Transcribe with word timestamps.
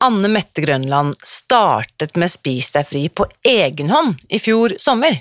Anne 0.00 0.30
Mette 0.32 0.62
Grønland 0.64 1.18
startet 1.26 2.16
med 2.16 2.32
Spis 2.32 2.70
deg 2.72 2.86
fri 2.88 3.02
på 3.12 3.26
egen 3.44 3.90
hånd 3.92 4.22
i 4.32 4.40
fjor 4.40 4.72
sommer. 4.80 5.18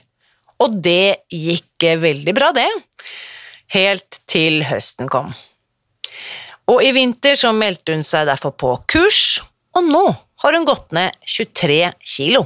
Og 0.64 0.78
det 0.84 1.26
gikk 1.32 1.84
veldig 2.00 2.36
bra, 2.36 2.52
det. 2.56 2.68
Helt 3.76 4.22
til 4.30 4.64
høsten 4.68 5.12
kom. 5.12 5.34
Og 6.70 6.84
i 6.86 6.94
vinter 6.96 7.36
så 7.40 7.52
meldte 7.56 7.96
hun 7.96 8.06
seg 8.08 8.28
derfor 8.30 8.56
på 8.56 8.72
kurs, 8.88 9.42
og 9.76 9.84
nå 9.88 10.06
har 10.44 10.56
hun 10.56 10.68
gått 10.68 10.94
ned 10.96 11.16
23 11.28 11.92
kilo. 12.16 12.46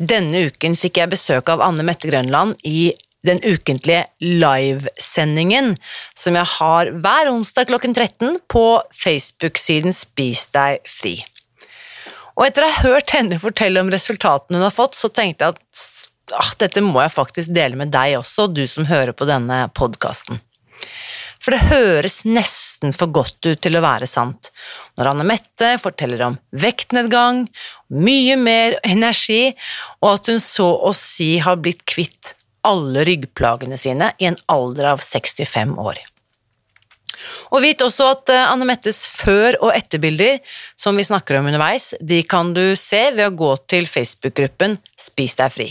Denne 0.00 0.46
uken 0.48 0.78
fikk 0.80 0.96
jeg 0.96 1.12
besøk 1.12 1.50
av 1.52 1.60
Anne 1.60 1.84
Mette 1.84 2.08
Grønland 2.08 2.56
i 2.64 2.92
den 3.26 3.42
ukentlige 3.44 4.06
livesendingen 4.24 5.74
som 6.16 6.38
jeg 6.38 6.48
har 6.54 6.92
hver 7.04 7.28
onsdag 7.28 7.68
klokken 7.68 7.92
13 7.92 8.38
på 8.48 8.64
Facebook-siden 8.96 9.92
Spis 9.92 10.46
deg 10.56 10.80
fri. 10.88 11.18
Og 12.38 12.46
etter 12.46 12.64
å 12.64 12.70
ha 12.72 12.86
hørt 12.86 13.12
henne 13.12 13.36
fortelle 13.42 13.82
om 13.84 13.92
resultatene 13.92 14.56
hun 14.56 14.64
har 14.64 14.72
fått, 14.72 14.96
så 14.96 15.12
tenkte 15.12 15.50
jeg 15.50 15.58
at 15.58 16.38
ah, 16.40 16.54
dette 16.62 16.80
må 16.80 17.02
jeg 17.04 17.12
faktisk 17.18 17.52
dele 17.52 17.76
med 17.76 17.92
deg 17.92 18.16
også, 18.22 18.48
du 18.48 18.64
som 18.64 18.88
hører 18.88 19.12
på 19.12 19.28
denne 19.28 19.66
podkasten. 19.76 20.40
For 21.40 21.52
det 21.52 21.70
høres 21.70 22.22
nesten 22.28 22.92
for 22.96 23.12
godt 23.12 23.44
ut 23.44 23.60
til 23.64 23.76
å 23.76 23.84
være 23.84 24.08
sant 24.08 24.50
når 24.96 25.12
Anne 25.12 25.28
Mette 25.28 25.74
forteller 25.80 26.24
om 26.26 26.36
vektnedgang, 26.52 27.46
mye 27.90 28.36
mer 28.38 28.78
energi, 28.86 29.50
og 30.00 30.14
at 30.14 30.30
hun 30.30 30.40
så 30.42 30.68
å 30.86 30.92
si 30.96 31.36
har 31.42 31.60
blitt 31.62 31.84
kvitt 31.88 32.34
alle 32.66 33.04
ryggplagene 33.08 33.78
sine 33.80 34.12
i 34.20 34.28
en 34.28 34.38
alder 34.52 34.92
av 34.94 35.04
65 35.04 35.76
år. 35.80 36.00
Og 37.50 37.64
vit 37.64 37.82
også 37.84 38.06
at 38.14 38.32
eh, 38.32 38.46
Anne 38.48 38.66
Mettes 38.68 39.02
før- 39.10 39.58
og 39.60 39.74
etterbilder, 39.74 40.38
som 40.78 40.96
vi 40.96 41.04
snakker 41.04 41.36
om 41.36 41.50
underveis, 41.50 41.92
de 42.00 42.22
kan 42.24 42.54
du 42.56 42.72
se 42.78 43.10
ved 43.16 43.26
å 43.26 43.36
gå 43.36 43.52
til 43.70 43.88
Facebook-gruppen 43.90 44.78
Spis 44.96 45.36
deg 45.40 45.54
fri. 45.54 45.70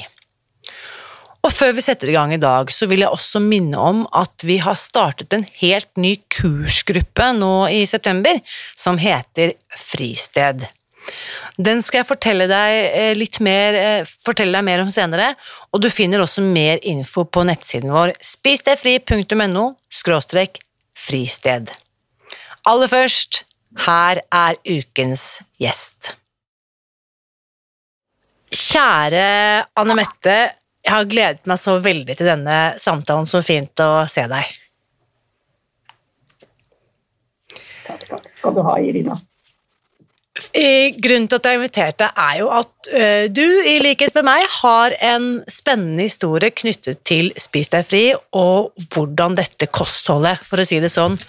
Og 1.40 1.54
før 1.56 1.72
vi 1.78 1.84
setter 1.86 2.12
i 2.12 2.16
gang 2.18 2.34
i 2.36 2.42
dag, 2.42 2.72
så 2.74 2.86
vil 2.92 3.06
jeg 3.06 3.16
også 3.16 3.40
minne 3.40 3.80
om 3.80 4.02
at 4.18 4.44
vi 4.44 4.58
har 4.60 4.76
startet 4.78 5.34
en 5.34 5.46
helt 5.62 5.90
ny 5.96 6.18
kursgruppe 6.36 7.32
nå 7.38 7.54
i 7.72 7.86
september, 7.88 8.42
som 8.76 9.00
heter 9.00 9.56
Fristed. 9.80 10.68
Den 11.60 11.82
skal 11.84 12.02
jeg 12.02 12.10
fortelle 12.10 12.48
deg 12.50 12.76
eh, 12.88 13.12
litt 13.18 13.42
mer, 13.44 13.76
eh, 13.76 14.12
fortelle 14.24 14.56
deg 14.56 14.66
mer 14.68 14.84
om 14.84 14.92
senere, 14.94 15.34
og 15.74 15.84
du 15.84 15.90
finner 15.92 16.24
også 16.24 16.44
mer 16.46 16.80
info 16.88 17.26
på 17.26 17.44
nettsiden 17.48 17.92
vår 17.94 18.14
spisdegfri.no 18.24 19.66
skråstrek 19.92 20.62
fristed. 20.96 21.72
Aller 22.70 22.92
først, 22.92 23.44
her 23.86 24.24
er 24.34 24.58
ukens 24.68 25.40
gjest. 25.62 26.14
Kjære 28.50 29.26
Anne 29.78 29.96
Mette, 30.00 30.38
jeg 30.86 30.96
har 30.96 31.10
gledet 31.10 31.50
meg 31.50 31.60
så 31.62 31.76
veldig 31.84 32.16
til 32.18 32.30
denne 32.32 32.58
samtalen. 32.82 33.28
Så 33.30 33.44
fint 33.46 33.84
å 33.84 34.08
se 34.10 34.24
deg. 34.32 34.56
Takk, 37.86 38.06
takk 38.08 38.30
skal 38.34 38.56
du 38.56 38.64
ha, 38.66 38.78
Irina. 38.82 39.18
Grunnen 41.04 41.28
til 41.30 41.40
at 41.40 41.46
jeg 41.46 41.56
har 41.56 41.60
invitert 41.60 42.00
deg, 42.02 42.20
er 42.24 42.40
jo 42.40 42.50
at 42.54 42.90
uh, 42.94 43.26
du, 43.32 43.46
i 43.68 43.78
likhet 43.84 44.16
med 44.18 44.28
meg, 44.30 44.46
har 44.60 44.96
en 45.12 45.30
spennende 45.52 46.08
historie 46.08 46.52
knyttet 46.56 47.04
til 47.08 47.32
Spis 47.40 47.72
deg 47.74 47.88
fri, 47.88 48.04
og 48.38 48.72
hvordan 48.94 49.38
dette 49.40 49.70
kostholdet, 49.74 50.44
for 50.46 50.62
å 50.62 50.68
si 50.68 50.82
det 50.84 50.92
sånn, 50.94 51.20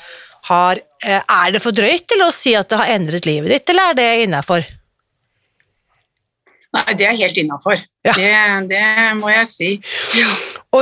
har 0.50 0.80
uh, 0.80 1.20
Er 1.20 1.54
det 1.54 1.62
for 1.62 1.76
drøyt 1.76 2.08
til 2.10 2.22
å 2.24 2.32
si 2.34 2.54
at 2.58 2.70
det 2.70 2.80
har 2.80 2.94
endret 2.96 3.28
livet 3.28 3.52
ditt, 3.52 3.72
eller 3.74 3.92
er 3.92 3.98
det 4.00 4.10
innafor? 4.26 4.68
Nei, 6.70 6.86
det 6.94 7.06
er 7.08 7.18
helt 7.18 7.38
innafor. 7.40 7.80
Ja. 8.06 8.14
Det, 8.14 8.30
det, 8.70 8.86
må 9.18 9.30
jeg 9.32 9.46
si. 9.50 9.70
Ja. 10.14 10.30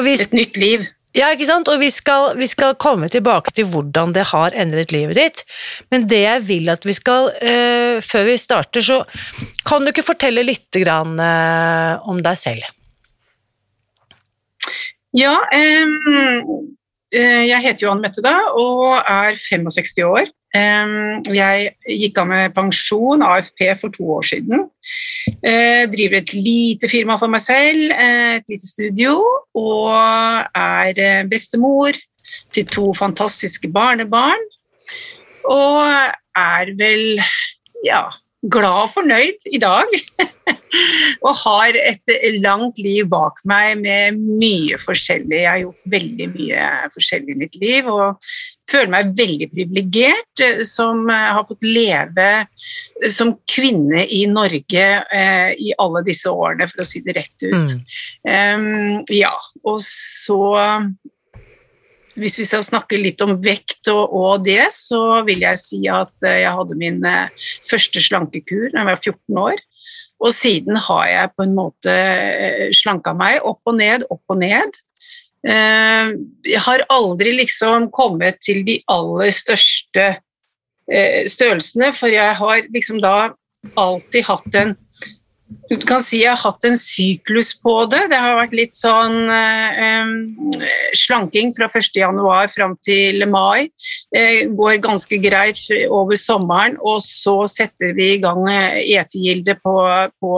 Et 0.04 0.34
nytt 0.36 0.58
liv. 0.60 0.84
Ja, 1.18 1.32
ikke 1.34 1.48
sant? 1.48 1.68
Og 1.72 1.80
vi 1.82 1.88
skal, 1.90 2.36
vi 2.38 2.46
skal, 2.46 2.76
komme 2.78 3.08
tilbake 3.10 3.50
til 3.56 3.66
hvordan 3.72 4.12
det 4.14 4.28
har 4.30 4.54
endret 4.54 4.92
livet 4.94 5.18
ditt. 5.18 5.42
Men 5.90 6.06
det 6.10 6.20
jeg 6.22 6.44
vil 6.46 6.70
at 6.70 6.86
vi 6.86 6.94
skal, 6.94 7.32
uh, 7.42 7.98
før 8.04 8.28
vi 8.28 8.38
starter, 8.38 8.84
så 8.84 9.02
kan 9.66 9.82
du 9.82 9.90
ikke 9.90 10.06
fortelle 10.06 10.46
litt 10.46 10.70
grann, 10.78 11.18
uh, 11.18 11.98
om 12.08 12.22
deg 12.22 12.38
selv? 12.38 12.70
Ja, 15.16 15.34
um, 15.42 16.68
jeg 17.10 17.64
heter 17.64 17.86
jo 17.86 17.92
Anne 17.94 18.04
Mette 18.04 18.22
da, 18.22 18.36
og 18.60 18.98
er 19.00 19.34
65 19.34 20.04
år. 20.06 20.28
Jeg 20.54 21.72
gikk 21.84 22.18
av 22.22 22.28
med 22.30 22.54
pensjon, 22.56 23.22
AFP, 23.22 23.66
for 23.80 23.92
to 23.92 24.06
år 24.16 24.24
siden. 24.24 24.64
Jeg 25.42 25.84
eh, 25.84 25.88
driver 25.92 26.22
et 26.22 26.32
lite 26.34 26.88
firma 26.88 27.18
for 27.20 27.28
meg 27.28 27.42
selv, 27.44 27.92
eh, 27.92 28.38
et 28.38 28.48
lite 28.48 28.68
studio, 28.68 29.18
og 29.58 29.92
er 30.56 31.02
eh, 31.04 31.26
bestemor 31.28 31.98
til 32.54 32.66
to 32.72 32.94
fantastiske 32.96 33.68
barnebarn. 33.72 34.40
Og 35.48 35.84
er 36.38 36.72
vel, 36.78 37.20
ja, 37.84 38.06
glad 38.42 38.84
og 38.84 38.92
fornøyd 38.92 39.48
i 39.50 39.60
dag. 39.62 39.94
og 41.26 41.32
har 41.42 41.78
et 41.80 42.12
langt 42.42 42.78
liv 42.82 43.08
bak 43.10 43.40
meg 43.48 43.80
med 43.82 44.20
mye 44.20 44.78
forskjellig. 44.82 45.40
Jeg 45.42 45.50
har 45.50 45.64
gjort 45.64 45.90
veldig 45.96 46.28
mye 46.36 46.68
forskjellig 46.94 47.34
i 47.34 47.42
mitt 47.42 47.58
liv 47.62 47.90
og 47.90 48.30
føler 48.68 48.92
meg 48.92 49.12
veldig 49.16 49.48
privilegert 49.52 50.42
eh, 50.44 50.62
som 50.68 51.06
eh, 51.10 51.28
har 51.34 51.46
fått 51.48 51.64
leve 51.64 52.30
som 53.12 53.34
kvinne 53.48 54.04
i 54.12 54.24
Norge 54.30 54.86
eh, 55.14 55.52
i 55.56 55.72
alle 55.80 56.04
disse 56.06 56.30
årene, 56.30 56.68
for 56.70 56.84
å 56.84 56.88
si 56.88 57.02
det 57.06 57.16
rett 57.16 57.46
ut. 57.46 57.74
Mm. 57.74 57.84
Um, 58.28 59.04
ja, 59.14 59.32
og 59.64 59.78
så 59.84 60.42
hvis 62.18 62.38
vi 62.40 62.46
skal 62.46 62.64
snakke 62.66 62.98
litt 63.00 63.22
om 63.24 63.36
vekt 63.42 63.88
og, 63.92 64.12
og, 64.14 64.44
det, 64.46 64.70
så 64.74 65.22
vil 65.26 65.42
jeg 65.44 65.60
si 65.62 65.80
at 65.90 66.26
eh, 66.26 66.42
jeg 66.42 66.54
hadde 66.58 66.78
min 66.80 67.00
eh, 67.06 67.48
første 67.68 68.02
slankekur 68.02 68.68
da 68.72 68.82
jeg 68.82 68.90
var 68.90 69.02
14 69.02 69.42
år. 69.44 69.64
Og 70.18 70.34
siden 70.34 70.78
har 70.88 71.04
jeg 71.06 71.32
på 71.38 71.46
en 71.46 71.54
måte 71.56 71.94
eh, 71.94 72.68
slanka 72.74 73.14
meg 73.16 73.44
opp 73.46 73.70
og 73.70 73.78
ned, 73.78 74.06
opp 74.10 74.34
og 74.34 74.40
ned. 74.42 74.84
Jeg 75.48 76.60
har 76.64 76.82
aldri 76.90 77.30
liksom 77.36 77.84
kommet 77.94 78.40
til 78.42 78.64
de 78.66 78.74
aller 78.90 79.30
største 79.32 80.08
størrelsene, 81.30 81.92
for 81.94 82.10
jeg 82.10 82.34
har 82.40 82.64
liksom 82.74 82.98
da 83.00 83.30
alltid 83.78 84.26
hatt 84.26 84.58
en 84.58 84.74
du 85.68 85.76
kan 85.88 86.00
si 86.04 86.22
jeg 86.22 86.32
har 86.32 86.40
hatt 86.40 86.64
en 86.68 86.76
syklus 86.80 87.54
på 87.60 87.72
det. 87.92 88.02
Det 88.12 88.20
har 88.20 88.36
vært 88.38 88.54
litt 88.56 88.76
sånn 88.76 89.30
eh, 89.32 90.12
slanking 90.96 91.54
fra 91.56 91.68
1.1 91.68 92.52
fram 92.54 92.76
til 92.84 93.24
mai. 93.32 93.68
Eh, 94.16 94.46
går 94.52 94.80
ganske 94.84 95.20
greit 95.24 95.60
over 95.88 96.20
sommeren, 96.20 96.78
og 96.80 97.00
så 97.04 97.42
setter 97.48 97.96
vi 97.96 98.14
i 98.14 98.22
gang 98.22 98.44
etegilde 98.48 99.58
på, 99.60 99.76
på 100.20 100.32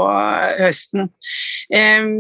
høsten. 0.62 1.10
Eh, 1.74 2.10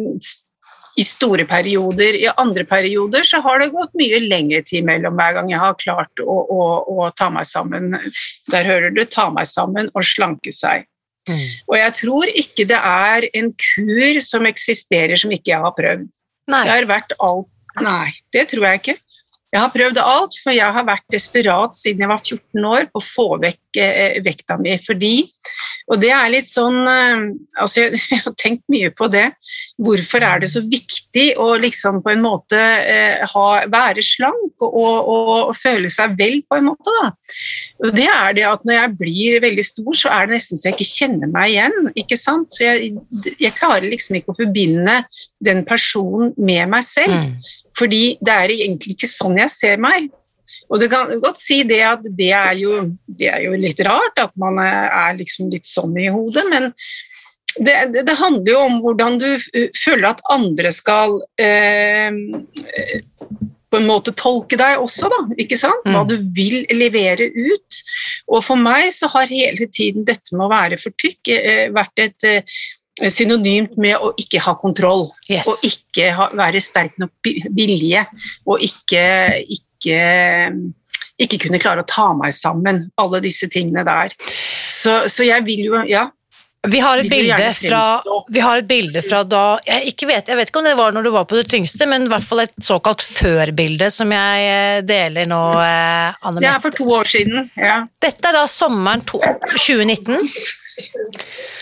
i 0.98 1.04
store 1.06 1.46
perioder. 1.48 2.18
I 2.18 2.28
andre 2.34 2.66
perioder 2.68 3.24
så 3.26 3.40
har 3.44 3.62
det 3.62 3.70
gått 3.74 3.94
mye 3.98 4.20
lengre 4.24 4.62
tid 4.66 4.84
mellom 4.88 5.16
hver 5.18 5.38
gang 5.38 5.50
jeg 5.52 5.62
har 5.62 5.78
klart 5.80 6.22
å, 6.22 6.36
å, 6.42 6.68
å 6.98 7.10
ta 7.16 7.30
meg 7.32 7.46
sammen. 7.48 7.94
Der 8.50 8.66
hører 8.66 8.94
du 8.94 9.04
'ta 9.06 9.30
meg 9.30 9.48
sammen' 9.48 9.92
og 9.94 10.02
'slanke 10.04 10.54
seg'. 10.54 10.89
Mm. 11.30 11.46
Og 11.70 11.76
jeg 11.78 11.94
tror 12.00 12.32
ikke 12.42 12.66
det 12.70 12.80
er 12.80 13.28
en 13.38 13.52
kur 13.54 14.20
som 14.24 14.48
eksisterer 14.50 15.20
som 15.20 15.32
ikke 15.34 15.54
jeg 15.54 15.62
har 15.62 15.74
prøvd. 15.76 16.10
Nei. 16.50 16.64
Det 16.66 16.74
har 16.74 16.90
vært 16.90 17.16
alt 17.22 17.48
Nei, 17.78 18.10
det 18.34 18.48
tror 18.50 18.66
jeg 18.66 18.80
ikke. 18.80 18.96
Jeg 19.50 19.60
har 19.64 19.72
prøvd 19.74 19.98
alt, 19.98 20.36
for 20.44 20.54
jeg 20.54 20.76
har 20.76 20.86
vært 20.86 21.06
desperat 21.10 21.74
siden 21.74 22.04
jeg 22.04 22.12
var 22.12 22.22
14 22.22 22.68
år 22.70 22.86
på 22.92 23.00
å 23.00 23.06
få 23.06 23.26
vekk 23.42 23.80
eh, 23.82 24.20
vekta 24.22 24.60
mi. 24.60 24.76
Fordi 24.78 25.14
og 25.90 25.98
det 25.98 26.10
er 26.14 26.30
litt 26.30 26.46
sånn 26.46 26.78
eh, 26.86 27.22
altså 27.58 27.82
jeg, 27.82 27.98
jeg, 28.12 28.20
har 28.22 28.36
tenkt 28.38 28.62
mye 28.70 28.92
på 28.94 29.08
det. 29.10 29.26
Hvorfor 29.82 30.22
er 30.26 30.42
det 30.42 30.50
så 30.52 30.62
viktig 30.62 31.26
å 31.42 31.48
liksom 31.60 31.98
på 32.04 32.12
en 32.12 32.22
måte 32.22 32.60
eh, 32.60 33.24
ha, 33.32 33.46
være 33.70 34.04
slank 34.06 34.62
og, 34.62 34.70
og, 34.70 35.30
og, 35.48 35.52
føle 35.58 35.90
seg 35.92 36.14
vel, 36.20 36.40
på 36.46 36.60
en 36.60 36.68
måte? 36.70 36.94
da? 37.00 37.10
Og 37.88 37.96
det 37.96 38.06
er 38.12 38.36
det 38.36 38.46
at 38.46 38.66
når 38.68 38.76
jeg 38.76 38.96
blir 39.02 39.42
veldig 39.42 39.66
stor, 39.66 39.92
så 39.98 40.14
er 40.14 40.28
det 40.28 40.38
nesten 40.38 40.60
så 40.60 40.70
jeg 40.70 40.78
ikke 40.78 40.90
kjenner 40.92 41.32
meg 41.32 41.56
igjen. 41.56 41.90
ikke 41.98 42.20
sant? 42.20 42.54
Så 42.54 42.68
jeg, 42.68 42.92
jeg 43.40 43.56
klarer 43.58 43.88
liksom 43.88 44.20
ikke 44.20 44.34
å 44.34 44.40
forbinde 44.44 45.00
den 45.42 45.64
personen 45.66 46.36
med 46.38 46.70
meg 46.70 46.86
selv. 46.86 47.18
Mm. 47.18 47.56
Fordi 47.78 48.16
det 48.20 48.32
er 48.34 48.54
egentlig 48.54 48.96
ikke 48.96 49.10
sånn 49.10 49.38
jeg 49.40 49.52
ser 49.54 49.82
meg. 49.82 50.10
Og 50.70 50.78
du 50.82 50.86
kan 50.90 51.10
godt 51.22 51.38
si 51.40 51.62
det 51.66 51.80
at 51.86 52.04
det 52.16 52.30
er 52.36 52.54
jo, 52.58 52.82
det 53.06 53.30
er 53.32 53.44
jo 53.48 53.54
litt 53.58 53.80
rart 53.86 54.20
at 54.22 54.34
man 54.38 54.60
er 54.62 55.16
liksom 55.18 55.50
litt 55.50 55.66
sånn 55.66 55.96
i 55.98 56.10
hodet, 56.12 56.46
men 56.50 56.70
det, 57.58 57.74
det, 58.06 58.14
handler 58.14 58.52
jo 58.52 58.58
om 58.62 58.76
hvordan 58.84 59.16
du 59.18 59.28
føler 59.74 60.12
at 60.12 60.20
andre 60.30 60.70
skal 60.70 61.16
eh, 61.42 62.14
på 63.70 63.78
en 63.78 63.88
måte 63.88 64.14
tolke 64.18 64.58
deg 64.58 64.82
også, 64.82 65.10
da, 65.10 65.20
ikke 65.42 65.58
sant? 65.58 65.82
Hva 65.86 66.04
mm. 66.04 66.10
du 66.10 66.16
vil 66.36 66.62
levere 66.74 67.26
ut. 67.34 67.80
Og 68.30 68.42
for 68.46 68.58
meg 68.58 68.90
så 68.94 69.10
har 69.14 69.30
hele 69.30 69.66
tiden 69.70 70.06
dette 70.06 70.34
med 70.36 70.46
å 70.46 70.52
være 70.52 70.78
for 70.80 70.94
tykk 71.02 71.32
eh, 71.34 71.66
vært 71.74 72.02
et 72.06 72.28
eh, 72.28 72.60
synonymt 73.08 73.76
med 73.80 73.96
å 73.96 74.12
ikke 74.20 74.42
ha 74.44 74.54
kontroll. 74.60 75.06
Yes. 75.30 75.48
Og 75.48 75.64
ikke 75.66 76.12
ha, 76.16 76.28
være 76.36 76.62
sterk 76.62 76.98
nok 77.00 77.32
vilje, 77.56 78.04
og 78.46 78.62
ikke, 78.64 79.04
ikke, 79.56 79.98
ikke, 81.20 81.42
kunne 81.46 81.62
klare 81.62 81.84
å 81.84 81.88
ta 81.88 82.10
meg 82.16 82.36
sammen. 82.36 82.88
Alle 83.00 83.22
disse 83.24 83.48
tingene 83.52 83.86
der. 83.88 84.16
Så, 84.68 85.02
så 85.08 85.28
jeg 85.28 85.46
vil 85.48 85.68
jo 85.70 85.84
Ja. 85.88 86.10
Vi 86.68 86.76
har, 86.84 86.98
et 87.00 87.08
bilde 87.08 87.54
fra, 87.56 88.02
vi 88.28 88.40
har 88.44 88.58
et 88.60 88.66
bilde 88.68 89.00
fra 89.00 89.22
da 89.24 89.44
jeg, 89.64 89.94
vet, 90.04 90.26
jeg 90.28 90.36
vet 90.36 90.50
ikke 90.50 90.60
om 90.60 90.66
det 90.68 90.74
var 90.76 90.92
når 90.92 91.06
du 91.06 91.10
var 91.14 91.24
på 91.24 91.38
det 91.38 91.46
tyngste, 91.48 91.86
men 91.88 92.04
i 92.04 92.10
hvert 92.12 92.26
fall 92.26 92.42
et 92.42 92.52
såkalt 92.60 93.00
før-bilde 93.00 93.88
som 93.88 94.12
jeg 94.12 94.50
eh, 94.50 94.82
deler 94.84 95.30
nå, 95.30 95.40
eh, 95.56 96.20
Anne 96.20 96.42
Det 96.44 96.50
er 96.50 96.60
for 96.60 96.76
to 96.76 96.84
år 96.98 97.08
siden, 97.08 97.48
ja. 97.56 97.78
Dette 98.04 98.28
er 98.28 98.36
da 98.36 98.44
sommeren 98.44 99.00
to, 99.08 99.22
2019. 99.54 100.20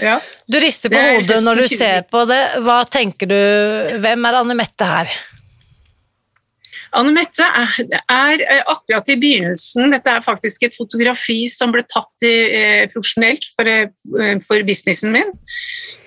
Ja. 0.03 0.19
Du 0.47 0.59
rister 0.63 0.93
på 0.93 1.01
hodet 1.01 1.41
når 1.45 1.63
du 1.63 1.67
ser 1.71 2.05
på 2.11 2.23
det. 2.29 2.43
Hva 2.65 2.83
tenker 2.89 3.31
du, 3.31 3.41
hvem 4.03 4.29
er 4.29 4.39
Anne 4.43 4.57
Mette 4.59 4.89
her? 4.89 5.19
Anne 6.97 7.13
Mette 7.13 7.45
er, 7.45 7.75
er, 8.09 8.43
eh, 8.43 8.63
akkurat 8.65 9.11
i 9.13 9.17
begynnelsen 9.21 9.93
Dette 9.93 10.13
er 10.13 10.25
faktisk 10.25 10.65
et 10.65 10.77
fotografi 10.77 11.43
som 11.53 11.73
ble 11.75 11.83
tatt 11.85 12.25
i, 12.25 12.37
eh, 12.49 12.85
profesjonelt 12.93 13.45
for, 13.55 13.69
eh, 13.69 14.39
for, 14.45 14.65
businessen 14.65 15.13
min. 15.13 15.35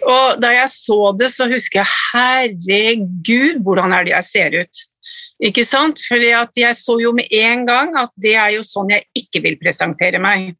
Og 0.02 0.42
da 0.42 0.56
jeg 0.56 0.72
så 0.74 1.12
det, 1.18 1.30
så 1.30 1.46
husker 1.52 1.84
jeg 1.84 1.92
herregud, 2.14 3.62
hvordan 3.62 3.94
er 3.94 4.08
det 4.08 4.16
jeg 4.16 4.30
ser 4.32 4.58
ut? 4.64 4.82
Ikke 5.42 5.66
sant? 5.66 6.02
For 6.08 6.22
jeg 6.22 6.76
så 6.78 6.98
jo 7.02 7.14
med 7.18 7.30
en 7.34 7.66
gang 7.66 7.94
at 7.98 8.10
det 8.22 8.34
er 8.38 8.56
jo 8.56 8.66
sånn 8.66 8.90
jeg 8.94 9.06
ikke 9.18 9.42
vil 9.46 9.58
presentere 9.62 10.22
meg. 10.22 10.56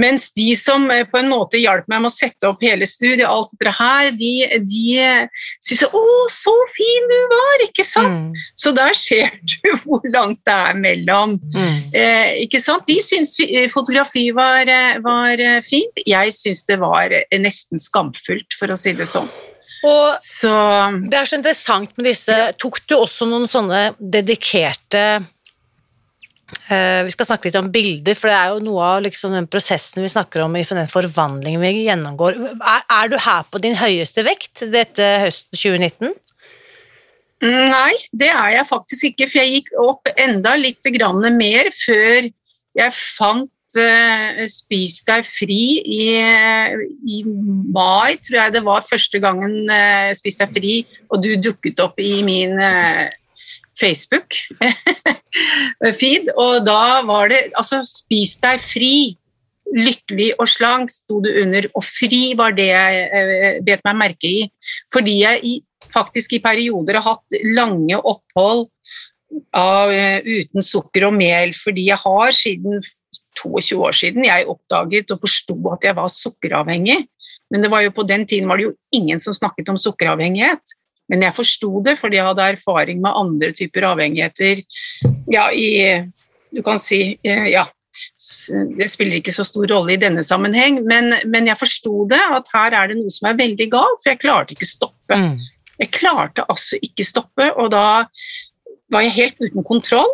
Mens 0.00 0.30
de 0.32 0.54
som 0.56 0.86
eh, 0.90 1.04
på 1.08 1.18
en 1.20 1.28
måte 1.28 1.60
hjalp 1.60 1.88
meg 1.90 2.00
med 2.00 2.08
å 2.08 2.14
sette 2.14 2.48
opp 2.48 2.62
hele 2.64 2.86
studiet, 2.88 3.26
alt 3.28 3.50
dette 3.52 3.74
her, 3.76 4.08
de, 4.16 4.32
de 4.64 4.84
eh, 5.02 5.42
syntes 5.60 5.84
'Å, 5.92 6.04
så 6.32 6.54
fin 6.72 7.10
du 7.10 7.18
var!' 7.32 7.66
ikke 7.66 7.84
sant? 7.84 8.30
Mm. 8.30 8.40
Så 8.56 8.72
der 8.76 8.96
ser 8.96 9.36
du 9.42 9.68
hvor 9.84 10.04
langt 10.14 10.40
det 10.48 10.56
er 10.70 10.80
mellom. 10.80 11.36
Mm. 11.52 11.76
Eh, 11.92 12.32
ikke 12.46 12.62
sant? 12.62 12.86
De 12.88 12.96
syntes 13.04 13.36
eh, 13.44 13.68
fotografi 13.72 14.30
var, 14.32 14.70
var 15.04 15.40
fint. 15.66 16.02
Jeg 16.08 16.32
syns 16.36 16.64
det 16.68 16.80
var 16.80 17.12
nesten 17.36 17.80
skamfullt, 17.82 18.56
for 18.56 18.72
å 18.72 18.78
si 18.78 18.94
det 18.96 19.08
sånn. 19.10 19.28
Og 19.82 20.14
så, 20.22 20.54
det 21.10 21.18
er 21.18 21.26
så 21.26 21.38
interessant 21.40 21.90
med 21.98 22.06
disse 22.06 22.36
Tok 22.62 22.78
du 22.86 22.94
også 23.00 23.26
noen 23.26 23.48
sånne 23.50 23.88
dedikerte 23.98 25.24
vi 26.72 27.12
skal 27.12 27.26
snakke 27.28 27.48
litt 27.48 27.56
om 27.58 27.68
bilder, 27.72 28.16
for 28.16 28.30
det 28.30 28.36
er 28.38 28.52
jo 28.52 28.62
noe 28.64 28.84
av 28.86 29.02
liksom 29.04 29.34
den 29.36 29.48
prosessen 29.50 30.00
vi 30.04 30.08
snakker 30.08 30.44
om 30.44 30.54
i 30.56 30.62
den 30.64 30.88
forvandlingen 30.88 31.60
vi 31.60 31.86
gjennomgår. 31.86 32.38
Er, 32.56 32.84
er, 32.86 33.10
du 33.12 33.18
her 33.20 33.44
på 33.50 33.60
din 33.60 33.76
høyeste 33.76 34.24
vekt 34.24 34.64
dette 34.72 35.08
høsten 35.24 35.58
2019? 35.58 36.14
Nei, 37.42 37.94
det 38.14 38.30
er 38.30 38.52
jeg 38.54 38.68
faktisk 38.68 39.08
ikke, 39.10 39.26
for 39.26 39.42
jeg 39.42 39.56
gikk 39.56 39.72
opp 39.82 40.12
enda 40.14 40.54
litt 40.60 40.86
mer 41.34 41.72
før 41.74 42.28
jeg 42.78 42.94
fant 42.94 43.50
uh, 43.76 44.44
Spis 44.48 45.00
deg 45.08 45.26
fri 45.26 45.64
i, 45.82 46.04
i, 46.22 47.22
mai, 47.26 48.14
tror 48.22 48.38
jeg 48.38 48.54
det 48.54 48.62
var 48.64 48.86
første 48.86 49.18
gangen 49.18 49.66
uh, 49.66 50.12
Spis 50.14 50.38
deg 50.38 50.54
fri, 50.54 50.76
og 51.10 51.24
du 51.24 51.34
dukket 51.36 51.82
opp 51.82 51.98
i 51.98 52.22
min 52.22 52.54
Facebook-feed, 53.78 56.28
og 56.44 56.66
da 56.66 57.02
var 57.08 57.28
det 57.32 57.40
altså 57.58 57.78
'spis 57.86 58.38
deg 58.42 58.60
fri'. 58.60 59.16
Lykkelig 59.72 60.36
og 60.36 60.48
slank 60.52 60.90
sto 60.92 61.16
det 61.24 61.32
under, 61.40 61.64
og 61.72 61.80
fri 61.86 62.36
var 62.36 62.52
det 62.52 62.68
jeg 62.68 63.08
eh, 63.08 63.64
bet 63.64 63.80
meg 63.86 63.96
merke 63.96 64.28
i. 64.28 64.52
Fordi 64.92 65.14
jeg 65.22 65.40
i, 65.48 65.64
faktisk 65.88 66.36
i 66.36 66.44
perioder 66.44 67.00
har 67.00 67.14
hatt 67.14 67.24
lange 67.56 67.96
opphold 67.96 68.68
av, 69.56 69.88
uh, 69.88 70.20
uten 70.20 70.60
sukker 70.60 71.08
og 71.08 71.16
mel, 71.16 71.56
fordi 71.56 71.88
jeg 71.88 71.96
har 72.04 72.28
siden 72.36 72.84
22 73.38 73.78
år 73.80 73.96
siden 73.96 74.26
jeg 74.26 74.48
oppdaget 74.50 75.12
og 75.14 75.22
forsto 75.24 75.56
at 75.72 75.88
jeg 75.88 75.96
var 75.96 76.12
sukkeravhengig. 76.12 77.00
Men 77.52 77.64
det 77.64 77.72
var 77.72 77.84
jo 77.84 77.92
på 77.96 78.06
den 78.08 78.24
tiden 78.28 78.48
var 78.48 78.60
det 78.60 78.70
jo 78.70 78.76
ingen 78.96 79.20
som 79.20 79.36
snakket 79.36 79.68
om 79.68 79.80
sukkeravhengighet. 79.80 80.76
Men 81.12 81.26
jeg 81.26 81.36
forsto 81.36 81.82
det 81.84 81.98
fordi 82.00 82.18
jeg 82.18 82.30
hadde 82.30 82.48
erfaring 82.56 83.02
med 83.04 83.18
andre 83.20 83.52
typer 83.56 83.90
avhengigheter. 83.92 84.64
Ja, 85.30 85.50
i 85.52 86.08
Du 86.52 86.62
kan 86.64 86.80
si 86.80 87.18
eh, 87.22 87.46
Ja. 87.52 87.68
Det 88.78 88.86
spiller 88.88 89.18
ikke 89.18 89.34
så 89.34 89.44
stor 89.44 89.66
rolle 89.68 89.92
i 89.92 90.00
denne 90.00 90.22
sammenheng, 90.24 90.78
men, 90.88 91.12
men 91.28 91.48
jeg 91.50 91.58
forsto 91.60 92.06
det, 92.08 92.20
at 92.36 92.46
her 92.54 92.72
er 92.78 92.88
det 92.88 92.96
noe 92.96 93.12
som 93.12 93.28
er 93.28 93.36
veldig 93.36 93.66
galt, 93.68 93.98
for 94.00 94.12
jeg 94.12 94.20
klarte 94.22 94.54
ikke 94.54 94.68
stoppe. 94.68 95.18
Mm. 95.18 95.34
Jeg 95.82 95.90
klarte 95.92 96.46
altså 96.48 96.78
ikke 96.80 97.04
stoppe, 97.04 97.50
og 97.52 97.68
da 97.74 97.84
var 98.92 99.04
jeg 99.04 99.16
helt 99.18 99.44
uten 99.44 99.66
kontroll. 99.66 100.08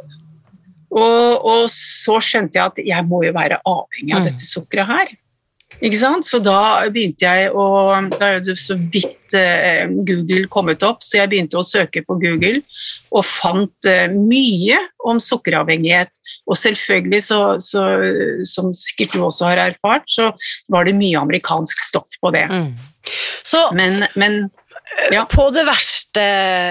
Og, 0.88 1.44
og 1.44 1.68
så 1.70 2.18
skjønte 2.25 2.58
jeg 2.58 2.72
at 2.72 2.82
jeg 2.90 3.06
må 3.06 3.22
jo 3.26 3.34
være 3.37 3.61
avhengig 3.62 4.16
av 4.16 4.25
mm. 4.25 4.28
dette 4.32 4.49
sukkeret 4.49 4.90
her. 4.90 5.14
Ikke 5.85 5.99
sant? 6.00 6.26
Så 6.26 6.40
da 6.42 6.88
begynte 6.90 7.26
jeg 7.26 7.52
å 7.54 7.66
Da 8.18 8.35
er 8.35 8.44
det 8.44 8.56
så 8.58 8.76
vidt 8.78 9.35
eh, 9.37 9.87
Google 10.08 10.49
kommet 10.50 10.82
opp, 10.87 11.04
så 11.04 11.20
jeg 11.20 11.30
begynte 11.30 11.61
å 11.61 11.66
søke 11.66 12.02
på 12.06 12.18
Google 12.23 12.62
og 13.14 13.25
fant 13.25 13.88
eh, 13.88 14.11
mye 14.12 14.78
om 15.08 15.20
sukkeravhengighet. 15.23 16.11
Og 16.49 16.58
selvfølgelig, 16.58 17.23
så, 17.25 17.40
så, 17.62 17.85
som 18.49 18.73
sikkert 18.76 19.14
du 19.14 19.23
også 19.26 19.50
har 19.50 19.62
erfart, 19.68 20.08
så 20.11 20.30
var 20.73 20.88
det 20.88 20.97
mye 20.99 21.20
amerikansk 21.20 21.85
stoff 21.85 22.18
på 22.23 22.32
det. 22.35 22.47
Mm. 22.50 22.73
Så, 23.47 23.62
men, 23.76 24.02
men 24.18 24.47
ja. 25.12 25.25
På 25.30 25.49
det 25.54 25.64
verste, 25.68 26.23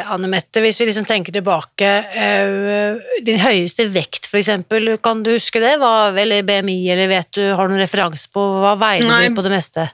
Anne 0.10 0.30
Mette, 0.32 0.62
hvis 0.64 0.80
vi 0.82 0.88
liksom 0.90 1.06
tenker 1.08 1.36
tilbake 1.36 1.92
uh, 2.14 2.98
Din 3.26 3.40
høyeste 3.42 3.88
vekt, 3.94 4.30
for 4.30 4.40
eksempel, 4.42 4.96
kan 5.04 5.22
du 5.26 5.34
huske 5.36 5.62
det? 5.64 5.76
Hva, 5.82 6.10
eller 6.18 6.46
BMI, 6.48 6.80
eller 6.94 7.12
vet 7.12 7.32
du, 7.38 7.44
har 7.54 7.68
du 7.68 7.76
noen 7.76 7.86
referanse 7.86 8.30
på 8.34 8.44
Hva 8.64 8.76
veide 8.80 9.10
Nei. 9.10 9.28
du 9.30 9.38
på 9.38 9.46
det 9.46 9.54
meste? 9.54 9.88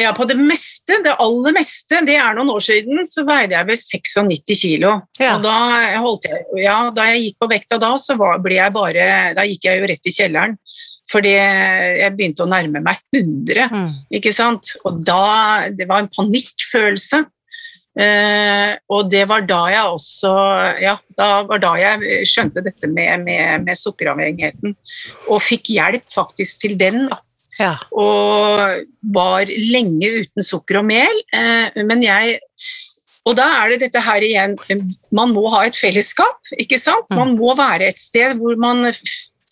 Ja, 0.00 0.14
på 0.16 0.24
det 0.24 0.36
meste, 0.38 0.96
det 1.04 1.12
aller 1.20 1.52
meste, 1.52 1.98
det 2.08 2.14
er 2.16 2.36
noen 2.36 2.54
år 2.54 2.62
siden, 2.64 3.02
så 3.08 3.24
veide 3.28 3.58
jeg 3.58 3.68
vel 3.68 3.76
96 3.76 4.54
kilo. 4.56 4.94
Ja. 5.20 5.34
Og 5.34 5.44
da, 5.44 5.56
jeg, 5.84 6.44
ja, 6.62 6.78
da 6.96 7.08
jeg 7.10 7.26
gikk 7.26 7.42
på 7.42 7.50
vekta 7.50 7.76
da, 7.82 7.90
så 8.00 8.16
var, 8.20 8.40
ble 8.40 8.56
jeg 8.56 8.72
bare 8.72 9.10
Da 9.36 9.44
gikk 9.44 9.66
jeg 9.68 9.82
jo 9.82 9.90
rett 9.90 10.08
i 10.08 10.14
kjelleren. 10.14 10.56
Fordi 11.10 11.32
jeg 11.34 12.14
begynte 12.16 12.44
å 12.46 12.50
nærme 12.50 12.82
meg 12.86 13.00
100, 13.12 13.68
Mm. 13.74 13.90
ikke 14.14 14.32
sant? 14.32 14.76
Og 14.84 15.04
da 15.04 15.68
Det 15.74 15.88
var 15.88 16.04
en 16.04 16.08
panikkfølelse. 16.08 17.24
Eh, 18.00 18.76
og 18.88 19.08
det 19.10 19.24
var 19.28 19.42
da 19.42 19.64
jeg 19.66 19.82
også 19.90 20.30
Ja, 20.80 20.92
da 21.18 21.42
var 21.42 21.58
da 21.58 21.72
jeg 21.74 22.22
skjønte 22.30 22.62
dette 22.62 22.86
med, 22.86 23.24
med, 23.26 23.64
med 23.66 23.76
sukkeravhengigheten. 23.76 24.76
Og 25.28 25.42
fikk 25.42 25.72
hjelp 25.74 26.06
faktisk 26.14 26.60
til 26.62 26.76
den, 26.78 27.08
da. 27.10 27.18
Ja. 27.58 27.74
Og 27.92 28.86
var 29.12 29.50
lenge 29.50 30.08
uten 30.22 30.46
sukker 30.46 30.78
og 30.80 30.86
mel. 30.88 31.18
Eh, 31.34 31.82
men 31.84 32.02
jeg 32.06 32.38
Og 33.26 33.34
da 33.36 33.44
er 33.60 33.74
det 33.74 33.82
dette 33.82 34.00
her 34.00 34.22
igjen 34.24 34.54
Man 35.12 35.34
må 35.34 35.50
ha 35.52 35.66
et 35.66 35.76
fellesskap, 35.76 36.38
ikke 36.56 36.78
sant? 36.80 37.10
Man 37.10 37.34
må 37.36 37.52
være 37.58 37.90
et 37.90 37.98
sted 38.00 38.38
hvor 38.38 38.56
man 38.56 38.86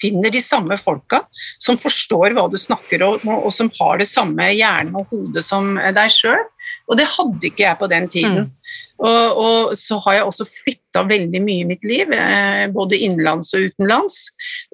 finner 0.01 0.33
de 0.35 0.43
samme 0.43 0.79
folka 0.81 1.23
som 1.61 1.79
forstår 1.81 2.37
hva 2.37 2.47
du 2.51 2.59
snakker 2.61 3.03
om, 3.07 3.33
og, 3.39 3.51
som 3.55 3.71
har 3.81 3.99
det 4.01 4.09
samme 4.11 4.51
hjernen 4.55 4.97
og 4.99 5.11
hodet 5.13 5.45
som 5.47 5.75
deg 5.77 6.13
sjøl. 6.13 6.45
Og 6.89 6.99
det 7.01 7.09
hadde 7.09 7.51
ikke 7.51 7.67
jeg 7.67 7.81
på 7.81 7.89
den 7.91 8.09
tiden. 8.13 8.51
Og, 8.99 9.39
og 9.39 9.75
så 9.79 9.99
har 10.05 10.19
jeg 10.19 10.29
også 10.29 10.47
flytta 10.49 11.05
veldig 11.07 11.41
mye 11.45 11.63
i 11.63 11.67
mitt 11.69 11.85
liv, 11.87 12.13
eh, 12.15 12.67
både 12.75 12.99
innenlands 12.99 13.53
og 13.55 13.69
utenlands. 13.71 14.21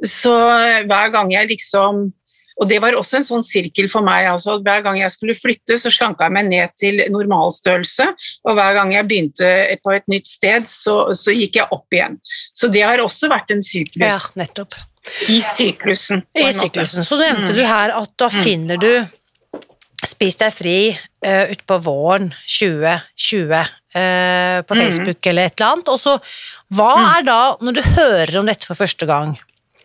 Så 0.01 0.35
hver 0.89 1.11
gang 1.15 1.33
jeg 1.35 1.53
liksom 1.55 2.13
Og 2.55 2.69
det 2.71 2.77
var 2.79 2.95
også 2.95 3.17
en 3.19 3.25
sånn 3.27 3.43
sirkel 3.43 3.89
for 3.91 4.07
meg. 4.07 4.29
altså 4.31 4.61
Hver 4.63 4.85
gang 4.85 5.01
jeg 5.01 5.11
skulle 5.11 5.35
flytte, 5.35 5.75
så 5.75 5.91
slanka 5.91 6.29
jeg 6.29 6.35
meg 6.37 6.47
ned 6.47 6.71
til 6.79 7.03
normalstørrelse. 7.11 8.07
Og 8.47 8.55
hver 8.55 8.77
gang 8.79 8.93
jeg 8.95 9.09
begynte 9.11 9.49
på 9.83 9.91
et 9.97 10.07
nytt 10.07 10.31
sted, 10.31 10.71
så, 10.71 11.11
så 11.19 11.35
gikk 11.35 11.59
jeg 11.59 11.67
opp 11.75 11.91
igjen. 11.91 12.21
Så 12.55 12.71
det 12.71 12.87
har 12.87 13.03
også 13.03 13.27
vært 13.33 13.51
en 13.51 13.59
syklus. 13.59 14.07
ja, 14.07 14.21
nettopp. 14.39 14.71
I 15.29 15.41
syklusen. 15.45 16.25
I 16.39 16.49
syklusen. 16.53 17.05
Så 17.05 17.19
nevnte 17.21 17.53
du 17.53 17.63
her 17.65 17.93
at 17.95 18.17
da 18.21 18.31
finner 18.33 18.81
du 18.81 18.91
Spis 20.05 20.37
deg 20.37 20.53
fri 20.53 20.79
uh, 20.93 21.47
utpå 21.49 21.79
våren 21.87 22.27
2020 22.45 23.55
uh, 23.57 24.59
på 24.69 24.77
Facebook 24.77 25.29
eller 25.31 25.49
et 25.49 25.55
eller 25.57 25.71
annet. 25.71 25.89
Og 25.95 26.01
så, 26.03 26.19
hva 26.77 26.91
er 27.15 27.25
da, 27.25 27.39
når 27.65 27.79
du 27.79 27.81
hører 27.95 28.37
om 28.41 28.51
dette 28.51 28.69
for 28.69 28.77
første 28.77 29.09
gang, 29.09 29.33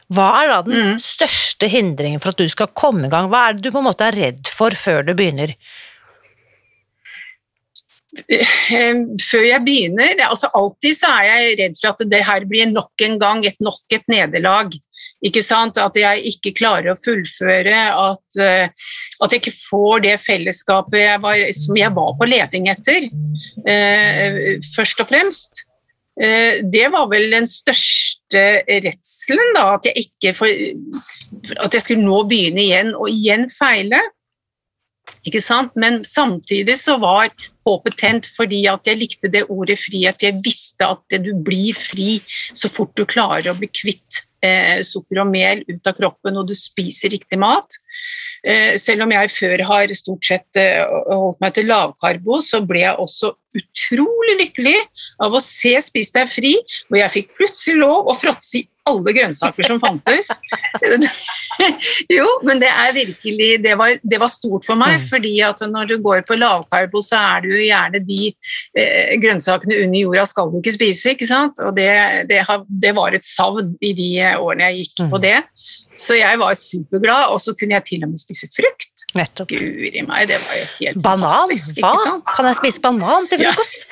hva 0.09 0.27
er 0.41 0.49
da 0.49 0.57
den 0.65 0.99
største 1.03 1.69
hindringen 1.69 2.19
for 2.19 2.33
at 2.33 2.41
du 2.41 2.49
skal 2.49 2.71
komme 2.73 3.05
i 3.05 3.13
gang? 3.13 3.29
Hva 3.31 3.45
er 3.47 3.55
det 3.55 3.67
du 3.67 3.71
på 3.71 3.79
en 3.79 3.87
måte 3.87 4.09
er 4.09 4.17
redd 4.17 4.49
for 4.49 4.73
før 4.75 5.05
du 5.05 5.13
begynner? 5.13 5.53
Eh, 8.25 9.03
før 9.21 9.43
jeg 9.45 9.61
begynner 9.61 10.23
altså 10.25 10.49
Alltid 10.57 10.97
så 10.97 11.11
er 11.19 11.27
jeg 11.27 11.57
redd 11.59 11.75
for 11.77 11.91
at 11.91 12.01
det 12.09 12.23
her 12.25 12.45
blir 12.49 12.71
nok 12.71 13.03
en 13.05 13.19
gang 13.21 13.45
et 13.45 13.59
nok 13.61 13.95
et 13.95 14.07
nederlag. 14.09 14.73
Ikke 15.25 15.41
sant? 15.43 15.77
At 15.81 15.97
jeg 15.99 16.23
ikke 16.31 16.53
klarer 16.61 16.93
å 16.93 16.99
fullføre, 16.99 17.79
at, 17.91 18.39
eh, 18.39 18.91
at 19.19 19.33
jeg 19.33 19.41
ikke 19.41 19.57
får 19.57 20.03
det 20.05 20.13
fellesskapet 20.23 21.01
jeg 21.01 21.23
var, 21.25 21.41
som 21.55 21.79
jeg 21.79 21.95
var 21.97 22.13
på 22.19 22.29
leting 22.29 22.69
etter, 22.71 23.09
eh, 23.67 24.39
først 24.75 25.03
og 25.03 25.09
fremst. 25.11 25.65
Eh, 26.19 26.61
det 26.63 26.87
var 26.91 27.09
vel 27.11 27.29
den 27.31 27.47
største 27.47 28.45
redselen, 28.67 29.53
da, 29.55 29.65
at 29.75 29.89
jeg 29.89 30.07
ikke 30.07 30.33
får, 30.35 30.55
at 31.59 31.75
jeg 31.75 31.83
skulle 31.83 32.05
nå 32.05 32.23
begynne 32.27 32.63
igjen 32.63 32.95
og 32.95 33.11
igjen 33.11 33.47
feile. 33.51 33.99
Ikke 35.27 35.41
sant? 35.43 35.75
Men 35.75 36.03
samtidig 36.07 36.77
så 36.79 36.95
var 37.01 37.31
håpet 37.69 37.97
tent 37.99 38.29
fordi 38.33 38.63
at 38.71 38.89
jeg 38.89 38.99
likte 38.99 39.31
det 39.31 39.45
ordet 39.49 39.77
frihet. 39.79 40.25
jeg 40.25 40.41
visste 40.45 40.87
at 40.87 41.19
du 41.23 41.31
blir 41.35 41.77
fri 41.77 42.17
så 42.53 42.71
fort 42.71 42.95
du 42.97 43.05
klarer 43.09 43.51
å 43.51 43.57
bli 43.59 43.69
kvitt 43.71 44.23
eh, 44.45 44.81
sukker 44.85 45.23
og 45.23 45.31
mel 45.31 45.63
ut 45.69 45.89
av 45.89 45.97
kroppen 45.97 46.39
og 46.39 46.49
du 46.49 46.55
spiser 46.57 47.13
riktig 47.15 47.39
mat. 47.41 47.79
Eh, 48.43 48.77
selv 48.79 49.03
om 49.03 49.11
jeg 49.11 49.31
før 49.35 49.63
har 49.67 49.91
stort 49.99 50.23
sett 50.23 50.59
eh, 50.61 50.79
holdt 51.09 51.41
meg 51.43 51.53
til 51.57 51.67
lavkarbo, 51.67 52.39
så 52.45 52.61
ble 52.65 52.85
jeg 52.85 52.95
også 53.03 53.33
utrolig 53.59 54.35
lykkelig 54.43 54.75
av 55.25 55.33
å 55.33 55.41
se 55.43 55.73
Spis 55.81 56.11
deg 56.15 56.29
fri, 56.29 56.53
hvor 56.87 56.99
jeg 57.01 57.13
fikk 57.17 57.31
plutselig 57.39 57.79
lov 57.81 58.07
å 58.07 58.15
fråtse 58.15 58.61
i 58.61 58.67
alle 58.89 59.11
grønnsaker 59.13 59.67
som 59.67 59.79
fantes. 59.81 60.29
jo, 62.17 62.25
men 62.47 62.61
det 62.61 62.69
er 62.71 62.93
virkelig 62.95 63.49
Det 63.63 63.75
var, 63.77 63.95
det 64.01 64.19
var 64.21 64.31
stort 64.31 64.65
for 64.65 64.79
meg, 64.79 64.95
Mm. 64.99 65.05
fordi 65.09 65.33
at 65.45 65.61
når 65.69 65.85
du 65.91 65.95
går 66.01 66.23
på 66.27 66.37
lavkarbo, 66.39 67.01
så 67.05 67.19
er 67.19 67.41
det 67.43 67.51
jo 67.53 67.59
gjerne 67.67 67.99
de 68.07 68.19
eh, 68.77 69.17
grønnsakene 69.21 69.81
under 69.83 69.99
jorda 69.99 70.25
skal 70.29 70.49
du 70.51 70.57
ikke 70.61 70.73
spise, 70.77 71.13
ikke 71.13 71.27
sant? 71.29 71.59
Og 71.65 71.75
det, 71.77 71.89
det, 72.29 72.41
har, 72.47 72.63
det 72.69 72.95
var 72.97 73.13
et 73.17 73.25
savn 73.27 73.75
i 73.81 73.93
de 73.97 74.09
årene 74.37 74.71
jeg 74.71 74.85
gikk 74.85 74.95
Mm. 74.99 75.09
på 75.13 75.19
det. 75.23 75.35
Så 75.99 76.15
jeg 76.15 76.39
var 76.39 76.53
superglad, 76.55 77.33
og 77.33 77.41
så 77.43 77.51
kunne 77.59 77.75
jeg 77.75 77.83
til 77.89 78.03
og 78.05 78.13
med 78.13 78.21
spise 78.21 78.47
frukt. 78.55 78.87
Nettopp. 79.17 79.49
Guri 79.51 80.03
meg, 80.05 80.27
det 80.29 80.37
var 80.45 80.55
jo 80.59 80.65
helt 80.77 80.99
Banan? 81.03 81.49
fantastisk. 81.49 81.79
Hva? 81.81 81.89
ikke 81.95 82.05
sant? 82.05 82.25
Kan 82.37 82.47
jeg 82.47 82.57
spise 82.59 82.81
banan 82.83 83.27
til 83.31 83.41
Ja. 83.43 83.51
frokost? 83.51 83.87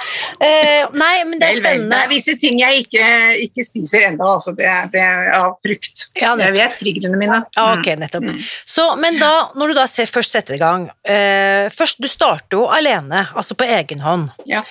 Eh, 0.45 0.83
nei, 0.93 1.23
men 1.25 1.41
det 1.41 1.49
er 1.49 1.61
vel, 1.65 1.83
det 1.89 1.97
er 1.97 2.11
visse 2.11 2.35
ting 2.39 2.59
jeg 2.61 2.85
ikke, 2.85 3.07
ikke 3.47 3.65
spiser 3.65 4.05
ennå, 4.11 4.27
altså 4.37 4.53
det, 4.55 4.69
det 4.93 5.01
er 5.01 5.25
ja, 5.33 5.41
frukt. 5.63 6.05
Ja, 6.21 6.35
jeg 6.37 6.53
vet 6.55 6.77
triggerne 6.79 7.17
mine. 7.19 7.41
Ja, 7.57 7.65
ok, 7.73 7.89
nettopp. 7.99 8.29
Så, 8.69 8.85
men 9.01 9.17
da, 9.19 9.31
når 9.57 9.73
du 9.73 9.77
da 9.81 9.87
ser, 9.91 10.05
først 10.11 10.37
setter 10.37 10.55
i 10.55 10.61
gang 10.61 10.87
uh, 10.93 11.67
først, 11.73 11.97
Du 11.99 12.07
starter 12.07 12.61
jo 12.61 12.67
alene, 12.71 13.25
altså 13.35 13.57
på 13.57 13.65
egen 13.67 13.99
hånd. 14.05 14.29
Ja. 14.45 14.61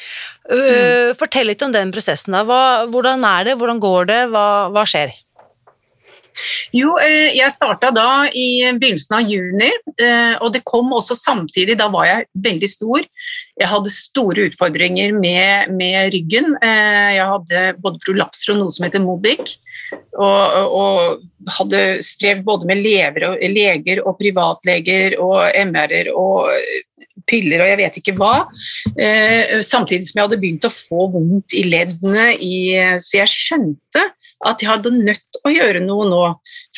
Eh, 0.47 1.11
Fortell 1.19 1.49
litt 1.51 1.63
om 1.67 1.73
den 1.75 1.91
prosessen. 1.95 2.33
da. 2.37 2.45
Hva, 2.47 2.87
hvordan 2.93 3.25
er 3.27 3.51
det, 3.51 3.57
hvordan 3.59 3.81
går 3.83 4.07
det, 4.13 4.21
hva, 4.31 4.47
hva 4.71 4.85
skjer? 4.87 5.11
Jo, 6.75 6.95
eh, 7.01 7.33
jeg 7.37 7.53
starta 7.55 7.91
da 7.95 8.27
i 8.29 8.67
begynnelsen 8.77 9.17
av 9.19 9.31
juni, 9.31 9.71
eh, 10.03 10.35
og 10.43 10.53
det 10.55 10.65
kom 10.69 10.93
også 10.97 11.17
samtidig. 11.19 11.79
Da 11.81 11.89
var 11.93 12.09
jeg 12.09 12.27
veldig 12.47 12.71
stor. 12.71 13.07
Jeg 13.57 13.71
hadde 13.71 13.93
store 13.95 14.49
utfordringer 14.51 15.15
med, 15.17 15.73
med 15.77 16.13
ryggen. 16.15 16.57
Eh, 16.63 17.15
Jeg 17.17 17.29
hadde 17.31 17.63
både 17.81 18.03
prolapser 18.05 18.55
og 18.55 18.61
noe 18.61 18.73
som 18.75 18.85
heter 18.87 19.05
Modik, 19.05 19.55
og, 20.19 20.75
og 20.81 21.53
hadde 21.59 22.03
strevd 22.05 22.45
både 22.45 22.67
med 22.69 22.83
og, 23.25 23.39
leger 23.53 24.03
og 24.03 24.19
privatleger 24.19 25.17
og 25.23 25.47
MR-er 25.55 26.11
og 26.13 26.51
piller 27.27 27.63
og 27.63 27.71
jeg 27.71 27.79
vet 27.81 27.97
ikke 28.01 28.15
hva. 28.19 28.35
Samtidig 29.65 30.07
som 30.07 30.19
jeg 30.19 30.27
hadde 30.27 30.39
begynt 30.43 30.67
å 30.69 30.75
få 30.75 31.07
vondt 31.15 31.55
i 31.57 31.65
leddene, 31.67 32.29
så 33.03 33.23
jeg 33.23 33.33
skjønte 33.33 34.05
at 34.47 34.63
jeg 34.63 34.71
hadde 34.71 34.93
nødt 34.95 35.39
å 35.45 35.53
gjøre 35.53 35.83
noe 35.85 36.07
nå. 36.11 36.21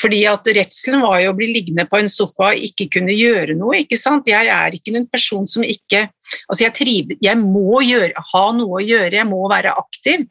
Fordi 0.00 0.20
at 0.30 0.48
redselen 0.56 1.02
var 1.04 1.20
jo 1.22 1.32
å 1.32 1.36
bli 1.38 1.50
liggende 1.52 1.86
på 1.88 2.00
en 2.00 2.10
sofa 2.12 2.52
og 2.52 2.64
ikke 2.68 2.88
kunne 2.98 3.14
gjøre 3.16 3.56
noe. 3.58 3.82
ikke 3.82 3.98
sant? 4.00 4.28
Jeg 4.30 4.50
er 4.52 4.76
ikke 4.76 4.94
en 4.96 5.08
person 5.10 5.48
som 5.48 5.66
ikke 5.66 6.08
Altså, 6.48 6.66
jeg 6.66 6.74
triver 6.76 7.16
Jeg 7.24 7.38
må 7.40 7.80
gjøre, 7.80 8.12
ha 8.32 8.42
noe 8.52 8.80
å 8.80 8.84
gjøre, 8.84 9.16
jeg 9.16 9.28
må 9.28 9.40
være 9.48 9.72
aktiv. 9.80 10.26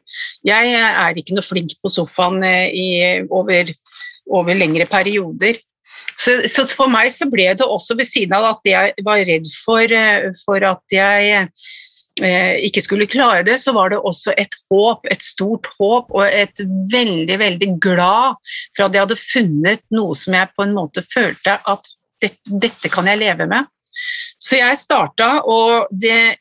Jeg 0.46 0.74
er 0.78 1.18
ikke 1.18 1.34
noe 1.34 1.46
flink 1.46 1.74
på 1.82 1.90
sofaen 1.90 2.44
eh, 2.46 2.68
i, 2.70 2.86
over, 3.34 3.72
over 4.30 4.58
lengre 4.58 4.86
perioder. 4.86 5.58
Så, 6.18 6.36
så 6.50 6.66
for 6.70 6.90
meg 6.92 7.10
så 7.14 7.28
ble 7.30 7.48
det 7.58 7.66
også 7.66 7.96
ved 7.98 8.08
siden 8.08 8.36
av 8.38 8.52
at 8.52 8.68
jeg 8.68 9.06
var 9.06 9.22
redd 9.26 9.46
for, 9.64 9.82
eh, 9.82 10.28
for 10.44 10.64
at 10.70 10.94
jeg 10.94 11.48
ikke 12.18 12.82
skulle 12.84 13.08
klare 13.10 13.44
det, 13.46 13.58
så 13.60 13.72
var 13.76 13.92
det 13.92 14.00
også 14.00 14.34
et 14.38 14.54
håp, 14.68 15.06
et 15.10 15.22
stort 15.22 15.68
håp, 15.78 16.10
og 16.10 16.24
et 16.26 16.62
veldig, 16.92 17.38
veldig 17.38 17.70
glad 17.82 18.38
for 18.76 18.86
at 18.86 18.96
jeg 18.96 19.04
hadde 19.04 19.20
funnet 19.20 19.84
noe 19.94 20.16
som 20.18 20.36
jeg 20.38 20.52
på 20.56 20.66
en 20.66 20.74
måte 20.76 21.04
følte 21.06 21.58
at 21.58 21.90
dette, 22.22 22.58
dette 22.60 22.90
kan 22.92 23.06
jeg 23.06 23.20
leve 23.20 23.46
med. 23.50 23.68
Så 24.38 24.58
jeg 24.58 24.78
starta, 24.78 25.42
og 25.46 25.90
det 25.90 26.38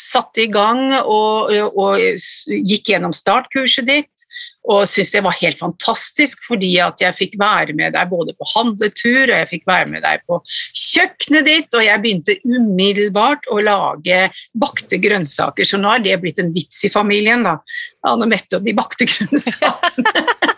satte 0.00 0.44
i 0.44 0.50
gang 0.52 0.88
og, 1.02 1.50
og 1.76 2.00
gikk 2.48 2.92
gjennom 2.92 3.14
startkurset 3.16 3.88
ditt. 3.88 4.28
Og 4.68 4.84
syntes 4.84 5.14
det 5.14 5.22
var 5.24 5.36
helt 5.40 5.56
fantastisk, 5.58 6.42
fordi 6.44 6.74
at 6.84 7.00
jeg 7.00 7.16
fikk 7.16 7.38
være 7.40 7.72
med 7.76 7.94
deg 7.96 8.10
både 8.10 8.34
på 8.36 8.48
handletur 8.52 9.22
og 9.22 9.32
jeg 9.32 9.48
fikk 9.54 9.64
være 9.70 9.88
med 9.94 10.04
deg 10.04 10.20
på 10.28 10.40
kjøkkenet 10.44 11.48
ditt, 11.48 11.78
og 11.78 11.86
jeg 11.86 12.02
begynte 12.04 12.36
umiddelbart 12.44 13.48
å 13.50 13.60
lage 13.64 14.20
bakte 14.60 15.00
grønnsaker. 15.00 15.64
Så 15.64 15.80
nå 15.80 15.94
er 15.96 16.04
det 16.04 16.20
blitt 16.20 16.42
en 16.42 16.52
vits 16.54 16.84
i 16.84 16.92
familien, 16.92 17.46
da. 17.48 17.56
Anne 18.10 18.28
Mette 18.28 18.60
og 18.60 18.68
de 18.68 18.76
bakte 18.76 19.08
grønnsakene. 19.12 20.56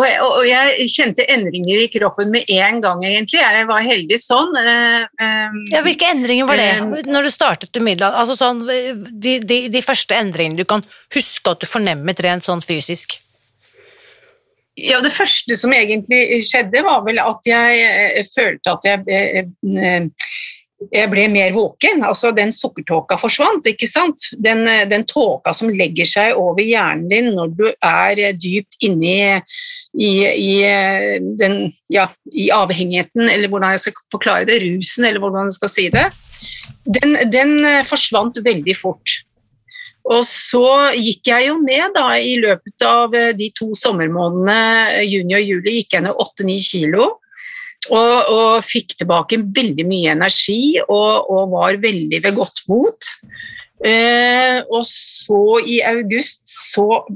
Og 0.00 0.06
jeg, 0.06 0.20
og 0.24 0.44
jeg 0.48 0.88
kjente 0.94 1.24
endringer 1.28 1.82
i 1.82 1.88
kroppen 1.92 2.30
med 2.32 2.48
en 2.56 2.78
gang, 2.80 3.02
egentlig. 3.04 3.40
Jeg 3.42 3.66
var 3.68 3.84
heldig 3.84 4.18
sånn. 4.22 4.54
eh, 4.56 5.02
eh, 5.20 5.58
Ja, 5.74 5.82
Hvilke 5.84 6.08
endringer 6.14 6.48
var 6.48 6.56
det 6.60 6.68
Eh, 6.80 7.02
når 7.10 7.28
du 7.28 7.30
startet 7.34 7.76
umiddelbart? 7.76 8.16
Altså 8.22 8.38
sånn, 8.38 8.62
de, 8.64 9.38
de, 9.44 9.58
de 9.68 9.82
første 9.84 10.16
endringene 10.16 10.62
du 10.62 10.64
kan 10.64 10.84
huske 11.14 11.52
at 11.52 11.60
du 11.60 11.68
fornemmet 11.68 12.22
rent 12.24 12.46
sånn 12.46 12.64
fysisk? 12.64 13.18
Ja, 14.80 15.00
Det 15.04 15.12
første 15.12 15.56
som 15.58 15.74
egentlig 15.76 16.40
skjedde, 16.46 16.80
var 16.86 17.02
vel 17.04 17.18
at 17.20 17.44
jeg 17.44 18.24
følte 18.32 18.72
at 18.78 18.86
jeg 18.88 20.10
jeg 20.88 21.10
ble 21.12 21.26
mer 21.28 21.52
våken. 21.52 22.00
Altså, 22.06 22.30
den 22.36 22.52
sukkertåka 22.54 23.18
forsvant, 23.20 23.68
ikke 23.68 23.88
sant? 23.90 24.30
Den, 24.40 24.64
den 24.90 25.04
tåka 25.08 25.52
som 25.56 25.72
legger 25.72 26.08
seg 26.08 26.38
over 26.40 26.64
hjernen 26.64 27.08
din 27.10 27.30
når 27.36 27.54
du 27.58 27.66
er 27.68 28.22
dypt 28.40 28.80
inni 28.86 29.18
i, 29.20 30.12
i, 30.24 30.54
den, 31.40 31.62
ja, 31.92 32.08
i 32.32 32.48
avhengigheten, 32.54 33.28
eller 33.28 33.52
hvordan 33.52 33.76
jeg 33.76 33.84
skal 33.86 34.04
forklare 34.16 34.48
det, 34.48 34.60
rusen, 34.64 35.08
eller 35.08 35.22
hvordan 35.22 35.50
jeg 35.50 35.58
skal 35.58 35.74
si 35.74 35.88
det, 35.92 36.06
den, 36.88 37.18
den 37.28 37.58
forsvant 37.86 38.40
veldig 38.44 38.76
fort. 38.78 39.20
Og 40.10 40.24
så 40.24 40.96
gikk 40.96 41.28
jeg 41.28 41.50
jo 41.50 41.58
ned 41.60 41.92
da, 41.94 42.06
i 42.16 42.38
løpet 42.40 42.86
av 42.88 43.12
de 43.36 43.50
to 43.54 43.68
sommermånedene, 43.76 45.04
juni 45.04 45.36
og 45.36 45.44
juli, 45.44 45.80
gikk 45.80 45.98
jeg 45.98 46.06
ned 46.08 46.22
8-9 46.24 46.56
kilo. 46.64 47.10
Og, 47.90 48.30
og, 48.30 48.62
fikk 48.62 48.94
tilbake 49.00 49.40
veldig 49.56 49.86
mye 49.88 50.12
energi 50.14 50.78
og, 50.84 51.30
og 51.30 51.54
var 51.56 51.80
veldig 51.82 52.20
ved 52.22 52.36
godt 52.36 52.62
mot. 52.70 53.10
Eh, 53.84 54.60
og 54.68 54.84
så 54.86 55.42
i 55.64 55.80
august 55.88 56.44
så 56.52 57.06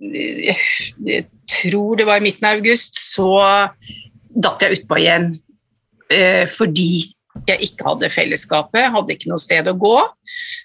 Jeg 0.00 1.24
tror 1.50 1.98
det 1.98 2.06
var 2.06 2.22
i 2.22 2.24
midten 2.24 2.46
av 2.46 2.60
august, 2.60 2.98
så 2.98 3.26
datt 4.34 4.62
jeg 4.62 4.80
utpå 4.80 5.00
igjen. 5.00 5.32
Eh, 6.14 6.44
fordi 6.50 7.13
jeg 7.48 7.66
ikke 7.66 7.86
hadde 7.88 8.10
fellesskapet, 8.12 8.90
hadde 8.94 9.14
ikke 9.14 9.30
noe 9.32 9.42
sted 9.42 9.68
å 9.68 9.74
gå. 9.76 9.96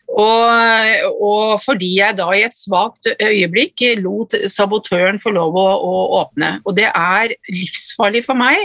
Og, 0.10 1.16
og, 1.22 1.56
fordi 1.62 1.90
jeg 2.00 2.18
da 2.18 2.28
i 2.34 2.44
et 2.46 2.56
svakt 2.58 3.10
øyeblikk 3.12 3.84
lot 4.02 4.34
sabotøren 4.50 5.20
få 5.22 5.34
lov 5.36 5.58
å, 5.60 5.68
å, 5.86 6.00
åpne. 6.22 6.56
Og 6.66 6.78
det 6.80 6.88
er 6.90 7.36
livsfarlig 7.52 8.24
for 8.26 8.40
meg 8.40 8.64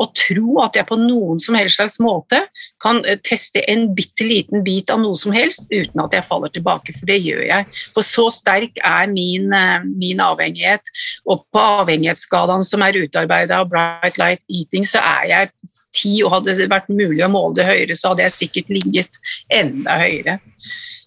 å 0.00 0.06
tro 0.14 0.60
at 0.64 0.78
jeg 0.78 0.88
på 0.90 0.98
noen 1.00 1.42
som 1.42 1.58
helst 1.58 1.80
slags 1.80 1.98
måte 2.02 2.44
kan 2.84 3.00
teste 3.24 3.62
en 3.70 3.86
bitte 3.96 4.26
liten 4.28 4.64
bit 4.66 4.92
av 4.92 5.00
noe 5.02 5.16
som 5.18 5.32
helst 5.34 5.70
uten 5.72 6.04
at 6.04 6.14
jeg 6.14 6.26
faller 6.28 6.52
tilbake, 6.52 6.94
for 6.96 7.08
det 7.08 7.20
gjør 7.24 7.44
jeg. 7.48 7.68
For 7.96 8.06
så 8.06 8.28
sterk 8.32 8.80
er 8.84 9.08
min, 9.12 9.48
min 9.96 10.20
avhengighet. 10.22 10.92
Og 11.24 11.46
på 11.54 11.64
avhengighetsskalaen 11.80 12.66
som 12.66 12.84
er 12.84 13.00
utarbeida 13.00 13.62
av 13.62 13.72
Bright 13.72 14.20
Light 14.20 14.44
Eating, 14.52 14.86
så 14.88 15.00
er 15.00 15.30
jeg 15.30 15.52
ti, 15.94 16.16
og 16.24 16.32
hadde 16.38 16.56
det 16.58 16.70
vært 16.72 16.90
mulig 16.92 17.22
å 17.24 17.30
måle 17.32 17.56
det 17.58 17.68
høyere, 17.68 17.96
så 17.96 18.12
hadde 18.12 18.26
jeg 18.26 18.38
sikkert 18.38 18.74
ligget 18.74 19.22
enda 19.52 19.98
høyere. 20.00 20.40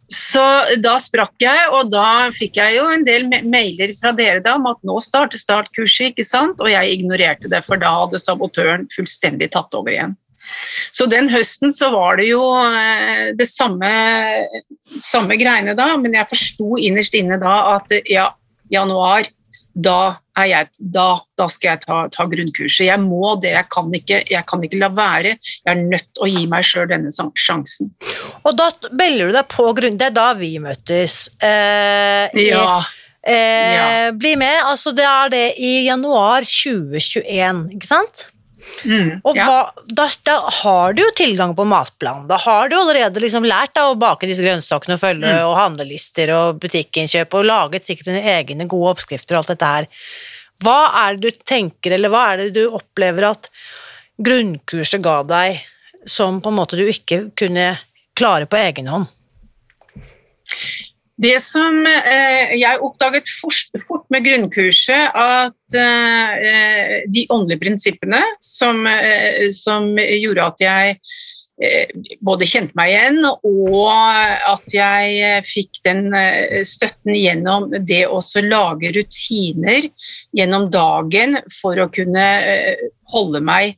Så 0.07 0.41
da 0.79 0.93
sprakk 1.03 1.35
jeg, 1.43 1.65
og 1.75 1.89
da 1.91 2.29
fikk 2.31 2.61
jeg 2.61 2.77
jo 2.77 2.85
en 2.93 3.03
del 3.03 3.25
mailer 3.27 3.91
fra 3.97 4.13
dere 4.15 4.39
da 4.43 4.55
om 4.55 4.69
at 4.71 4.79
nå 4.87 4.95
starter 5.03 5.39
startkurset, 5.39 6.13
ikke 6.13 6.23
sant? 6.23 6.63
Og 6.63 6.71
jeg 6.71 6.95
ignorerte 6.95 7.51
det, 7.51 7.59
for 7.67 7.81
da 7.81 7.91
hadde 8.05 8.23
sabotøren 8.23 8.87
fullstendig 8.93 9.51
tatt 9.51 9.75
over 9.75 9.91
igjen. 9.91 10.15
Så 10.95 11.07
den 11.11 11.29
høsten 11.31 11.73
så 11.75 11.91
var 11.93 12.19
det 12.19 12.29
jo 12.31 12.43
eh, 12.65 13.31
det 13.37 13.47
samme, 13.49 13.89
samme 14.81 15.37
greiene 15.39 15.75
da, 15.77 15.93
men 16.01 16.15
jeg 16.17 16.31
forsto 16.31 16.77
innerst 16.81 17.17
inne 17.17 17.39
da 17.41 17.57
at 17.77 17.97
ja, 18.09 18.31
januar 18.73 19.27
da, 19.77 20.17
jeg, 20.47 20.69
da, 20.93 21.05
da 21.37 21.45
skal 21.51 21.75
jeg 21.75 21.81
ta, 21.85 21.97
ta, 22.13 22.25
grunnkurset. 22.29 22.87
Jeg 22.87 23.01
må 23.03 23.35
det, 23.41 23.51
jeg 23.53 23.69
kan, 23.73 23.91
ikke, 23.93 24.21
jeg 24.25 24.45
kan 24.49 24.63
ikke 24.65 24.79
la 24.81 24.89
være. 24.93 25.35
Jeg 25.37 25.69
er 25.73 25.83
nødt 25.83 26.07
til 26.09 26.25
å 26.25 26.29
gi 26.31 26.45
meg 26.49 26.65
sjøl 26.65 26.87
denne 26.89 27.11
sjansen. 27.37 27.91
Og 28.41 28.57
da 28.57 28.71
melder 28.89 29.29
du 29.29 29.37
deg 29.37 29.51
på 29.53 29.67
grunn... 29.77 29.99
Det 29.99 30.09
er 30.09 30.15
da 30.17 30.31
vi 30.37 30.55
møtes. 30.63 31.19
Eh, 31.43 32.33
ja. 32.41 32.79
Eh, 33.21 33.75
ja. 33.75 33.85
Bli 34.17 34.33
med. 34.39 34.63
Altså, 34.65 34.95
det 34.97 35.05
er 35.05 35.33
det 35.33 35.45
i 35.61 35.73
januar 35.85 36.47
2021, 36.47 37.63
ikke 37.77 37.91
sant? 37.91 38.27
Mm, 38.85 39.21
og 39.25 39.37
hva, 39.37 39.71
da, 39.89 40.05
da, 40.27 40.35
har 40.59 40.93
du 40.93 41.01
jo 41.01 41.09
tilgang 41.17 41.55
på 41.57 41.65
matplan. 41.67 42.27
Da 42.29 42.37
har 42.43 42.69
du 42.69 42.77
allerede 42.77 43.21
liksom 43.23 43.47
lært 43.47 43.73
da, 43.77 43.87
å 43.89 43.97
bake 43.99 44.29
disse 44.29 44.45
grønnsakene 44.45 44.97
og 44.97 45.01
følge 45.01 45.31
mm. 45.31 45.43
og 45.47 45.55
handlelister 45.57 46.31
og 46.35 46.59
butikkinnkjøp 46.63 47.37
og 47.39 47.47
laget 47.47 47.87
sikkert 47.87 48.11
dine 48.11 48.35
egne 48.37 48.67
gode 48.69 48.95
oppskrifter 48.95 49.35
og 49.35 49.43
alt 49.43 49.53
dette 49.55 49.71
her. 49.73 49.89
Hva 50.63 50.77
er 51.05 51.17
det 51.17 51.31
du 51.33 51.43
tenker, 51.45 51.97
eller 51.97 52.13
hva 52.13 52.23
er 52.31 52.45
det 52.45 52.51
du 52.57 52.63
opplever 52.77 53.29
at 53.31 53.49
grunnkurset 54.17 55.03
ga 55.05 55.19
deg 55.27 55.61
som 56.07 56.41
på 56.41 56.53
en 56.53 56.59
måte 56.59 56.79
du 56.79 56.85
ikke 56.87 57.27
kunne 57.37 57.71
klare 58.17 58.49
på 58.49 58.59
egen 58.61 58.89
hånd? 58.93 59.09
Det 61.17 61.37
som 61.41 61.79
eh, 61.89 62.53
Jeg 62.59 62.81
oppdaget 62.85 63.29
fort, 63.29 64.05
med 64.13 64.25
grunnkurset 64.25 65.15
at 65.17 65.77
eh, 65.77 66.99
de 67.09 67.25
åndelige 67.33 67.63
prinsippene 67.63 68.21
som, 68.43 68.85
eh, 68.89 69.49
som, 69.55 69.89
gjorde 69.97 70.51
at 70.53 70.61
jeg 70.67 70.99
både 72.21 72.45
kjente 72.45 72.77
meg 72.77 72.91
igjen, 72.91 73.15
og 73.25 73.87
at 73.89 74.75
jeg 74.75 75.39
fikk 75.41 75.79
den 75.87 76.03
støtten 76.61 77.15
gjennom 77.17 77.65
det 77.73 78.03
å 78.05 78.19
lage 78.45 78.91
rutiner 78.93 79.87
gjennom 80.37 80.67
dagen 80.69 81.33
for 81.49 81.81
å 81.81 81.89
kunne 81.89 82.27
holde 83.09 83.41
meg 83.41 83.73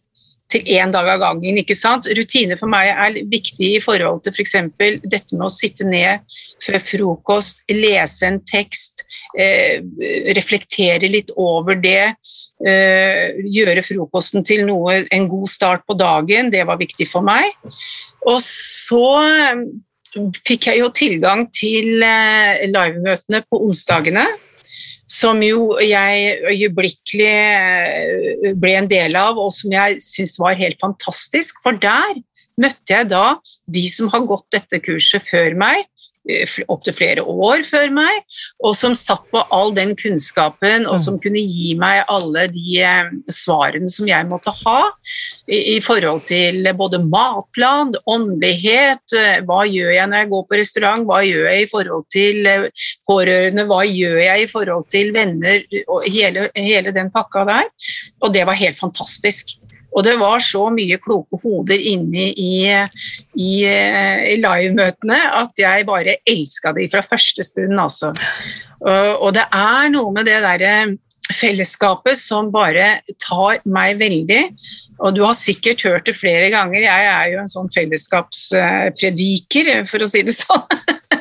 til 0.50 0.66
én 0.76 0.92
dag 0.94 1.08
av 1.08 1.22
gangen. 1.22 1.60
ikke 1.62 1.78
sant? 1.78 2.10
Rutiner 2.18 2.58
for 2.60 2.72
meg 2.72 2.90
er 2.90 3.20
viktig 3.30 3.76
i 3.76 3.84
forhold 3.84 4.24
til 4.26 4.34
f.eks. 4.34 4.56
For 4.80 5.04
dette 5.06 5.38
med 5.38 5.48
å 5.48 5.54
sitte 5.54 5.88
ned 5.88 6.26
før 6.64 6.80
frokost, 6.84 7.64
lese 7.70 8.28
en 8.28 8.42
tekst, 8.50 9.06
eh, 9.38 9.80
reflektere 10.38 11.10
litt 11.12 11.32
over 11.38 11.78
det. 11.80 12.16
Eh, 12.60 13.38
gjøre 13.56 13.86
frokosten 13.86 14.44
til 14.44 14.66
noe, 14.68 15.06
en 15.16 15.30
god 15.32 15.48
start 15.48 15.86
på 15.88 15.96
dagen, 15.96 16.50
det 16.52 16.66
var 16.68 16.82
viktig 16.82 17.08
for 17.08 17.24
meg. 17.24 17.54
Og 18.28 18.42
så 18.44 19.06
eh, 19.24 19.64
fikk 20.44 20.72
jeg 20.72 20.82
jo 20.82 20.90
tilgang 20.92 21.46
til 21.56 22.04
eh, 22.04 22.66
livemøtene 22.68 23.46
på 23.48 23.62
onsdagene 23.70 24.26
som 25.10 25.42
jo 25.42 25.74
jeg 25.82 26.38
øyeblikkelig 26.52 27.30
eh, 27.34 28.50
ble 28.62 28.76
en 28.78 28.90
del 28.90 29.18
av, 29.18 29.40
og 29.42 29.50
som 29.56 29.74
jeg 29.74 29.98
syns 30.06 30.38
var 30.42 30.60
helt 30.60 30.78
fantastisk. 30.82 31.58
For 31.64 31.78
der 31.82 32.20
møtte 32.62 32.94
jeg 32.94 33.10
da 33.10 33.40
de 33.72 33.86
som 33.90 34.12
har 34.14 34.28
gått 34.30 34.46
dette 34.54 34.82
kurset 34.86 35.26
før 35.26 35.58
meg, 35.58 35.89
opptil 36.68 36.96
flere 36.96 37.24
år 37.24 37.64
før 37.68 37.92
meg, 37.94 38.24
og 38.64 38.76
som 38.78 38.96
satt 38.98 39.26
på 39.34 39.42
all 39.56 39.74
den 39.76 39.96
kunnskapen, 40.00 40.88
og 40.90 41.00
som 41.02 41.18
mm. 41.18 41.22
kunne 41.24 41.44
gi 41.44 41.74
meg 41.80 42.04
alle 42.12 42.48
de 42.54 42.80
eh, 42.84 43.12
svarene 43.34 43.90
som 43.92 44.10
jeg 44.10 44.28
måtte 44.30 44.54
ha 44.64 44.80
i, 45.50 45.76
i 45.76 45.78
forhold 45.84 46.26
til 46.30 46.68
både 46.78 47.02
matplan, 47.06 47.96
åndelighet, 48.10 49.04
eh, 49.18 49.40
hva 49.48 49.64
gjør 49.68 49.94
jeg 49.96 50.12
når 50.12 50.24
jeg 50.24 50.32
går 50.34 50.46
på 50.50 50.60
restaurant, 50.62 51.08
hva 51.10 51.22
gjør 51.26 51.50
jeg 51.50 51.66
i 51.66 51.72
forhold 51.72 52.06
til 52.14 52.52
pårørende, 53.10 53.68
hva 53.70 53.82
gjør 53.88 54.20
jeg 54.24 54.46
i 54.46 54.52
forhold 54.52 54.88
til 54.94 55.14
venner, 55.16 55.64
og 55.88 56.06
hele, 56.10 56.50
hele 56.58 56.94
den 56.96 57.12
pakka 57.14 57.46
der. 57.50 57.72
Og 58.24 58.34
det 58.36 58.46
var 58.48 58.60
helt 58.60 58.80
fantastisk. 58.80 59.58
Og 59.90 60.06
det 60.06 60.16
var 60.22 60.40
så 60.44 60.70
mye 60.74 61.00
kloke 61.02 61.40
hoder 61.42 61.80
inne 61.92 62.30
i, 62.30 62.54
i, 62.70 63.54
i 63.66 64.36
livemøtene 64.38 65.20
at 65.40 65.60
jeg 65.60 65.88
bare 65.90 66.20
elska 66.30 66.74
de 66.78 66.88
fra 66.92 67.02
første 67.06 67.44
stund, 67.46 67.80
altså. 67.80 68.14
Og, 68.80 69.34
det 69.36 69.46
er 69.52 69.90
noe 69.92 70.14
med 70.16 70.26
det 70.30 70.40
derre 70.46 70.74
fellesskapet 71.30 72.18
som 72.18 72.50
bare 72.54 73.02
tar 73.22 73.60
meg 73.70 74.00
veldig. 74.00 74.56
Og 75.00 75.16
du 75.16 75.22
har 75.24 75.34
sikkert 75.38 75.84
hørt 75.88 76.06
det 76.10 76.16
flere 76.18 76.50
ganger, 76.52 76.82
jeg 76.84 77.06
er 77.12 77.28
jo 77.34 77.40
en 77.42 77.52
sånn 77.52 77.70
fellesskapsprediker, 77.74 79.86
for 79.88 80.04
å 80.04 80.08
si 80.10 80.22
det 80.28 80.36
sånn. 80.36 80.64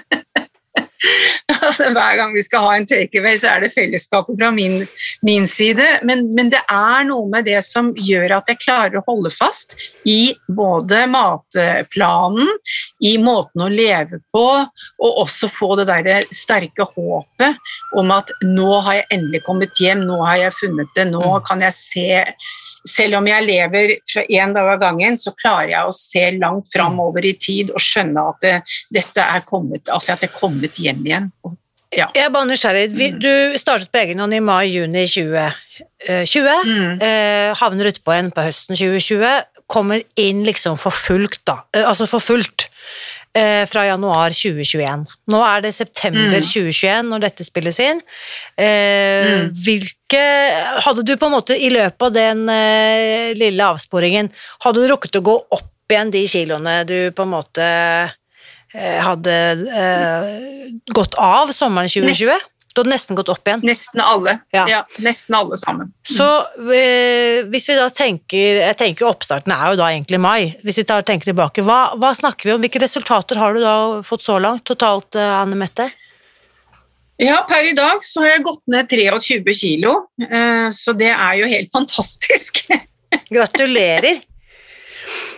Altså, 1.59 1.88
hver 1.92 2.16
gang 2.18 2.35
vi 2.37 2.42
skal 2.44 2.64
ha 2.64 2.75
en 2.77 2.87
takeaway, 2.88 3.37
så 3.40 3.51
er 3.55 3.64
det 3.64 3.73
fellesskapet 3.75 4.37
fra 4.38 4.51
min, 4.55 4.83
min 5.27 5.47
side. 5.49 5.87
Men, 6.07 6.27
men, 6.37 6.51
det 6.53 6.61
er 6.71 7.07
noe 7.09 7.27
med 7.33 7.49
det 7.49 7.59
som 7.66 7.90
gjør 7.97 8.37
at 8.38 8.53
jeg 8.53 8.61
klarer 8.62 9.01
å 9.01 9.05
holde 9.07 9.33
fast 9.35 9.75
i 10.09 10.35
både 10.55 11.03
matplanen, 11.11 12.53
i 13.05 13.16
måten 13.23 13.64
å 13.64 13.71
leve 13.73 14.21
på, 14.33 14.47
og 15.03 15.21
også 15.25 15.51
få 15.53 15.75
det 15.81 15.88
der 15.90 16.29
sterke 16.35 16.87
håpet 16.94 17.59
om 17.99 18.14
at 18.14 18.33
nå 18.44 18.71
har 18.87 19.01
jeg 19.01 19.11
endelig 19.18 19.42
kommet 19.49 19.83
hjem, 19.83 20.07
nå 20.09 20.23
har 20.25 20.44
jeg 20.44 20.57
funnet 20.61 20.94
det, 20.97 21.09
nå 21.11 21.25
mm. 21.25 21.44
kan 21.49 21.64
jeg 21.64 21.77
se 21.77 22.09
selv 22.86 23.18
om 23.18 23.28
jeg 23.28 23.46
lever 23.46 23.94
fra 24.08 24.24
én 24.28 24.52
dag 24.54 24.72
av 24.74 24.82
gangen, 24.82 25.16
så 25.18 25.32
klarer 25.38 25.72
jeg 25.72 25.88
å 25.88 25.94
se 25.94 26.24
langt 26.38 26.68
framover 26.72 27.26
i 27.26 27.34
tid 27.40 27.72
og 27.74 27.82
skjønne 27.82 28.26
at 28.32 28.44
det, 28.44 28.54
dette 28.94 29.24
er 29.24 29.46
kommet, 29.46 29.88
altså 29.88 30.14
at 30.14 30.24
det 30.24 30.30
er 30.30 30.38
kommet 30.38 30.78
hjem 30.82 31.02
igjen. 31.06 31.32
Ja. 31.96 32.10
Jeg 32.12 32.26
er 32.26 32.32
bare 32.32 32.48
nysgjerrig. 32.50 32.88
Mm. 32.92 33.20
Du 33.22 33.58
startet 33.60 33.88
på 33.92 34.02
egen 34.02 34.20
hånd 34.20 34.36
i 34.36 34.42
mai-juni 34.44 35.06
2020. 35.08 36.66
Mm. 36.68 36.98
Eh, 37.00 37.52
havner 37.56 37.88
utpå 37.94 38.12
igjen 38.12 38.32
på 38.36 38.44
høsten 38.44 38.76
2020. 38.76 39.62
Kommer 39.68 40.04
inn 40.20 40.42
liksom 40.44 40.76
for 40.80 40.92
fullt, 40.92 41.40
da. 41.48 41.62
Eh, 41.72 41.86
altså 41.88 42.08
for 42.10 42.20
fullt 42.20 42.68
eh, 43.38 43.62
fra 43.70 43.85
januar 43.87 44.35
2021. 44.35 45.07
Nå 45.33 45.40
er 45.46 45.64
det 45.64 45.72
september 45.77 46.38
mm. 46.38 46.48
2021 46.51 47.09
når 47.12 47.24
dette 47.24 47.46
spilles 47.46 47.81
inn. 47.85 48.03
Eh, 48.59 49.33
mm. 49.46 49.48
Hvilke 49.64 49.94
Hadde 50.85 51.05
du 51.05 51.14
på 51.20 51.29
en 51.29 51.35
måte 51.35 51.57
i 51.57 51.68
løpet 51.72 52.07
av 52.07 52.14
den 52.14 52.46
eh, 52.48 53.35
lille 53.37 53.66
avsporingen 53.74 54.31
Hadde 54.64 54.81
du 54.81 54.87
rukket 54.88 55.18
å 55.20 55.24
gå 55.27 55.35
opp 55.53 55.92
igjen 55.92 56.12
de 56.12 56.22
kiloene 56.29 56.79
du 56.88 57.11
på 57.16 57.27
en 57.27 57.33
måte 57.33 57.66
eh, 57.68 58.98
hadde 59.05 59.35
eh, 59.83 60.31
gått 60.96 61.16
av 61.20 61.53
sommeren 61.57 61.92
2020? 61.92 62.40
Du 62.74 62.83
hadde 62.83 62.92
nesten 62.92 63.16
gått 63.18 63.31
opp 63.33 63.48
igjen. 63.48 63.62
Nesten 63.66 64.02
alle. 64.04 64.38
Ja. 64.54 64.64
Ja. 64.70 64.81
nesten 65.02 65.35
alle 65.38 65.57
sammen. 65.59 65.92
Så 66.07 66.26
eh, 66.74 67.44
hvis 67.50 67.68
vi 67.70 67.76
da 67.78 67.88
tenker 67.90 68.61
Jeg 68.61 68.76
tenker 68.78 69.09
oppstarten 69.09 69.54
er 69.54 69.72
jo 69.72 69.78
da 69.81 69.88
egentlig 69.90 70.20
mai. 70.22 70.52
Hvis 70.62 70.78
vi 70.83 70.85
tar, 70.88 71.02
tenker 71.07 71.33
tilbake, 71.33 71.64
hva, 71.66 71.94
hva 71.98 72.12
snakker 72.14 72.50
vi 72.50 72.54
om? 72.54 72.62
Hvilke 72.62 72.83
resultater 72.85 73.40
har 73.40 73.57
du 73.57 73.62
da 73.64 73.74
fått 74.07 74.26
så 74.26 74.38
langt 74.42 74.66
totalt, 74.68 75.18
eh, 75.18 75.35
Anne 75.40 75.59
Mette? 75.59 75.88
Ja, 77.18 77.40
per 77.48 77.66
i 77.66 77.74
dag 77.74 78.04
så 78.07 78.22
har 78.22 78.37
jeg 78.37 78.44
gått 78.46 78.62
ned 78.70 78.92
23 78.94 79.54
kilo, 79.59 79.94
eh, 80.22 80.68
så 80.70 80.94
det 80.94 81.11
er 81.11 81.40
jo 81.40 81.48
helt 81.50 81.72
fantastisk. 81.76 82.62
Gratulerer. 83.33 84.20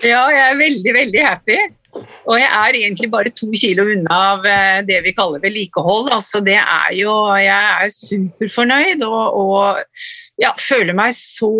Ja, 0.04 0.26
jeg 0.32 0.44
er 0.50 0.58
veldig, 0.58 0.92
veldig 0.96 1.22
happy. 1.24 1.56
Og 1.98 2.36
jeg 2.38 2.48
er 2.48 2.78
egentlig 2.78 3.10
bare 3.12 3.32
to 3.34 3.50
kilo 3.56 3.86
unna 3.92 4.20
av 4.34 4.46
eh, 4.46 4.78
det 4.86 5.00
vi 5.06 5.14
kaller 5.16 5.42
vedlikehold. 5.42 6.10
Altså, 6.14 6.42
det 6.44 6.58
er 6.60 6.94
jo 6.98 7.14
Jeg 7.40 7.84
er 7.84 7.92
superfornøyd 7.96 9.04
og, 9.08 9.40
og 9.42 10.40
ja, 10.40 10.54
føler 10.56 10.96
meg 10.96 11.14
så 11.16 11.52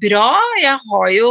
bra. 0.00 0.30
Jeg 0.62 0.78
har 0.90 1.10
jo 1.16 1.30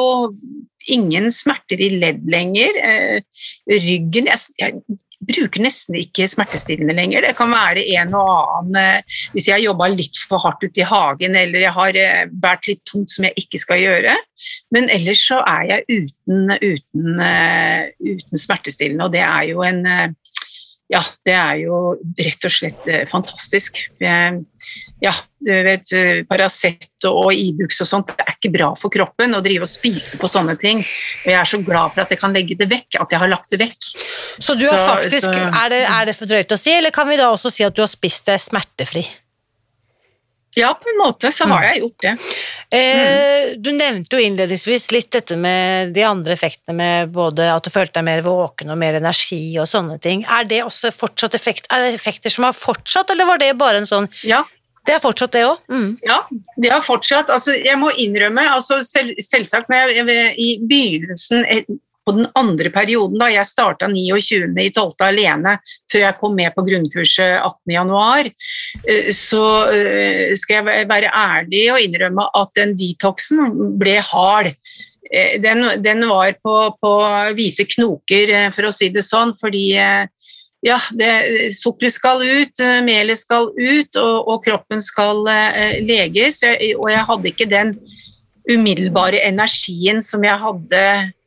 ingen 0.91 1.31
smerter 1.33 1.81
i 1.81 1.89
ledd 1.97 2.25
lenger. 2.29 2.77
Eh, 2.77 3.45
ryggen 3.71 4.29
jeg, 4.29 4.41
jeg 4.59 4.99
bruker 5.27 5.63
nesten 5.63 5.97
ikke 5.99 6.27
smertestillende 6.29 6.95
lenger. 6.97 7.25
Det 7.25 7.35
kan 7.37 7.53
være 7.53 7.85
en 7.97 8.15
og 8.17 8.29
annen 8.59 8.79
eh, 8.81 9.17
hvis 9.33 9.49
jeg 9.49 9.57
har 9.57 9.65
jobba 9.65 9.89
litt 9.93 10.21
for 10.29 10.43
hardt 10.43 10.63
ute 10.65 10.83
i 10.83 10.87
hagen 10.89 11.37
eller 11.39 11.65
jeg 11.65 11.75
har 11.75 11.99
eh, 12.01 12.23
båret 12.31 12.71
litt 12.71 12.83
tungt 12.89 13.13
som 13.13 13.27
jeg 13.27 13.45
ikke 13.45 13.61
skal 13.61 13.83
gjøre. 13.83 14.15
Men 14.75 14.89
ellers 14.93 15.23
så 15.25 15.39
er 15.47 15.63
jeg 15.69 15.85
uten, 15.89 16.53
uten, 16.61 17.21
eh, 17.23 17.89
uten 18.03 18.41
smertestillende, 18.41 19.07
og 19.07 19.15
det 19.15 19.23
er 19.25 19.49
jo 19.49 19.65
en 19.65 19.81
eh, 19.89 20.35
ja, 20.91 21.01
det 21.25 21.33
er 21.33 21.55
jo 21.63 21.77
rett 22.19 22.45
og 22.45 22.51
slett 22.53 22.87
eh, 22.87 23.05
fantastisk. 23.09 23.79
Ja, 25.01 25.11
du 25.43 25.51
vet, 25.65 25.91
eh, 25.93 26.21
Paracet 26.29 26.87
og 27.09 27.33
Ibux 27.33 27.81
og 27.83 27.89
sånt, 27.89 28.13
det 28.13 28.23
er 28.25 28.37
ikke 28.37 28.51
bra 28.53 28.69
for 28.79 28.93
kroppen 28.93 29.35
å 29.37 29.41
drive 29.43 29.65
og 29.67 29.69
spise 29.71 30.17
på 30.21 30.29
sånne 30.31 30.55
ting. 30.61 30.79
Og 31.25 31.27
jeg 31.31 31.39
er 31.41 31.49
så 31.49 31.59
glad 31.65 31.93
for 31.93 32.05
at 32.05 32.13
jeg 32.13 32.21
kan 32.21 32.33
legge 32.33 32.57
det 32.57 32.69
vekk, 32.71 32.99
at 33.01 33.11
jeg 33.11 33.21
har 33.21 33.31
lagt 33.33 33.49
det 33.51 33.59
vekk. 33.61 33.91
Så 34.39 34.55
du 34.57 34.65
har 34.69 34.77
Så- 34.77 34.87
faktisk, 34.93 35.25
så- 35.25 35.51
er, 35.65 35.69
det, 35.69 35.81
er 35.89 36.05
det 36.05 36.15
for 36.15 36.25
drøyt 36.31 36.55
å 36.55 36.57
si, 36.59 36.71
eller 36.77 36.91
kan 36.91 37.07
vi 37.09 37.17
da 37.17 37.31
også 37.33 37.51
si 37.51 37.63
at 37.63 37.75
du 37.75 37.81
har 37.81 37.91
spist 37.91 38.25
deg 38.25 38.39
smertefri? 38.39 39.05
Ja, 40.55 40.73
på 40.79 40.87
en 40.91 40.97
måte 41.01 41.31
så 41.35 41.47
har 41.51 41.63
jeg 41.67 41.81
gjort 41.83 42.01
det. 42.05 42.13
Eh, 42.71 43.53
du 43.59 43.71
nevnte 43.75 44.15
jo 44.17 44.23
innledningsvis 44.25 44.89
litt 44.95 45.09
dette 45.11 45.35
med 45.39 45.93
de 45.95 46.03
andre 46.07 46.33
effektene 46.37 46.75
med 46.79 47.11
både 47.15 47.47
at 47.53 47.63
du 47.63 47.69
følte 47.73 47.99
deg 47.99 48.07
mer 48.07 48.21
våken 48.25 48.71
og 48.73 48.77
mer 48.81 48.97
energi 49.01 49.41
og 49.61 49.67
sånne 49.67 49.99
ting. 50.01 50.23
Er 50.27 50.47
det 50.49 50.63
også 50.65 50.91
fortsatt 50.95 51.35
effekt, 51.37 51.67
er 51.71 51.85
det 51.89 51.93
effekter 51.99 52.31
som 52.33 52.47
har 52.47 52.53
fortsatt, 52.57 53.11
eller 53.11 53.25
var 53.29 53.37
det 53.43 53.53
bare 53.59 53.77
en 53.83 53.89
sånn 53.89 54.09
Ja, 54.23 54.43
Det 54.85 54.93
er 54.93 54.99
fortsatt 55.01 55.31
det 55.33 55.41
òg? 55.47 55.57
Mm. 55.67 55.97
Ja, 56.05 56.19
det 56.61 56.69
har 56.69 56.81
fortsatt. 56.85 57.29
Altså, 57.33 57.55
jeg 57.57 57.75
må 57.81 57.89
innrømme, 57.97 58.43
altså, 58.53 58.83
selv, 58.85 59.15
selvsagt 59.17 59.67
når 59.67 59.89
jeg, 59.89 60.05
jeg- 60.05 60.35
i 60.37 60.49
begynnelsen 60.61 61.41
på 62.05 62.13
den 62.15 62.27
andre 62.37 62.69
perioden, 62.73 63.17
da 63.19 63.31
jeg 63.33 63.49
starta 63.49 63.89
29.12. 63.91 64.95
alene, 65.07 65.57
før 65.91 66.03
jeg 66.05 66.17
kom 66.21 66.35
med 66.37 66.53
på 66.55 66.65
grunnkurset 66.67 67.41
18.1, 67.41 68.33
så 69.15 69.45
eh, 69.73 70.33
skal 70.37 70.69
jeg 70.69 70.89
være 70.89 71.09
ærlig 71.09 71.63
og 71.73 71.81
innrømme 71.81 72.27
at 72.37 72.53
den 72.57 72.75
detoxen 72.77 73.73
ble 73.81 73.97
hard. 74.05 74.51
Eh, 75.11 75.39
Den, 75.41 75.65
den 75.83 76.05
var 76.09 76.33
på, 76.41 76.55
på 76.81 76.93
hvite 77.37 77.65
knoker, 77.75 78.29
eh, 78.29 78.51
for 78.53 78.69
å 78.69 78.75
si 78.75 78.89
det 78.93 79.05
sånn, 79.05 79.33
fordi 79.37 79.71
eh, 79.77 80.05
ja, 80.65 80.79
sukkeret 81.53 81.93
skal 81.93 82.23
ut, 82.25 82.61
eh, 82.63 82.79
melet 82.85 83.19
skal 83.19 83.51
ut, 83.53 83.97
og, 84.01 84.15
og 84.29 84.39
kroppen 84.45 84.81
skal 84.81 85.25
eh, 85.29 85.81
leges. 85.85 86.41
Og 86.79 86.89
jeg 86.89 87.05
hadde 87.09 87.31
ikke 87.33 87.49
den 87.51 87.75
umiddelbare 88.49 89.23
energien 89.25 90.01
som 90.01 90.25
jeg 90.25 90.37
hadde 90.41 90.81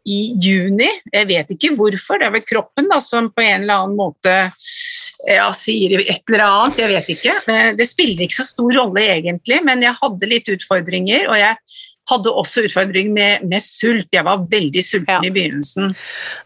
i 0.08 0.20
juni. 0.40 0.88
Jeg 1.12 1.28
vet 1.28 1.50
ikke 1.54 1.74
hvorfor, 1.76 2.20
det 2.20 2.28
er 2.28 2.36
vel 2.38 2.46
kroppen 2.48 2.88
da, 2.90 3.00
som 3.04 3.28
på 3.34 3.44
en 3.44 3.66
eller 3.66 3.84
annen 3.84 3.98
måte 3.98 4.36
ja, 5.26 5.48
sier 5.56 5.98
et 5.98 6.22
eller 6.30 6.44
annet, 6.46 6.80
jeg 6.84 6.92
vet 6.92 7.12
ikke. 7.16 7.34
Men 7.48 7.76
Det 7.78 7.88
spiller 7.90 8.24
ikke 8.26 8.38
så 8.38 8.46
stor 8.52 8.72
rolle 8.78 9.04
egentlig, 9.18 9.60
men 9.66 9.82
jeg 9.84 9.98
hadde 10.00 10.30
litt 10.30 10.50
utfordringer, 10.54 11.26
og 11.28 11.38
jeg 11.40 11.56
hadde 12.08 12.32
også 12.40 12.64
utfordringer 12.64 13.12
med, 13.12 13.42
med 13.50 13.60
sult. 13.64 14.08
Jeg 14.14 14.24
var 14.24 14.46
veldig 14.48 14.84
sulten 14.84 15.12
Ja. 15.12 15.20
i 15.26 15.34
begynnelsen. 15.34 15.92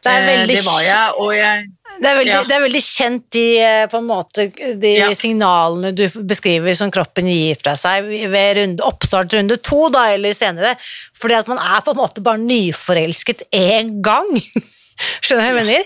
Det 0.03 0.11
Eh, 0.11 0.27
veldig 0.27 0.57
det 0.57 0.65
var 0.67 0.81
jeg, 0.83 1.13
og 1.23 1.31
jeg 1.37 1.69
Det 2.03 2.11
er, 2.11 2.17
veldig, 2.19 2.33
Ja. 2.35 2.43
det 2.49 2.55
er 2.57 2.63
veldig 2.65 2.81
kjent 2.83 3.25
de, 3.31 3.45
eh, 3.63 3.87
på 3.87 3.99
en 4.01 4.07
måte, 4.09 4.49
de 4.81 4.91
Ja. 4.99 5.09
signalene 5.15 5.93
du 5.95 6.03
beskriver 6.27 6.75
som 6.75 6.91
kroppen 6.91 7.29
gir 7.31 7.55
fra 7.63 7.77
seg 7.79 8.09
ved 8.33 8.57
runde, 8.59 8.83
oppstart 8.83 9.33
runde 9.37 9.57
to, 9.63 9.89
da, 9.95 10.09
eller 10.17 10.35
senere. 10.35 10.75
Fordi 11.15 11.39
at 11.39 11.47
man 11.53 11.59
er 11.63 11.81
på 11.87 11.95
en 11.95 12.01
måte 12.01 12.23
bare 12.25 12.43
nyforelsket 12.43 13.45
én 13.55 14.01
gang. 14.03 14.35
Skjønner 15.23 15.47
du 15.47 15.47
hva 15.47 15.47
jeg 15.53 15.67
mener? 15.67 15.85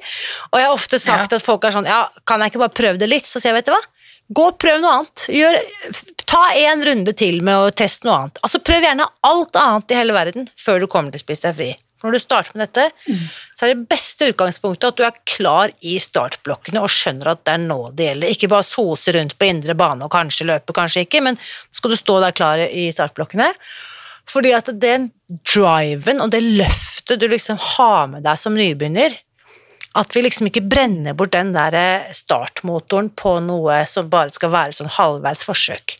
Og 0.53 0.59
jeg 0.61 0.67
har 0.67 0.75
ofte 0.77 0.99
sagt 1.01 1.33
at 1.37 1.43
folk 1.45 1.65
er 1.65 1.71
sånn 1.77 1.87
Ja, 1.87 2.09
kan 2.27 2.41
jeg 2.41 2.53
ikke 2.53 2.65
bare 2.65 2.75
prøve 2.81 2.99
det 2.99 3.09
litt? 3.09 3.25
Så 3.29 3.41
sier 3.41 3.53
jeg, 3.53 3.61
vet 3.63 3.67
du 3.71 3.73
hva? 3.77 3.83
Gå 4.35 4.47
og 4.51 4.59
prøv 4.59 4.81
noe 4.83 4.91
annet. 4.99 5.27
Gjør, 5.31 5.61
ta 6.27 6.43
en 6.59 6.83
runde 6.83 7.13
til 7.17 7.41
med 7.47 7.55
å 7.55 7.71
teste 7.71 8.09
noe 8.09 8.17
annet. 8.25 8.41
Altså 8.43 8.59
Prøv 8.67 8.83
gjerne 8.83 9.07
alt 9.23 9.53
annet 9.61 9.93
i 9.95 9.95
hele 10.01 10.13
verden 10.17 10.49
før 10.59 10.81
du 10.83 10.87
kommer 10.91 11.13
til 11.15 11.21
Spis 11.23 11.45
deg 11.45 11.55
fri. 11.61 11.69
Når 12.07 12.17
du 12.17 12.23
starter 12.23 12.55
med 12.55 12.69
dette, 12.69 12.87
så 13.57 13.67
er 13.67 13.75
det 13.75 13.89
beste 13.91 14.31
utgangspunktet 14.31 14.89
at 14.89 15.01
du 15.01 15.05
er 15.07 15.19
klar 15.27 15.75
i 15.83 15.97
startblokkene 16.03 16.83
og 16.85 16.93
skjønner 16.93 17.33
at 17.33 17.43
det 17.47 17.57
er 17.57 17.65
nå 17.65 17.81
det 17.97 18.09
gjelder. 18.11 18.33
Ikke 18.37 18.51
bare 18.53 18.69
sose 18.69 19.15
rundt 19.17 19.37
på 19.37 19.51
indre 19.51 19.75
bane 19.79 20.07
og 20.07 20.13
kanskje 20.15 20.49
løpe, 20.49 20.77
kanskje 20.77 21.07
ikke, 21.07 21.25
men 21.27 21.41
skal 21.75 21.93
du 21.93 21.99
stå 21.99 22.21
der 22.23 22.37
klar 22.37 22.63
i 22.65 22.89
startblokkene. 22.95 23.51
Fordi 24.31 24.55
at 24.57 24.71
den 24.81 25.11
driven 25.47 26.23
og 26.23 26.33
det 26.35 26.43
løftet 26.45 27.21
du 27.23 27.29
liksom 27.31 27.59
har 27.77 28.09
med 28.11 28.27
deg 28.27 28.41
som 28.41 28.57
nybegynner, 28.59 29.15
at 29.97 30.13
vi 30.13 30.23
liksom 30.23 30.51
ikke 30.51 30.67
brenner 30.69 31.17
bort 31.17 31.33
den 31.33 31.55
der 31.55 32.11
startmotoren 32.15 33.09
på 33.17 33.39
noe 33.45 33.81
som 33.89 34.11
bare 34.13 34.35
skal 34.35 34.53
være 34.53 34.77
sånn 34.77 34.93
halvveis 34.99 35.45
forsøk. 35.47 35.97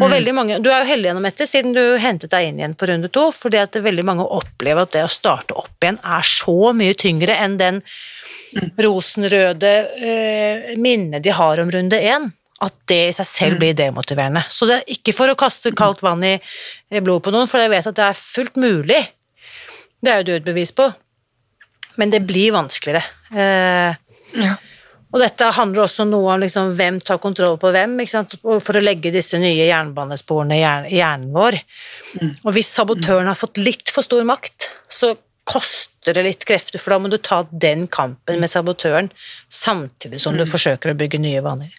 Og 0.00 0.10
veldig 0.10 0.34
mange, 0.34 0.58
Du 0.62 0.70
er 0.72 0.82
jo 0.82 0.90
heldig 0.90 1.10
gjennom 1.10 1.26
dette, 1.28 1.46
siden 1.46 1.74
du 1.76 1.82
hentet 2.02 2.32
deg 2.32 2.48
inn 2.48 2.58
igjen 2.58 2.74
på 2.74 2.88
runde 2.90 3.10
to, 3.14 3.28
fordi 3.34 3.60
at 3.62 3.76
veldig 3.78 4.04
mange 4.06 4.26
opplever 4.26 4.82
at 4.82 4.94
det 4.96 5.04
å 5.06 5.12
starte 5.12 5.54
opp 5.54 5.84
igjen 5.84 6.00
er 6.02 6.26
så 6.26 6.72
mye 6.74 6.96
tyngre 6.98 7.36
enn 7.44 7.58
den 7.60 7.82
rosenrøde 8.78 9.74
eh, 9.98 10.74
minnet 10.78 11.22
de 11.22 11.34
har 11.34 11.62
om 11.62 11.70
runde 11.70 12.00
én. 12.00 12.30
At 12.64 12.74
det 12.88 13.00
i 13.08 13.14
seg 13.14 13.26
selv 13.28 13.58
blir 13.60 13.74
demotiverende. 13.76 14.44
Så 14.50 14.66
det 14.70 14.76
er 14.78 14.92
ikke 14.94 15.12
for 15.12 15.30
å 15.30 15.38
kaste 15.38 15.74
kaldt 15.76 16.04
vann 16.06 16.22
i 16.24 16.36
i 16.94 17.02
blodet 17.02 17.26
på 17.26 17.32
noen, 17.34 17.50
for 17.50 17.60
jeg 17.60 17.72
vet 17.72 17.88
at 17.90 17.96
det 17.98 18.04
er 18.06 18.18
fullt 18.18 18.60
mulig. 18.60 19.00
Det 20.04 20.12
er 20.12 20.22
jo 20.22 20.28
du 20.28 20.34
et 20.36 20.46
bevis 20.46 20.70
på. 20.74 20.86
Men 22.00 22.10
det 22.10 22.22
blir 22.26 22.54
vanskeligere. 22.54 23.02
Eh, 23.34 23.98
ja. 24.42 24.54
Og 25.14 25.22
dette 25.22 25.50
handler 25.54 25.84
også 25.84 26.08
noe 26.08 26.32
om 26.34 26.42
liksom, 26.42 26.72
hvem 26.74 26.98
tar 26.98 27.20
kontroll 27.22 27.54
på 27.62 27.70
hvem? 27.74 28.00
For 28.42 28.74
å 28.74 28.82
legge 28.82 29.12
disse 29.14 29.38
nye 29.38 29.68
jernbanesporene 29.68 30.58
i 30.58 30.98
hjernen 30.98 31.30
vår. 31.34 31.60
Og 32.42 32.50
hvis 32.56 32.72
sabotøren 32.74 33.30
har 33.30 33.38
fått 33.38 33.62
litt 33.62 33.92
for 33.94 34.06
stor 34.06 34.26
makt, 34.26 34.72
så 34.90 35.12
koster 35.46 36.16
det 36.16 36.24
litt 36.26 36.44
krefter, 36.48 36.80
for 36.80 36.94
da 36.94 37.00
må 37.04 37.12
du 37.12 37.18
ta 37.22 37.42
den 37.50 37.86
kampen 37.92 38.40
med 38.42 38.50
sabotøren 38.50 39.10
samtidig 39.52 40.18
som 40.22 40.36
du 40.36 40.44
forsøker 40.48 40.90
å 40.92 40.98
bygge 40.98 41.20
nye 41.22 41.42
vaner. 41.44 41.72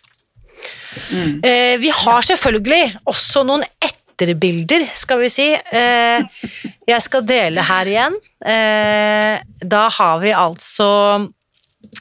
Eh, 1.43 1.75
vi 1.81 1.91
har 1.91 2.25
selvfølgelig 2.25 3.01
også 3.09 3.43
noen 3.45 3.65
etterbilder, 3.83 4.85
skal 4.95 5.19
vi 5.25 5.31
si. 5.33 5.47
Eh, 5.51 6.45
jeg 6.87 7.03
skal 7.03 7.25
dele 7.27 7.65
her 7.65 7.89
igjen. 7.91 8.19
Eh, 8.45 9.41
da 9.75 9.87
har 9.97 10.21
vi 10.23 10.31
altså 10.31 10.87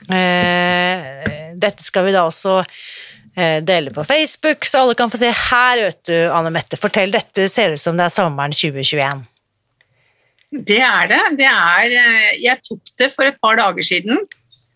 Dette 0.05 1.85
skal 1.85 2.07
vi 2.07 2.13
da 2.15 2.25
også 2.29 2.61
eh, 3.37 3.61
dele 3.65 3.93
på 3.95 4.05
Facebook, 4.05 4.65
så 4.65 4.85
alle 4.85 4.95
kan 4.99 5.11
få 5.11 5.21
se. 5.21 5.31
Her, 5.51 5.83
vet 5.89 6.03
du, 6.11 6.17
Anne 6.33 6.53
Mette, 6.55 6.79
fortell. 6.81 7.15
Dette 7.15 7.49
ser 7.53 7.75
ut 7.75 7.81
som 7.83 7.99
det 7.99 8.09
er 8.09 8.15
sommeren 8.15 8.55
2021. 8.55 9.25
Det 10.55 10.79
er 10.87 11.11
det. 11.11 11.23
det 11.41 11.51
er, 11.51 11.99
eh, 11.99 12.31
jeg 12.45 12.63
tok 12.63 12.95
det 13.01 13.11
for 13.15 13.27
et 13.27 13.39
par 13.43 13.59
dager 13.59 13.87
siden, 13.87 14.23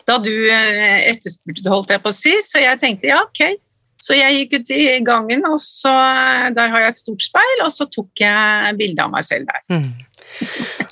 da 0.08 0.18
du 0.18 0.32
eh, 0.50 1.06
etterspurte 1.12 1.62
det, 1.62 1.70
holdt 1.70 1.94
jeg 1.94 2.02
på 2.02 2.10
å 2.10 2.16
si, 2.16 2.34
så 2.42 2.64
jeg 2.64 2.80
tenkte 2.82 3.12
ja, 3.12 3.22
ok. 3.22 3.60
Så 3.98 4.14
jeg 4.14 4.34
gikk 4.34 4.60
ut 4.60 4.70
i 4.74 4.82
gangen, 5.06 5.42
og 5.46 5.58
så, 5.62 5.92
eh, 5.92 6.48
der 6.56 6.74
har 6.74 6.86
jeg 6.86 6.94
et 6.94 7.00
stort 7.02 7.22
speil, 7.22 7.64
og 7.64 7.70
så 7.74 7.86
tok 7.94 8.24
jeg 8.24 8.76
bilde 8.78 9.06
av 9.06 9.14
meg 9.14 9.26
selv 9.26 9.50
der. 9.50 9.64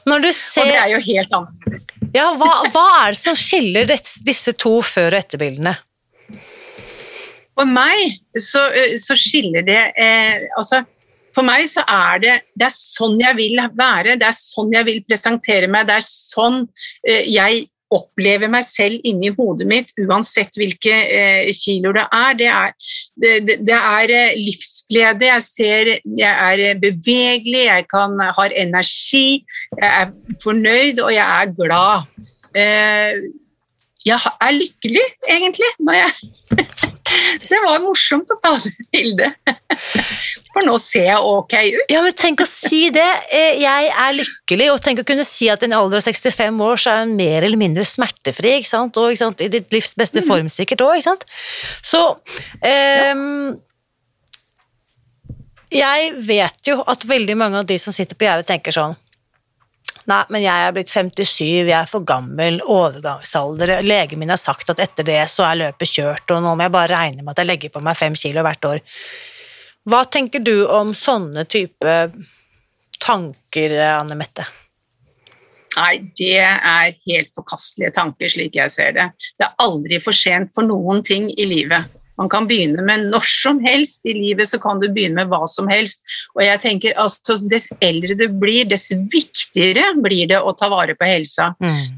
Når 0.06 0.22
du 0.22 0.28
Og 0.30 0.68
det 0.70 0.78
er 0.78 0.90
jo 0.94 1.00
helt 1.02 1.34
annerledes. 1.34 1.86
Ja, 2.14 2.30
hva, 2.38 2.50
hva 2.72 2.86
er 3.02 3.14
det 3.14 3.20
som 3.20 3.36
skiller 3.38 3.88
disse 3.90 4.54
to 4.58 4.78
før- 4.86 5.12
og 5.14 5.20
etterbildene? 5.20 5.76
For 7.56 7.68
meg 7.68 8.18
så, 8.36 8.66
eh, 8.76 8.96
så 9.00 9.16
skiller 9.16 9.64
det 9.64 9.80
eh, 9.96 10.44
Altså, 10.58 10.82
For 11.36 11.46
meg 11.46 11.64
så 11.70 11.84
er 11.88 12.20
det 12.22 12.34
det 12.56 12.68
er 12.68 12.74
sånn 12.74 13.18
jeg 13.20 13.36
vil 13.36 13.60
være, 13.76 14.16
det 14.20 14.28
er 14.28 14.36
sånn 14.36 14.72
jeg 14.72 14.88
vil 14.88 15.02
presentere 15.04 15.68
meg, 15.68 15.88
det 15.88 15.98
er 15.98 16.06
sånn 16.06 16.62
eh, 17.08 17.26
jeg 17.28 17.66
opplever 17.94 18.50
meg 18.50 18.64
selv 18.66 19.04
inni 19.06 19.30
hodet 19.36 19.66
mitt, 19.70 19.92
uansett 20.02 20.56
hvilke 20.58 20.92
eh, 20.92 21.50
kiloer 21.54 22.00
det 22.00 22.06
er. 22.06 22.36
Det 22.40 22.48
er, 22.50 22.74
det, 23.22 23.58
det, 23.68 23.76
er 23.76 24.14
eh, 24.16 24.38
livsglede. 24.40 25.28
Jeg 25.28 25.46
ser 25.46 25.92
jeg 25.94 26.32
er 26.32 26.64
eh, 26.70 26.78
bevegelig, 26.82 27.66
jeg 27.68 27.86
kan, 27.92 28.18
har 28.38 28.56
energi, 28.58 29.44
jeg 29.78 29.90
er 29.90 30.12
fornøyd, 30.42 31.02
og 31.04 31.14
jeg 31.14 31.26
er 31.26 31.54
glad. 31.58 32.10
Eh, 32.56 33.12
jeg 34.06 34.34
er 34.40 34.52
lykkelig, 34.54 35.06
egentlig, 35.28 35.72
når 35.78 36.02
jeg 36.02 36.12
Det 37.46 37.58
var 37.64 37.78
morsomt 37.84 38.30
å 38.34 38.36
ta 38.42 38.54
det 38.62 38.72
bildet. 38.92 39.36
For 40.56 40.64
nå 40.66 40.74
ser 40.80 41.04
jeg 41.10 41.20
ok 41.20 41.54
ut. 41.76 41.92
Ja, 41.92 42.00
men 42.02 42.14
tenk 42.16 42.40
å 42.42 42.46
si 42.48 42.86
det. 42.94 43.06
Eh, 43.30 43.60
jeg 43.60 43.90
er 43.92 44.16
lykkelig, 44.16 44.70
og 44.72 44.80
tenk 44.84 45.02
å 45.02 45.06
kunne 45.06 45.26
si 45.28 45.50
at 45.52 45.62
i 45.62 45.68
en 45.68 45.76
alder 45.76 46.00
av 46.00 46.06
65 46.06 46.62
år 46.64 46.80
så 46.80 46.94
er 46.94 47.04
en 47.04 47.14
mer 47.18 47.44
eller 47.44 47.60
mindre 47.60 47.84
smertefri, 47.86 48.56
ikke 48.62 48.72
sant? 48.72 48.96
og 48.96 49.12
ikke 49.12 49.22
sant? 49.22 49.44
i 49.44 49.50
ditt 49.52 49.70
livs 49.74 49.94
beste 49.98 50.22
Mm. 50.24 50.28
form 50.30 50.48
sikkert 50.52 50.82
òg, 50.86 50.96
ikke 50.96 51.10
sant. 51.10 51.24
Så 51.84 52.00
um, 53.14 53.56
Jeg 55.70 56.12
vet 56.26 56.70
jo 56.70 56.80
at 56.88 57.04
veldig 57.04 57.36
mange 57.36 57.58
av 57.60 57.66
de 57.68 57.76
som 57.82 57.92
sitter 57.92 58.16
på 58.16 58.24
gjerdet, 58.24 58.46
tenker 58.48 58.72
sånn 58.72 58.96
Nei, 60.06 60.20
men 60.30 60.44
jeg 60.44 60.66
er 60.66 60.74
blitt 60.74 60.90
57, 60.92 61.40
jeg 61.66 61.74
er 61.74 61.88
for 61.90 62.06
gammel, 62.06 62.60
overgangsalder, 62.62 63.80
legen 63.82 64.20
min 64.22 64.30
har 64.30 64.38
sagt 64.38 64.70
at 64.70 64.82
etter 64.84 65.06
det 65.06 65.24
så 65.32 65.48
er 65.48 65.58
løpet 65.64 65.90
kjørt, 65.90 66.30
og 66.30 66.44
nå 66.44 66.52
må 66.54 66.62
jeg 66.62 66.74
bare 66.76 66.92
regne 66.92 67.24
med 67.24 67.32
at 67.34 67.42
jeg 67.42 67.50
legger 67.50 67.72
på 67.74 67.82
meg 67.82 67.98
fem 67.98 68.14
kilo 68.14 68.44
hvert 68.46 68.68
år. 68.70 68.84
Hva 69.86 70.04
tenker 70.10 70.42
du 70.46 70.54
om 70.70 70.94
sånne 70.94 71.42
type 71.50 71.96
tanker, 73.02 73.74
Anne 73.96 74.18
Mette? 74.18 74.46
Nei, 75.76 75.98
det 76.16 76.38
er 76.40 76.94
helt 77.06 77.34
forkastelige 77.34 77.92
tanker, 77.98 78.30
slik 78.32 78.56
jeg 78.56 78.72
ser 78.72 78.94
det. 78.96 79.10
Det 79.36 79.44
er 79.44 79.58
aldri 79.66 79.98
for 80.00 80.16
sent 80.16 80.54
for 80.54 80.66
noen 80.66 81.02
ting 81.04 81.28
i 81.34 81.48
livet. 81.50 81.90
Man 82.20 82.30
kan 82.32 82.48
begynne 82.48 82.84
med 82.86 83.08
når 83.12 83.26
som 83.28 83.60
helst 83.64 84.06
i 84.08 84.14
livet, 84.16 84.48
så 84.48 84.60
kan 84.62 84.80
du 84.80 84.88
begynne 84.88 85.20
med 85.20 85.32
hva 85.32 85.44
som 85.50 85.68
helst. 85.70 86.04
Og 86.36 86.44
jeg 86.44 86.62
tenker 86.62 86.96
altså, 87.00 87.36
Dess 87.50 87.68
eldre 87.84 88.16
du 88.18 88.26
blir, 88.32 88.64
dess 88.68 88.88
viktigere 89.12 89.92
blir 90.02 90.30
det 90.30 90.40
å 90.40 90.54
ta 90.56 90.70
vare 90.72 90.96
på 90.98 91.08
helsa. 91.08 91.52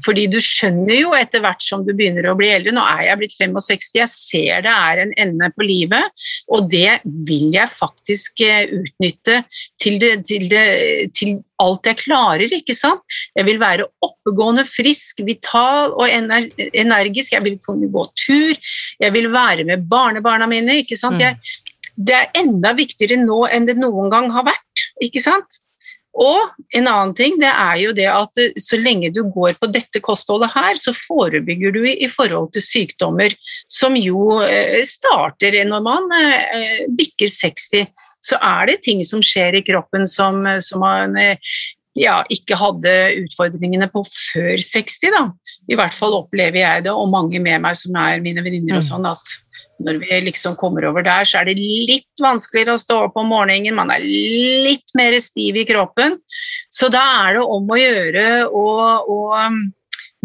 Fordi 0.05 0.27
du 0.31 0.39
skjønner 0.43 0.99
jo 0.99 1.13
etter 1.17 1.43
hvert 1.43 1.63
som 1.63 1.85
du 1.87 1.93
begynner 1.93 2.29
å 2.29 2.37
bli 2.39 2.51
eldre 2.53 2.73
Nå 2.75 2.83
er 2.85 3.05
jeg 3.07 3.21
blitt 3.21 3.37
65, 3.39 3.89
jeg 3.97 4.11
ser 4.11 4.65
det 4.65 4.73
er 4.73 5.03
en 5.03 5.13
ende 5.19 5.49
på 5.55 5.65
livet, 5.65 6.25
og 6.51 6.67
det 6.71 6.99
vil 7.27 7.49
jeg 7.55 7.71
faktisk 7.71 8.43
eh, 8.45 8.69
utnytte 8.79 9.41
til, 9.81 9.97
det, 10.01 10.11
til, 10.27 10.45
det, 10.51 10.65
til 11.17 11.39
alt 11.63 11.89
jeg 11.89 11.99
klarer, 12.01 12.55
ikke 12.59 12.75
sant? 12.77 13.03
Jeg 13.37 13.47
vil 13.47 13.59
være 13.61 13.87
oppegående, 14.05 14.65
frisk, 14.67 15.23
vital 15.27 15.95
og 15.95 16.05
ener 16.07 16.47
energisk. 16.73 17.35
Jeg 17.35 17.45
vil 17.45 17.57
kunne 17.63 17.91
gå 17.91 18.05
tur, 18.15 18.53
jeg 18.99 19.15
vil 19.15 19.31
være 19.33 19.67
med 19.67 19.87
barnebarna 19.91 20.49
mine, 20.49 20.81
ikke 20.83 20.99
sant? 20.99 21.19
Mm. 21.19 21.25
Jeg, 21.25 21.57
det 21.99 22.15
er 22.15 22.29
enda 22.39 22.71
viktigere 22.77 23.19
nå 23.19 23.43
enn 23.51 23.67
det 23.67 23.75
noen 23.79 24.11
gang 24.11 24.29
har 24.31 24.47
vært, 24.47 24.85
ikke 25.03 25.23
sant? 25.23 25.59
Og 26.19 26.39
en 26.75 26.87
annen 26.89 27.13
ting, 27.15 27.37
det 27.39 27.49
er 27.51 27.77
jo 27.83 27.91
det 27.95 28.07
at 28.09 28.41
eh, 28.41 28.55
så 28.59 28.79
lenge 28.81 29.11
du 29.13 29.21
går 29.29 29.59
på 29.59 29.69
dette 29.71 30.01
kostholdet 30.03 30.51
her, 30.55 30.79
så 30.79 30.93
forebygger 30.95 31.75
du 31.75 31.83
i, 31.85 31.95
i 32.03 32.09
forhold 32.11 32.49
til 32.55 32.65
sykdommer 32.65 33.35
som 33.69 33.95
jo 33.99 34.39
eh, 34.43 34.81
starter 34.87 35.59
når 35.69 35.85
man 35.85 36.09
eh, 36.17 36.87
bikker 36.97 37.29
60. 37.29 37.85
Så 38.21 38.39
er 38.43 38.67
det 38.67 38.81
ting 38.83 39.03
som 39.07 39.21
skjer 39.23 39.59
i 39.59 39.65
kroppen 39.65 40.07
som, 40.09 40.41
som 40.63 40.83
man 40.83 41.15
eh, 41.19 41.37
ja, 41.99 42.21
ikke 42.31 42.57
hadde 42.59 42.95
utfordringene 43.25 43.89
på 43.91 44.03
før 44.07 44.59
60, 44.63 45.13
da. 45.15 45.27
I 45.69 45.77
hvert 45.77 45.93
fall 45.93 46.15
opplever 46.17 46.61
jeg 46.61 46.87
det, 46.87 46.93
og 46.95 47.11
mange 47.11 47.39
med 47.43 47.61
meg 47.61 47.77
som 47.77 47.95
er 47.99 48.23
mine 48.23 48.43
venninner 48.45 48.79
og 48.79 48.83
Mm. 48.83 48.89
sånn, 48.89 49.05
at 49.05 49.35
når 49.79 49.99
vi 50.01 50.21
liksom 50.27 50.57
kommer 50.59 50.85
over 50.89 51.03
der, 51.05 51.23
så 51.23 51.39
er 51.39 51.45
det 51.47 51.55
litt 51.59 52.19
vanskeligere 52.19 52.75
å 52.75 52.81
stå 52.81 52.97
opp 53.05 53.19
om 53.19 53.29
morgenen, 53.31 53.75
man 53.75 53.91
er 53.93 54.03
litt 54.03 54.91
mer 54.97 55.15
stiv 55.23 55.55
i 55.55 55.65
kroppen. 55.67 56.17
Så 56.73 56.89
da 56.91 57.29
er 57.29 57.37
det 57.37 57.45
om 57.45 57.69
å 57.69 57.79
gjøre 57.79 58.25
å, 58.49 58.65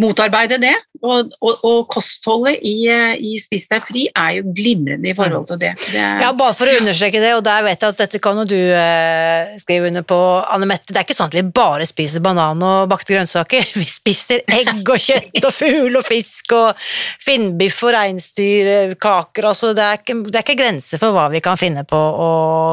motarbeide 0.00 0.58
det. 0.62 0.74
Og, 1.04 1.34
og, 1.44 1.64
og 1.68 1.88
kostholdet 1.92 2.62
i, 2.64 2.86
eh, 2.88 3.18
i 3.20 3.34
Spis 3.40 3.66
deg 3.68 3.82
fri 3.84 4.06
er 4.08 4.38
jo 4.38 4.54
glimrende 4.56 5.10
i 5.10 5.16
forhold 5.16 5.44
til 5.50 5.58
det. 5.60 5.74
det 5.92 6.00
er, 6.00 6.22
Ja, 6.22 6.30
bare 6.36 6.56
for 6.56 6.70
å 6.70 6.76
understreke 6.80 7.20
det, 7.20 7.34
og 7.36 7.42
der 7.44 7.66
vet 7.66 7.84
jeg 7.84 7.92
at 7.92 8.00
dette 8.00 8.20
kan 8.24 8.40
jo 8.40 8.46
du 8.48 8.56
eh, 8.56 9.52
skrive 9.60 9.90
under 9.92 10.06
på, 10.08 10.18
Anne 10.48 10.68
Mette. 10.70 10.88
Det 10.88 11.02
er 11.02 11.04
ikke 11.04 11.18
sånn 11.18 11.28
at 11.28 11.36
vi 11.36 11.44
bare 11.60 11.84
spiser 11.88 12.24
banan 12.24 12.64
og 12.64 12.88
bakte 12.90 13.12
grønnsaker. 13.12 13.68
Vi 13.84 13.86
spiser 13.90 14.40
egg 14.48 14.80
og 14.80 15.00
kjøtt 15.02 15.44
og 15.44 15.52
fugl 15.52 16.00
og 16.00 16.06
fisk 16.06 16.56
og 16.56 16.80
finnbiff 17.22 17.82
og 17.84 17.94
reinsdyrkaker. 17.98 19.50
Altså, 19.50 19.74
det, 19.76 19.84
er 19.84 20.00
ikke, 20.00 20.20
det 20.30 20.40
er 20.40 20.46
ikke 20.46 20.60
grenser 20.62 21.02
for 21.02 21.12
hva 21.12 21.28
vi 21.32 21.42
kan 21.44 21.60
finne 21.60 21.84
på 21.88 21.98
å 21.98 22.28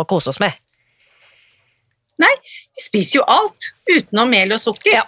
kose 0.09 0.31
oss 0.31 0.39
med. 0.41 0.55
Nei, 2.21 2.31
vi 2.71 2.81
spiser 2.85 3.19
jo 3.19 3.23
alt 3.27 3.71
utenom 3.91 4.29
mel 4.31 4.53
og 4.55 4.59
sukker. 4.61 4.93
Ja, 4.95 5.01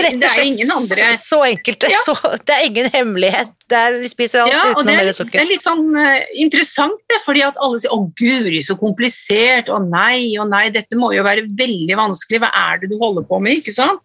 rett 0.00 0.14
det 0.16 0.24
og 0.24 0.32
slett 0.32 0.70
andre 0.72 1.08
så, 1.20 1.42
enkelt. 1.44 1.84
Ja. 1.92 1.98
Så, 2.06 2.14
det 2.48 2.54
er 2.54 2.62
ingen 2.64 2.86
hemmelighet. 2.94 3.50
Det 3.68 3.76
er, 3.76 3.96
vi 4.00 4.08
spiser 4.08 4.44
alt 4.44 4.54
Ja, 4.54 4.60
og 4.70 4.78
utenom 4.78 4.92
er, 4.94 5.00
mel 5.02 5.10
og 5.10 5.16
sukker. 5.18 5.34
det 5.36 5.42
er 5.42 5.50
litt 5.50 5.62
sånn 5.64 5.82
uh, 5.92 6.22
interessant, 6.40 6.96
det, 7.10 7.18
fordi 7.26 7.42
at 7.44 7.58
alle 7.60 7.80
sier 7.82 7.92
'Å, 7.92 7.98
guri, 8.16 8.60
så 8.64 8.76
komplisert', 8.80 9.68
og 9.74 9.90
'nei, 9.90 10.38
og 10.40 10.48
nei, 10.48 10.70
dette 10.72 10.96
må 10.96 11.10
jo 11.12 11.24
være 11.26 11.44
veldig 11.58 11.98
vanskelig', 11.98 12.40
hva 12.46 12.50
er 12.62 12.80
det 12.80 12.90
du 12.92 12.96
holder 13.02 13.26
på 13.28 13.40
med? 13.44 13.58
ikke 13.60 13.74
sant? 13.74 14.00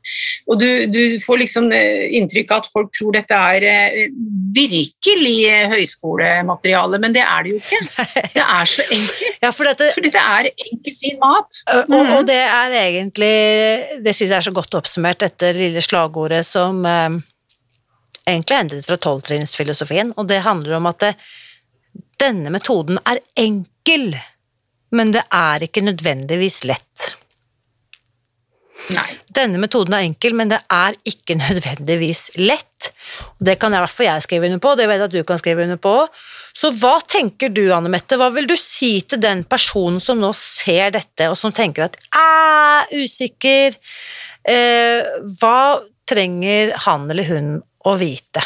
Og 0.50 0.60
du, 0.60 0.68
du 0.92 1.02
får 1.24 1.40
liksom 1.46 1.70
uh, 1.72 2.04
inntrykk 2.20 2.52
av 2.52 2.66
at 2.66 2.72
folk 2.74 2.92
tror 2.98 3.16
dette 3.16 3.38
er 3.56 3.68
uh, 3.70 4.02
virkelig 4.58 5.38
høyskolemateriale, 5.78 7.00
men 7.06 7.16
det 7.16 7.24
er 7.24 7.44
det 7.48 7.54
jo 7.56 7.62
ikke. 7.62 7.82
Det 8.36 8.44
er 8.44 8.66
så 8.66 8.84
enkelt, 8.90 9.40
Ja, 9.42 9.50
for 9.56 9.68
dette, 9.70 9.92
Fordi 9.96 10.10
det 10.14 10.22
er 10.22 10.50
enkel, 10.52 10.96
fin 11.00 11.18
mat. 11.22 11.62
Og, 11.78 11.90
Mhm. 11.90 12.12
og 12.18 12.28
det 12.28 12.42
er 12.42 12.76
egentlig 12.82 14.02
Det 14.06 14.14
syns 14.14 14.30
jeg 14.30 14.38
er 14.38 14.48
så 14.48 14.54
godt 14.56 14.78
oppsummert, 14.80 15.22
dette 15.24 15.54
lille 15.58 15.82
slagordet 15.84 16.44
som 16.48 16.84
eh, 16.86 17.20
egentlig 18.26 18.58
er 18.58 18.66
endret 18.66 18.88
fra 18.88 19.00
tolvtrinnsfilosofien, 19.02 20.14
og 20.18 20.28
det 20.30 20.44
handler 20.46 20.78
om 20.78 20.90
at 20.90 21.00
det, 21.04 21.14
denne 22.22 22.54
metoden 22.54 23.00
er 23.06 23.22
enkel, 23.40 24.14
men 24.94 25.14
det 25.16 25.24
er 25.34 25.66
ikke 25.66 25.84
nødvendigvis 25.86 26.62
lett. 26.70 27.12
Nei. 28.96 29.08
Denne 29.32 29.62
metoden 29.62 29.96
er 29.96 30.06
enkel, 30.06 30.36
men 30.38 30.52
det 30.52 30.60
er 30.72 30.98
ikke 31.08 31.38
nødvendigvis 31.44 32.30
lett. 32.42 32.92
Det 33.40 33.58
kan 33.62 33.74
i 33.74 33.82
hvert 33.82 33.94
fall 33.94 34.08
jeg 34.08 34.26
skrive 34.26 34.50
under 34.50 34.62
på, 34.64 34.76
det 34.78 34.88
vet 34.90 35.02
jeg 35.02 35.10
at 35.10 35.16
du 35.16 35.24
kan 35.28 35.42
skrive 35.42 35.66
under 35.68 35.80
på. 35.82 35.96
Så 36.58 36.72
hva 36.82 36.96
tenker 37.08 37.52
du, 37.54 37.64
Anne 37.74 37.92
Mette, 37.92 38.18
hva 38.20 38.32
vil 38.34 38.50
du 38.50 38.58
si 38.60 38.94
til 39.08 39.22
den 39.24 39.46
personen 39.50 40.02
som 40.04 40.20
nå 40.22 40.34
ser 40.38 40.96
dette, 40.96 41.30
og 41.32 41.38
som 41.40 41.54
tenker 41.56 41.88
at 41.88 42.00
er 42.18 42.92
usikker, 42.98 43.78
eh, 44.50 45.14
hva 45.40 45.62
trenger 46.10 46.74
han 46.88 47.08
eller 47.12 47.30
hun 47.30 47.54
å 47.88 47.96
vite? 48.00 48.44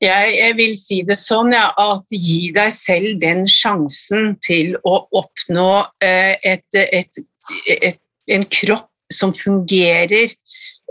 Jeg, 0.00 0.28
jeg 0.38 0.56
vil 0.56 0.76
si 0.78 1.02
det 1.04 1.18
sånn 1.20 1.52
ja, 1.52 1.66
at 1.76 2.14
gi 2.14 2.48
deg 2.56 2.72
selv 2.72 3.18
den 3.20 3.44
sjansen 3.50 4.32
til 4.40 4.72
å 4.88 5.02
oppnå 5.20 5.72
eh, 6.00 6.38
et, 6.40 6.64
et, 6.80 7.20
et, 7.68 8.00
en 8.32 8.46
kropp 8.48 8.88
som 9.12 9.34
fungerer, 9.36 10.32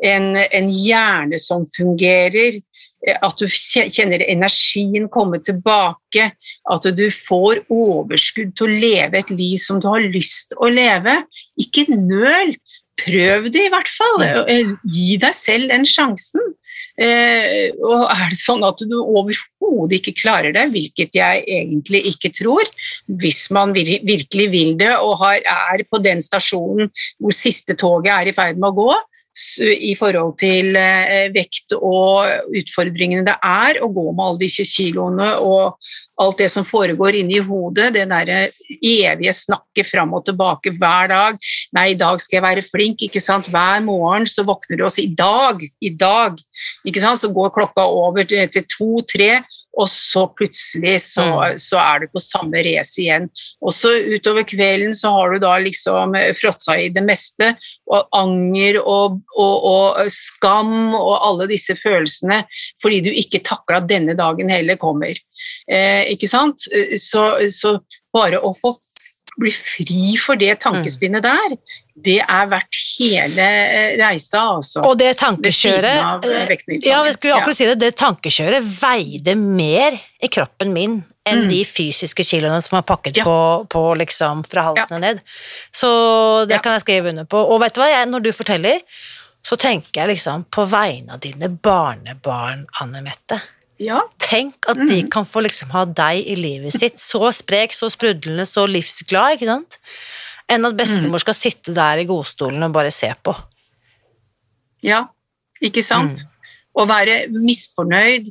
en, 0.05 0.35
en 0.37 0.69
hjerne 0.69 1.39
som 1.41 1.65
fungerer, 1.73 2.59
eh, 3.07 3.17
at 3.17 3.41
du 3.41 3.47
kjenner 3.49 4.21
energien 4.29 5.09
komme 5.09 5.41
tilbake, 5.41 6.29
at 6.69 6.89
du 6.93 7.07
får 7.15 7.63
overskudd 7.73 8.53
til 8.53 8.69
å 8.69 8.79
leve 8.85 9.23
et 9.23 9.33
liv 9.33 9.57
som 9.63 9.81
du 9.81 9.89
har 9.89 10.05
lyst 10.05 10.53
å 10.61 10.69
leve. 10.69 11.17
Ikke 11.57 11.87
nøl, 11.89 12.53
prøv 12.99 13.49
det 13.53 13.65
i 13.65 13.73
hvert 13.73 13.89
fall. 13.89 14.21
Eh, 14.45 14.75
Gi 14.85 15.17
deg 15.17 15.33
selv 15.33 15.73
den 15.73 15.87
sjansen. 15.89 16.53
Eh, 16.99 17.69
og 17.79 18.09
er 18.11 18.25
det 18.33 18.39
sånn 18.41 18.65
at 18.67 18.81
du 18.83 18.97
overhodet 18.99 19.99
ikke 19.99 20.17
klarer 20.19 20.51
det, 20.55 20.65
hvilket 20.73 21.15
jeg 21.15 21.45
egentlig 21.47 22.01
ikke 22.11 22.33
tror, 22.35 22.67
hvis 23.21 23.45
man 23.55 23.71
vir 23.75 23.93
virkelig 24.03 24.49
vil 24.51 24.73
det 24.79 24.91
og 24.97 25.21
har, 25.21 25.39
er 25.39 25.85
på 25.87 26.01
den 26.03 26.19
stasjonen 26.23 26.91
hvor 27.21 27.35
siste 27.35 27.77
toget 27.79 28.11
er 28.17 28.31
i 28.31 28.35
ferd 28.35 28.59
med 28.59 28.73
å 28.73 28.77
gå, 28.81 28.91
i 29.71 29.93
forhold 29.95 30.33
til 30.41 30.75
eh, 30.75 31.29
vekt 31.31 31.71
og 31.77 32.51
utfordringene 32.59 33.23
det 33.23 33.37
er 33.45 33.77
å 33.79 33.87
gå 33.93 34.09
med 34.09 34.23
alle 34.25 34.41
disse 34.41 34.65
kiloene 34.67 35.29
og 35.39 35.77
alt 36.19 36.37
det 36.41 36.49
som 36.51 36.65
foregår 36.67 37.15
inni 37.21 37.39
hodet, 37.43 37.93
det 37.95 38.05
derre 38.11 38.39
evige 38.79 39.33
snakket 39.35 39.87
fram 39.87 40.13
og 40.17 40.25
tilbake 40.27 40.73
hver 40.79 41.11
dag. 41.11 41.39
Nei, 41.75 41.85
i 41.93 41.99
dag 41.99 42.19
skal 42.21 42.39
jeg 42.39 42.47
være 42.47 42.65
flink, 42.67 43.05
ikke 43.07 43.23
sant. 43.23 43.47
Hver 43.51 43.79
morgen 43.85 44.27
så 44.27 44.43
våkner 44.47 44.79
du 44.79 44.85
og 44.87 44.93
sier 44.95 45.07
i 45.07 45.15
dag, 45.15 45.63
i 45.63 45.93
dag. 45.95 46.35
Ikke 46.87 47.03
sant? 47.03 47.21
Så 47.21 47.31
går 47.35 47.55
klokka 47.55 47.87
over 47.87 48.27
til, 48.27 48.49
to-tre, 48.69 49.39
og 49.79 49.87
så 49.87 50.25
plutselig 50.35 50.97
så, 51.05 51.23
mm. 51.23 51.59
så 51.61 51.79
er 51.79 52.01
du 52.01 52.11
på 52.11 52.21
samme 52.23 52.63
race 52.65 52.99
igjen. 52.99 53.29
Og 53.63 53.71
så 53.75 53.93
utover 54.11 54.43
kvelden 54.47 54.95
så 54.97 55.13
har 55.15 55.31
du 55.31 55.43
da 55.43 55.53
liksom 55.61 56.17
fråtsa 56.35 56.75
i 56.81 56.89
det 56.91 57.05
meste, 57.05 57.53
og 57.89 58.09
anger 58.17 58.81
og, 58.81 59.21
og, 59.37 59.55
og 59.71 60.11
skam 60.13 60.91
og 60.97 61.15
alle 61.15 61.47
disse 61.49 61.73
følelsene 61.79 62.43
fordi 62.81 62.99
du 63.07 63.09
ikke 63.13 63.41
takla 63.45 63.79
denne 63.85 64.17
dagen 64.19 64.51
heller 64.51 64.77
kommer. 64.81 65.15
Eh, 65.69 66.09
ikke 66.13 66.29
sant? 66.31 66.67
Så, 66.99 67.25
så 67.53 67.77
bare 68.15 68.41
å 68.41 68.53
få 68.57 68.73
bli 69.39 69.51
fri 69.53 70.15
for 70.19 70.39
det 70.39 70.57
tankespinnet 70.63 71.23
der, 71.23 71.55
det 71.99 72.17
er 72.21 72.47
verdt 72.51 72.79
hele 72.99 73.43
eh, 73.45 73.93
reisa, 73.99 74.41
altså. 74.55 74.83
Og 74.87 74.97
det 74.99 75.13
tankekjøret 75.19 76.25
eh, 76.27 76.53
Ja, 76.87 77.01
vi 77.05 77.13
skulle 77.15 77.39
akkurat 77.39 77.59
si 77.59 77.67
det. 77.67 77.77
Det 77.81 77.93
tankekjøret 77.99 78.65
veide 78.79 79.35
mer 79.39 79.97
i 80.19 80.31
kroppen 80.31 80.73
min 80.75 80.99
enn 81.29 81.45
mm. 81.45 81.51
de 81.51 81.61
fysiske 81.67 82.25
kiloene 82.25 82.61
som 82.65 82.79
var 82.79 82.87
pakket 82.89 83.19
ja. 83.21 83.27
på, 83.27 83.37
på, 83.69 83.83
liksom 83.99 84.43
fra 84.47 84.69
halsen 84.69 84.97
og 84.97 85.03
ned. 85.03 85.21
Så 85.75 85.91
det 86.49 86.57
ja. 86.57 86.63
kan 86.63 86.77
jeg 86.77 86.85
skrive 86.87 87.13
under 87.13 87.27
på. 87.29 87.41
Og 87.43 87.61
vet 87.63 87.75
du 87.75 87.83
hva, 87.83 87.91
jeg, 87.91 88.09
når 88.09 88.25
du 88.25 88.31
forteller, 88.35 88.81
så 89.45 89.59
tenker 89.59 90.01
jeg 90.01 90.15
liksom 90.15 90.47
på 90.51 90.65
vegne 90.71 91.15
av 91.15 91.23
dine 91.23 91.51
barnebarn, 91.51 92.65
Anne 92.81 93.03
Mette. 93.05 93.39
Ja. 93.79 94.01
Tenk 94.19 94.67
at 94.67 94.79
de 94.81 95.03
mm. 95.05 95.11
kan 95.13 95.27
få 95.27 95.43
liksom 95.45 95.71
ha 95.71 95.85
deg 95.87 96.27
i 96.27 96.35
livet 96.35 96.75
sitt, 96.75 96.99
så 96.99 97.31
sprek, 97.35 97.75
så 97.75 97.87
sprudlende, 97.91 98.43
så 98.47 98.65
livsglad, 98.67 99.37
ikke 99.37 99.47
sant? 99.47 99.79
Enn 100.49 100.67
at 100.67 100.75
bestemor 100.75 101.19
mm. 101.19 101.23
skal 101.23 101.37
sitte 101.37 101.75
der 101.77 102.01
i 102.01 102.07
godstolen 102.09 102.65
og 102.65 102.75
bare 102.75 102.91
se 102.93 103.11
på. 103.23 103.35
Ja, 104.83 105.05
ikke 105.63 105.83
sant? 105.85 106.25
Mm. 106.25 106.35
Å 106.79 106.85
være 106.89 107.15
misfornøyd 107.33 108.29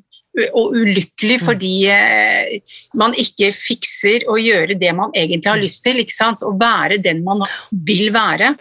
og 0.53 0.77
ulykkelig 0.77 1.39
mm. 1.41 1.45
fordi 1.45 1.73
eh, 1.91 2.77
man 3.01 3.17
ikke 3.19 3.51
fikser 3.55 4.27
å 4.31 4.37
gjøre 4.41 4.77
det 4.79 4.93
man 4.97 5.15
egentlig 5.17 5.51
har 5.51 5.61
lyst 5.61 5.83
til. 5.87 6.03
ikke 6.03 6.15
sant? 6.15 6.45
Å 6.45 6.53
være 6.61 7.01
den 7.03 7.25
man 7.27 7.43
vil 7.73 8.13
være. 8.15 8.55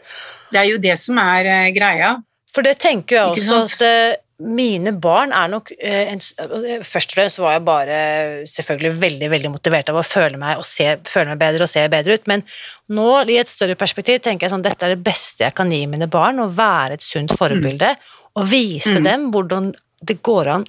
Det 0.52 0.62
er 0.62 0.72
jo 0.72 0.80
det 0.82 0.96
som 1.00 1.20
er 1.22 1.52
eh, 1.52 1.74
greia. 1.76 2.16
For 2.56 2.66
det 2.66 2.78
tenker 2.82 3.20
jeg 3.20 3.36
også 3.36 3.60
at 3.68 3.86
eh, 3.86 4.16
mine 4.38 4.92
barn 5.02 5.32
er 5.34 5.50
nok 5.50 5.72
eh, 5.74 6.12
en, 6.12 6.22
Først 6.86 7.14
og 7.14 7.18
fremst 7.18 7.40
var 7.42 7.56
jeg 7.56 7.64
bare 7.66 7.98
selvfølgelig 8.50 9.02
veldig 9.02 9.30
veldig 9.34 9.52
motivert 9.56 9.90
av 9.90 9.98
å 9.98 10.06
føle 10.06 10.38
meg, 10.38 10.62
se, 10.68 10.92
føle 11.10 11.32
meg 11.32 11.42
bedre 11.42 11.66
og 11.66 11.72
se 11.72 11.86
bedre 11.90 12.20
ut, 12.20 12.30
men 12.30 12.46
nå 12.94 13.08
i 13.26 13.40
et 13.42 13.50
større 13.50 13.78
perspektiv 13.80 14.22
tenker 14.22 14.46
jeg 14.46 14.54
sånn 14.54 14.66
dette 14.66 14.86
er 14.86 14.94
det 14.94 15.06
beste 15.06 15.48
jeg 15.48 15.58
kan 15.58 15.74
gi 15.74 15.82
mine 15.90 16.10
barn, 16.12 16.44
å 16.44 16.52
være 16.54 17.00
et 17.00 17.06
sunt 17.06 17.34
forbilde 17.40 17.96
mm. 17.96 18.08
og 18.38 18.50
vise 18.52 19.00
mm. 19.00 19.04
dem 19.10 19.28
hvordan 19.34 19.74
det 20.06 20.20
går 20.22 20.54
an 20.54 20.68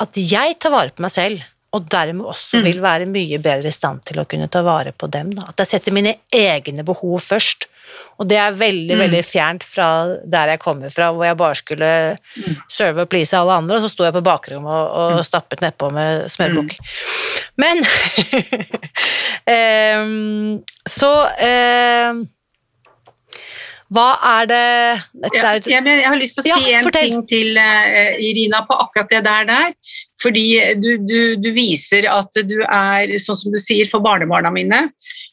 at 0.00 0.16
jeg 0.16 0.56
tar 0.58 0.72
vare 0.74 0.94
på 0.96 1.04
meg 1.04 1.12
selv, 1.14 1.42
og 1.76 1.86
dermed 1.92 2.26
også 2.26 2.58
mm. 2.58 2.66
vil 2.66 2.80
være 2.82 3.08
mye 3.10 3.38
bedre 3.42 3.70
i 3.70 3.74
stand 3.74 4.02
til 4.08 4.18
å 4.18 4.26
kunne 4.26 4.48
ta 4.50 4.64
vare 4.66 4.90
på 4.96 5.06
dem. 5.12 5.30
Da. 5.36 5.50
At 5.52 5.60
jeg 5.62 5.76
setter 5.76 5.94
mine 5.94 6.16
egne 6.34 6.82
behov 6.86 7.20
først, 7.22 7.68
og 8.20 8.28
det 8.28 8.36
er 8.36 8.56
veldig 8.56 8.96
mm. 8.96 9.02
veldig 9.04 9.20
fjernt 9.24 9.64
fra 9.64 9.86
der 10.28 10.54
jeg 10.54 10.60
kommer 10.62 10.92
fra, 10.92 11.10
hvor 11.14 11.24
jeg 11.24 11.38
bare 11.40 11.58
skulle 11.58 11.92
mm. 12.36 12.58
serve 12.68 13.06
og 13.06 13.12
please 13.12 13.36
alle 13.36 13.56
andre, 13.62 13.78
og 13.78 13.86
så 13.86 13.92
sto 13.92 14.04
jeg 14.06 14.16
på 14.16 14.24
bakrommet 14.26 14.72
og, 14.72 14.90
og 14.90 15.20
mm. 15.20 15.24
stappet 15.30 15.64
nedpå 15.64 15.88
med 15.94 16.26
smørbukk. 16.32 16.76
Mm. 16.76 16.84
Men 17.64 17.76
um, 20.00 20.60
Så 20.98 21.10
um, 21.46 22.22
hva 23.90 24.10
er 24.38 24.46
det 24.46 24.58
er... 24.60 25.00
Ja, 25.66 25.80
jeg, 25.82 26.04
har 26.06 26.18
lyst 26.18 26.38
til 26.38 26.44
å 26.44 26.46
si 26.46 26.70
ja, 26.70 26.78
en 26.78 26.92
ting 26.94 27.24
til 27.30 27.58
uh, 27.58 28.12
Irina 28.22 28.62
på 28.68 28.76
akkurat 28.84 29.10
det 29.10 29.24
der. 29.26 29.48
der. 29.48 29.74
Fordi 30.20 30.44
du, 30.76 30.90
du, 30.98 31.36
du, 31.40 31.48
viser 31.56 32.06
at 32.10 32.36
du 32.46 32.58
er, 32.66 33.14
sånn 33.22 33.38
som 33.38 33.54
du 33.54 33.58
sier, 33.62 33.88
for 33.88 34.04
barnebarna 34.04 34.52
mine. 34.52 34.82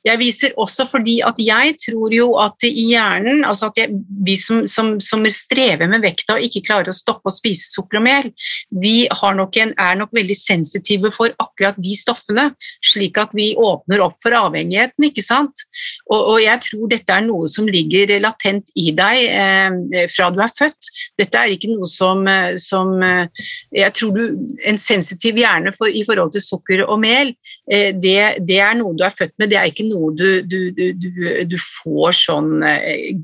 Jeg 0.08 0.20
viser 0.22 0.56
også 0.60 0.86
fordi 0.88 1.18
at 1.26 1.40
jeg 1.42 1.76
tror 1.84 2.14
jo 2.16 2.30
at 2.40 2.64
i 2.68 2.88
hjernen 2.94 3.44
altså 3.48 3.72
at 3.72 3.82
jeg, 3.82 3.98
Vi 4.28 4.36
som, 4.40 4.64
som, 4.70 4.96
som, 5.04 5.26
strever 5.34 5.90
med 5.92 6.04
vekta 6.06 6.38
og 6.38 6.46
ikke 6.46 6.64
klarer 6.70 6.92
å 6.92 6.96
stoppe 6.96 7.28
å 7.28 7.34
spise 7.34 7.68
sukker 7.74 8.00
og 8.00 8.06
mel, 8.06 8.30
vi 8.72 9.08
nok 9.12 9.58
en, 9.60 9.74
er 9.76 9.98
nok 10.00 10.14
veldig 10.16 10.36
sensitive 10.38 11.12
for 11.16 11.34
akkurat 11.42 11.76
de 11.82 11.96
stoffene, 11.98 12.46
slik 12.86 13.18
at 13.20 13.34
vi 13.36 13.50
åpner 13.60 14.02
opp 14.06 14.16
for 14.24 14.36
avhengigheten. 14.38 15.10
ikke 15.10 15.26
sant? 15.26 15.66
Og, 16.08 16.20
og 16.34 16.40
jeg 16.42 16.64
tror 16.70 16.92
dette 16.92 17.18
er 17.18 17.26
noe 17.28 17.50
som 17.52 17.68
ligger 17.68 18.16
latent 18.24 18.72
i 18.80 18.92
deg 18.96 19.24
eh, 19.28 20.08
fra 20.14 20.30
du 20.32 20.40
er 20.44 20.54
født. 20.54 20.92
Dette 21.20 21.42
er 21.42 21.54
ikke 21.54 21.74
noe 21.74 21.90
som, 21.92 22.24
eh, 22.30 22.56
som 22.62 22.96
eh, 23.04 23.46
Jeg 23.76 23.94
tror 23.98 24.16
du 24.16 24.24
en 24.70 24.77
en 24.78 24.82
sensitiv 24.82 25.40
hjerne 25.42 25.74
for, 25.76 25.90
i 25.90 26.06
forhold 26.08 26.36
til 26.36 26.46
sukker 26.46 26.86
og 26.88 27.02
mel, 27.04 27.34
eh, 27.72 27.90
det, 27.96 28.44
det, 28.48 28.62
er 28.64 28.78
noe 28.80 28.96
du 28.98 29.06
er 29.08 29.16
født 29.16 29.36
med, 29.38 29.52
det 29.52 29.60
er 29.62 29.72
ikke 29.72 29.90
noe 29.90 30.14
du, 30.18 30.30
du, 30.46 30.60
du, 30.78 31.10
du 31.50 31.58
får 31.58 32.22
sånn 32.22 32.54
eh, 32.68 33.18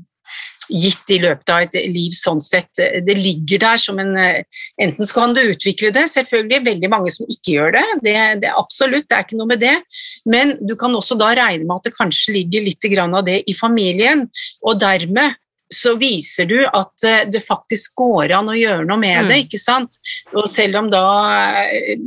gitt 0.70 1.10
i 1.12 1.18
løpet 1.20 1.50
av 1.52 1.66
et 1.66 1.74
liv 1.92 2.12
sånn 2.16 2.40
sett. 2.40 2.70
Det 2.78 3.16
ligger 3.18 3.60
der 3.66 3.80
som 3.80 3.98
en 4.00 4.14
Enten 4.16 5.06
så 5.06 5.16
kan 5.16 5.34
du 5.36 5.42
utvikle 5.42 5.90
det, 5.94 6.06
selvfølgelig, 6.12 6.62
veldig 6.64 6.90
mange 6.92 7.12
som 7.12 7.28
ikke 7.28 7.56
gjør 7.56 7.76
det. 7.76 7.84
det, 8.06 8.16
det 8.44 8.52
absolutt, 8.56 9.06
det 9.10 9.18
er 9.18 9.26
ikke 9.26 9.38
noe 9.38 9.50
med 9.52 9.62
det. 9.62 9.74
Men 10.30 10.54
du 10.64 10.74
kan 10.80 10.94
også 10.96 11.18
da 11.20 11.34
regne 11.36 11.66
med 11.66 11.76
at 11.76 11.90
det 11.90 11.96
kanskje 11.98 12.38
ligger 12.38 12.64
litt 12.64 12.88
av 13.04 13.24
det 13.26 13.42
i 13.50 13.54
familien. 13.56 14.24
Og 14.64 14.80
dermed 14.80 15.36
så 15.74 15.94
viser 16.00 16.48
du 16.50 16.58
at 16.66 17.06
eh, 17.06 17.24
det 17.30 17.42
faktisk 17.44 17.94
går 18.00 18.32
an 18.36 18.50
å 18.52 18.56
gjøre 18.56 18.86
noe 18.88 19.00
med 19.00 19.28
det. 19.28 19.38
Mm. 19.38 19.46
ikke 19.46 19.60
sant? 19.60 19.98
Og 20.34 20.48
selv 20.50 20.80
om 20.80 20.90
da 20.92 21.04
eh, 21.64 21.98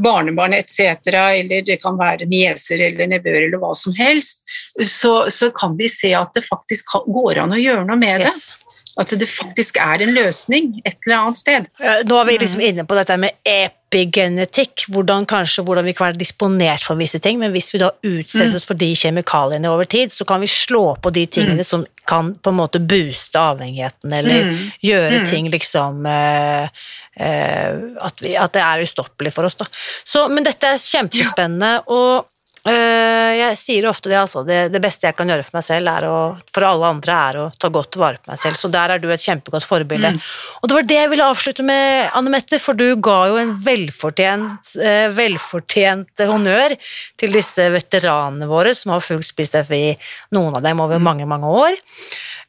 barnebarn 0.00 0.56
etc., 0.56 1.12
eller 1.12 1.66
det 1.66 1.80
kan 1.82 1.98
være 2.00 2.28
nieser 2.30 2.82
eller 2.88 3.10
nevøer 3.10 3.46
eller 3.46 3.60
hva 3.62 3.74
som 3.78 3.94
helst, 3.98 4.46
så, 4.80 5.28
så, 5.30 5.50
kan 5.54 5.76
de 5.76 5.88
se 5.90 6.12
at 6.16 6.34
det 6.36 6.46
faktisk 6.46 6.94
går 7.10 7.42
an 7.42 7.56
å 7.56 7.60
gjøre 7.60 7.86
noe 7.88 7.98
med 8.00 8.24
det. 8.24 8.30
Yes. 8.30 8.50
At 8.98 9.12
det 9.14 9.28
faktisk 9.30 9.78
er 9.78 10.02
en 10.02 10.14
løsning 10.16 10.72
et 10.82 10.96
eller 11.06 11.20
annet 11.20 11.38
sted. 11.38 11.68
Nå 12.08 12.16
er 12.18 12.26
vi 12.26 12.38
liksom 12.42 12.62
inne 12.64 12.84
på 12.88 12.96
dette 12.98 13.16
med 13.22 13.36
epigenetikk, 13.46 14.86
hvordan, 14.90 15.26
kanskje, 15.30 15.64
hvordan 15.66 15.86
vi 15.86 15.94
kan 15.94 16.08
være 16.08 16.20
disponert 16.20 16.84
for 16.86 16.98
visse 16.98 17.20
ting, 17.22 17.38
men 17.38 17.52
hvis 17.54 17.72
vi 17.74 17.82
da 17.82 17.92
utsettes 17.94 18.64
mm. 18.64 18.66
for 18.66 18.80
de 18.80 18.90
kjemikaliene 18.98 19.70
over 19.70 19.88
tid, 19.90 20.14
så 20.14 20.26
kan 20.28 20.42
vi 20.42 20.50
slå 20.50 20.84
på 21.02 21.12
de 21.14 21.26
tingene 21.26 21.62
mm. 21.62 21.68
som 21.68 21.86
kan 22.10 22.32
på 22.34 22.50
en 22.50 22.58
måte 22.58 22.82
booste 22.82 23.38
avhengigheten, 23.38 24.16
eller 24.20 24.50
mm. 24.50 24.58
gjøre 24.86 25.22
mm. 25.22 25.28
ting 25.30 25.50
liksom 25.52 26.06
uh, 26.06 26.66
uh, 26.66 27.72
at, 28.08 28.22
vi, 28.22 28.34
at, 28.34 28.54
det 28.54 28.66
er 28.66 28.84
ustoppelig 28.86 29.34
for 29.34 29.46
oss, 29.46 29.58
da. 29.60 29.70
Så, 30.02 30.26
men 30.32 30.46
dette 30.46 30.74
er 30.74 30.82
kjempespennende, 30.82 31.76
og 31.90 32.26
Eh, 32.26 32.39
jeg 32.68 33.56
sier 33.56 33.86
ofte 33.88 34.10
det, 34.10 34.18
altså. 34.20 34.42
Det, 34.44 34.58
det, 34.72 34.80
beste 34.84 35.08
jeg 35.08 35.16
kan 35.16 35.30
gjøre 35.32 35.46
for 35.46 35.56
meg 35.56 35.64
selv, 35.64 35.92
å, 36.04 36.18
for 36.52 36.66
alle 36.68 36.90
andre, 36.92 37.16
er 37.30 37.38
å 37.40 37.46
ta 37.56 37.70
godt 37.72 37.96
vare 38.00 38.20
på 38.20 38.32
meg 38.32 38.40
selv. 38.42 38.58
Så 38.60 38.68
der 38.72 38.94
er 38.94 39.02
du 39.02 39.08
et 39.08 39.24
kjempegodt 39.24 39.64
forbilde. 39.64 40.12
Mm. 40.16 40.20
Og 40.60 40.68
det 40.68 40.76
var 40.76 40.88
det 40.90 40.98
jeg 40.98 41.12
ville 41.14 41.28
avslutte 41.32 41.64
med, 41.66 42.10
Anne 42.16 42.34
Mette, 42.34 42.60
for 42.60 42.76
du 42.76 42.86
ga 43.00 43.18
jo 43.30 43.38
en 43.40 43.54
velfortjent, 43.64 44.74
eh, 44.84 45.06
velfortjent 45.16 46.24
honnør 46.28 46.76
til 47.20 47.32
disse 47.38 47.70
veteranene 47.72 48.50
våre 48.50 48.74
som 48.76 48.92
har 48.94 49.04
fulgt 49.04 49.30
Spis 49.30 49.56
FI, 49.68 49.94
noen 50.36 50.58
av 50.58 50.66
dem 50.66 50.82
over 50.84 51.00
mm. 51.00 51.06
mange, 51.06 51.30
mange 51.30 51.54
år. 51.64 51.80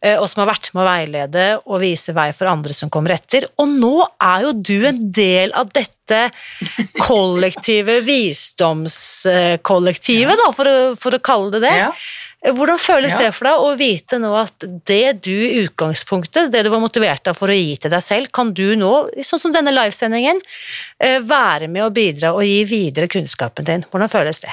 Eh, 0.02 0.18
og 0.18 0.26
som 0.30 0.40
har 0.42 0.48
vært 0.50 0.72
med 0.74 0.82
å 0.82 0.88
veilede 0.88 1.62
og 1.62 1.82
vise 1.84 2.14
vei 2.18 2.32
for 2.34 2.48
andre 2.50 2.74
som 2.74 2.90
kommer 2.94 3.12
etter. 3.14 3.46
Og 3.62 3.68
nå 3.70 4.08
er 4.18 4.42
jo 4.48 4.52
du 4.58 4.88
en 4.90 5.12
del 5.14 5.52
av 5.58 5.70
dette 5.76 6.32
kollektive 7.08 8.02
visdomskollektivet, 8.08 10.38
da, 10.42 10.48
for 10.58 10.66
å, 10.68 10.96
for 10.98 11.12
å 11.14 11.20
kalle 11.22 11.52
det 11.56 11.62
det. 11.68 11.78
Ja. 11.84 11.92
Hvordan 12.42 12.80
føles 12.82 13.14
ja. 13.14 13.20
det 13.22 13.38
for 13.38 13.46
deg 13.46 13.54
å 13.62 13.78
vite 13.78 14.18
nå 14.18 14.34
at 14.34 14.66
det 14.90 15.22
du 15.28 15.36
i 15.36 15.62
utgangspunktet, 15.62 16.50
det 16.50 16.66
du 16.66 16.74
var 16.74 16.82
motivert 16.82 17.22
av 17.30 17.38
for 17.38 17.54
å 17.54 17.56
gi 17.58 17.78
til 17.78 17.94
deg 17.94 18.02
selv, 18.02 18.34
kan 18.34 18.50
du 18.58 18.74
nå, 18.82 19.14
sånn 19.22 19.38
som 19.44 19.54
denne 19.54 19.70
livesendingen, 19.76 20.42
eh, 20.98 21.22
være 21.22 21.70
med 21.70 21.86
å 21.86 21.94
bidra 21.94 22.34
og 22.34 22.42
gi 22.48 22.66
videre 22.66 23.06
kunnskapen 23.12 23.66
din? 23.70 23.86
Hvordan 23.94 24.10
føles 24.10 24.42
det? 24.42 24.50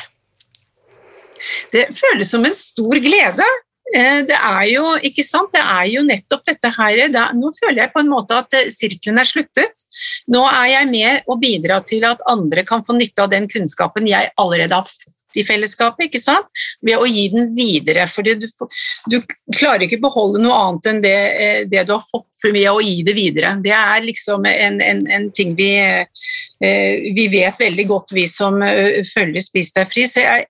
Det 1.72 1.88
føles 1.96 2.28
som 2.28 2.44
en 2.44 2.52
stor 2.60 3.00
glede. 3.00 3.48
Eh, 3.94 4.22
det 4.28 4.36
er 4.36 4.64
jo 4.68 4.84
ikke 5.06 5.24
sant, 5.24 5.52
det 5.54 5.62
er 5.62 5.86
jo 5.88 6.04
nettopp 6.04 6.44
dette 6.48 6.72
her 6.76 7.06
da, 7.12 7.28
Nå 7.36 7.52
føler 7.56 7.86
jeg 7.86 7.94
på 7.94 8.02
en 8.02 8.10
måte 8.12 8.36
at 8.36 8.56
eh, 8.56 8.72
sirkelen 8.72 9.20
er 9.20 9.28
sluttet. 9.28 9.84
Nå 10.32 10.44
er 10.50 10.74
jeg 10.74 10.90
med 10.90 11.30
å 11.30 11.38
bidra 11.40 11.80
til 11.86 12.04
at 12.08 12.24
andre 12.28 12.66
kan 12.68 12.84
få 12.84 12.98
nytte 12.98 13.24
av 13.24 13.32
den 13.32 13.48
kunnskapen 13.48 14.08
jeg 14.08 14.34
allerede 14.36 14.76
har 14.76 14.84
fått 14.88 15.14
i 15.38 15.44
fellesskapet, 15.44 16.08
ikke 16.08 16.20
sant? 16.20 16.48
ved 16.84 17.00
å 17.00 17.06
gi 17.08 17.26
den 17.32 17.50
videre. 17.56 18.06
For 18.10 18.26
du, 18.26 18.44
du, 19.12 19.18
klarer 19.56 19.86
ikke 19.86 20.00
beholde 20.02 20.40
noe 20.42 20.56
annet 20.56 20.88
enn 20.90 21.02
det, 21.04 21.16
eh, 21.16 21.62
det, 21.70 21.86
du 21.88 21.94
har 21.96 22.04
fått 22.04 22.28
for 22.42 22.52
mye, 22.56 22.72
å 22.72 22.84
gi 22.84 23.00
det 23.06 23.16
videre. 23.16 23.54
Det 23.64 23.72
er 23.76 24.04
liksom 24.04 24.44
en, 24.48 24.80
en, 24.84 25.02
en 25.16 25.28
ting 25.32 25.56
vi, 25.56 25.72
vi 26.60 27.26
vet 27.32 27.60
veldig 27.60 27.88
godt, 27.88 28.12
vi 28.16 28.28
som 28.28 28.60
følger 29.14 29.44
Spis 29.44 29.72
deg 29.76 29.92
fri. 29.92 30.08
Så 30.10 30.24
jeg, 30.24 30.48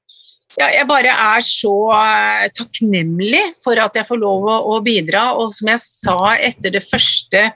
ja, 0.57 0.69
jeg 0.73 0.87
bare 0.89 1.13
er 1.13 1.45
så 1.45 1.75
eh, 1.93 2.47
takknemlig 2.57 3.43
for 3.61 3.79
at 3.83 3.99
jeg 3.99 4.09
får 4.09 4.21
lov 4.23 4.49
å, 4.49 4.79
bidra. 4.85 5.33
Og 5.39 5.53
som 5.55 5.69
jeg 5.75 5.83
sa 5.85 6.17
etter 6.39 6.73
det 6.79 6.85
første 6.87 7.51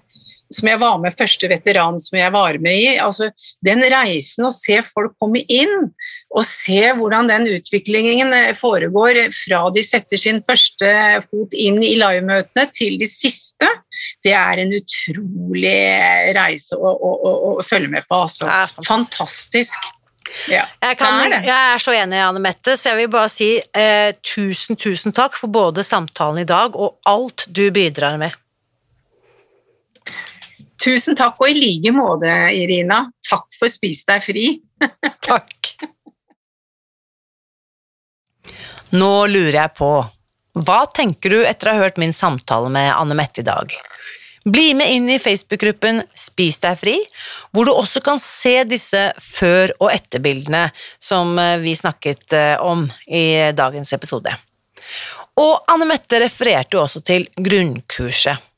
som 0.53 0.69
jeg 0.69 0.81
var 0.83 0.99
med 1.01 1.15
første 1.17 1.49
veteran 1.49 1.97
som 2.03 2.19
jeg 2.19 2.33
var 2.35 2.59
med 2.61 2.77
i. 2.77 2.91
Altså, 3.01 3.31
den 3.65 3.81
reisen 3.89 4.45
å 4.45 4.53
se 4.53 4.83
folk 4.85 5.15
komme 5.23 5.41
inn, 5.49 5.89
og 6.33 6.45
se 6.45 6.91
hvordan 6.99 7.31
den 7.31 7.49
utviklingen 7.55 8.35
eh, 8.37 8.53
foregår 8.59 9.23
fra 9.33 9.63
de 9.73 9.87
setter 9.87 10.21
sin 10.21 10.43
første 10.45 10.93
fot 11.25 11.57
inn 11.57 11.81
i 11.81 11.95
livemøtene 11.97 12.69
til 12.77 13.01
de 13.01 13.09
siste, 13.09 13.71
det 14.27 14.37
er 14.37 14.61
en 14.61 14.77
utrolig 14.77 15.81
reise 16.37 16.77
å, 16.77 16.93
å, 16.93 17.17
å, 17.17 17.35
å 17.57 17.67
følge 17.67 17.97
med 17.97 18.09
på. 18.09 18.23
Altså. 18.27 18.53
fantastisk. 18.85 19.93
Ja, 20.51 20.65
jeg, 20.81 20.99
kan, 20.99 21.19
det 21.19 21.27
er 21.27 21.35
det. 21.35 21.41
jeg 21.49 21.73
er 21.75 21.83
så 21.83 21.95
enig, 21.97 22.21
Anne 22.25 22.43
Mette, 22.43 22.77
så 22.79 22.93
jeg 22.93 23.03
vil 23.03 23.11
bare 23.13 23.31
si 23.33 23.51
eh, 23.59 24.15
tusen, 24.25 24.79
tusen 24.81 25.15
takk 25.15 25.37
for 25.39 25.53
både 25.53 25.85
samtalen 25.87 26.43
i 26.43 26.49
dag 26.49 26.79
og 26.79 26.99
alt 27.09 27.47
du 27.49 27.67
bidrar 27.75 28.19
med. 28.21 28.35
Tusen 30.83 31.15
takk, 31.19 31.37
og 31.39 31.53
i 31.53 31.55
like 31.55 31.93
måte, 31.95 32.31
Irina. 32.59 33.05
Takk 33.29 33.47
for 33.55 33.71
Spis 33.71 34.03
deg 34.09 34.25
fri. 34.25 34.47
Takk. 35.29 35.75
Nå 38.93 39.13
lurer 39.31 39.57
jeg 39.61 39.73
på, 39.79 39.93
hva 40.67 40.81
tenker 40.93 41.33
du 41.33 41.39
etter 41.47 41.71
å 41.71 41.77
ha 41.77 41.87
hørt 41.87 42.01
min 42.03 42.13
samtale 42.13 42.69
med 42.73 42.91
Anne 42.93 43.17
Mette 43.17 43.41
i 43.41 43.47
dag? 43.47 43.73
Bli 44.45 44.73
med 44.75 44.91
inn 44.91 45.11
i 45.11 45.21
Facebook-gruppen 45.23 46.03
Spis 46.19 46.59
deg 46.63 46.79
fri, 46.81 46.97
hvor 47.55 47.69
du 47.69 47.73
også 47.73 48.03
kan 48.03 48.19
se 48.23 48.57
disse 48.67 49.03
før- 49.23 49.75
og 49.79 49.93
etterbildene 49.93 50.65
som 50.99 51.37
eh, 51.39 51.61
vi 51.63 51.77
snakket 51.79 52.35
eh, 52.35 52.57
om 52.59 52.89
i 53.07 53.53
dagens 53.55 53.93
episode. 53.95 54.35
Og 55.39 55.63
Anne 55.71 55.87
Mette 55.89 56.19
refererte 56.21 56.77
jo 56.77 56.83
også 56.83 57.01
til 57.07 57.29
grunnkurset. 57.39 58.49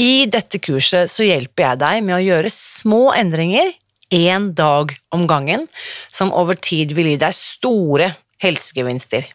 I 0.00 0.26
dette 0.26 0.58
kurset 0.58 1.12
så 1.12 1.26
hjelper 1.26 1.68
jeg 1.68 1.82
deg 1.84 2.00
med 2.02 2.16
å 2.16 2.24
gjøre 2.24 2.50
små 2.50 3.12
endringer 3.14 3.70
én 4.14 4.50
dag 4.56 4.90
om 5.14 5.28
gangen, 5.30 5.68
som 6.10 6.32
over 6.34 6.58
tid 6.58 6.96
vil 6.96 7.12
gi 7.12 7.20
deg 7.20 7.36
store 7.36 8.10
helsegevinster. 8.42 9.28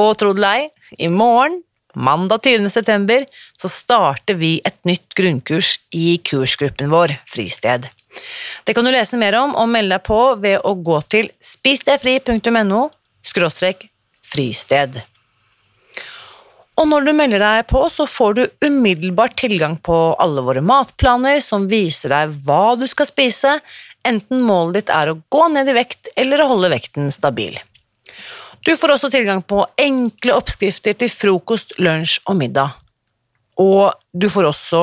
Og 0.00 0.16
tro 0.18 0.32
det 0.34 0.40
eller 0.40 0.64
ei, 0.64 0.70
i 1.06 1.10
morgen, 1.12 1.60
mandag 1.94 2.42
20. 2.46 2.70
september, 2.70 3.24
så 3.60 3.68
starter 3.70 4.38
vi 4.40 4.58
et 4.64 4.78
nytt 4.88 5.14
grunnkurs 5.18 5.78
i 5.96 6.18
kursgruppen 6.24 6.92
vår 6.92 7.16
Fristed. 7.28 7.88
Det 8.64 8.74
kan 8.74 8.84
du 8.84 8.90
lese 8.92 9.18
mer 9.20 9.36
om 9.38 9.54
og 9.58 9.68
melde 9.70 9.96
deg 9.96 10.06
på 10.06 10.18
ved 10.42 10.64
å 10.66 10.74
gå 10.74 10.98
til 11.12 11.30
spisdegfri.no 11.44 12.88
fristed. 14.30 15.00
Og 16.80 16.88
når 16.88 17.06
du 17.06 17.12
melder 17.12 17.42
deg 17.42 17.66
på, 17.68 17.82
så 17.92 18.06
får 18.08 18.36
du 18.38 18.42
umiddelbart 18.64 19.36
tilgang 19.42 19.76
på 19.76 19.96
alle 20.22 20.44
våre 20.46 20.62
matplaner 20.64 21.42
som 21.44 21.68
viser 21.68 22.14
deg 22.14 22.38
hva 22.46 22.76
du 22.80 22.86
skal 22.88 23.08
spise, 23.10 23.58
enten 24.06 24.40
målet 24.46 24.80
ditt 24.80 24.94
er 24.94 25.12
å 25.12 25.18
gå 25.28 25.48
ned 25.52 25.68
i 25.68 25.76
vekt 25.76 26.08
eller 26.16 26.40
å 26.40 26.48
holde 26.54 26.72
vekten 26.72 27.12
stabil. 27.12 27.58
Du 28.66 28.74
får 28.76 28.94
også 28.94 29.10
tilgang 29.12 29.42
på 29.42 29.62
enkle 29.80 30.36
oppskrifter 30.36 30.96
til 31.00 31.12
frokost, 31.12 31.78
lunsj 31.80 32.18
og 32.28 32.36
middag. 32.40 32.74
Og 33.60 33.92
du 34.12 34.28
får 34.32 34.50
også, 34.50 34.82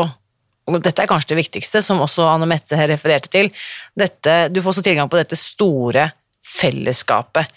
og 0.67 0.79
dette 0.83 1.03
er 1.03 1.09
kanskje 1.09 1.33
det 1.35 1.41
viktigste, 1.43 1.83
som 1.85 2.01
også 2.01 2.25
Anne 2.29 2.49
Mette 2.49 2.79
refererte 2.89 3.31
til, 3.33 3.51
dette, 3.97 4.47
du 4.49 4.61
får 4.61 4.75
også 4.75 4.85
tilgang 4.89 5.11
på 5.11 5.19
dette 5.21 5.37
store 5.39 6.09
fellesskapet 6.47 7.53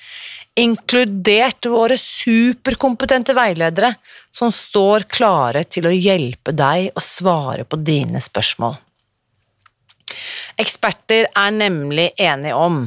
inkludert 0.58 1.66
våre 1.70 1.96
superkompetente 1.98 3.34
veiledere 3.36 3.94
som 4.34 4.52
står 4.52 5.06
klare 5.10 5.64
til 5.64 5.88
å 5.88 5.94
hjelpe 5.94 6.54
deg 6.56 6.90
å 6.94 7.02
svare 7.04 7.64
på 7.64 7.78
dine 7.80 8.22
spørsmål. 8.24 8.76
Eksperter 10.60 11.28
er 11.28 11.50
nemlig 11.54 12.10
enige 12.18 12.56
om 12.58 12.82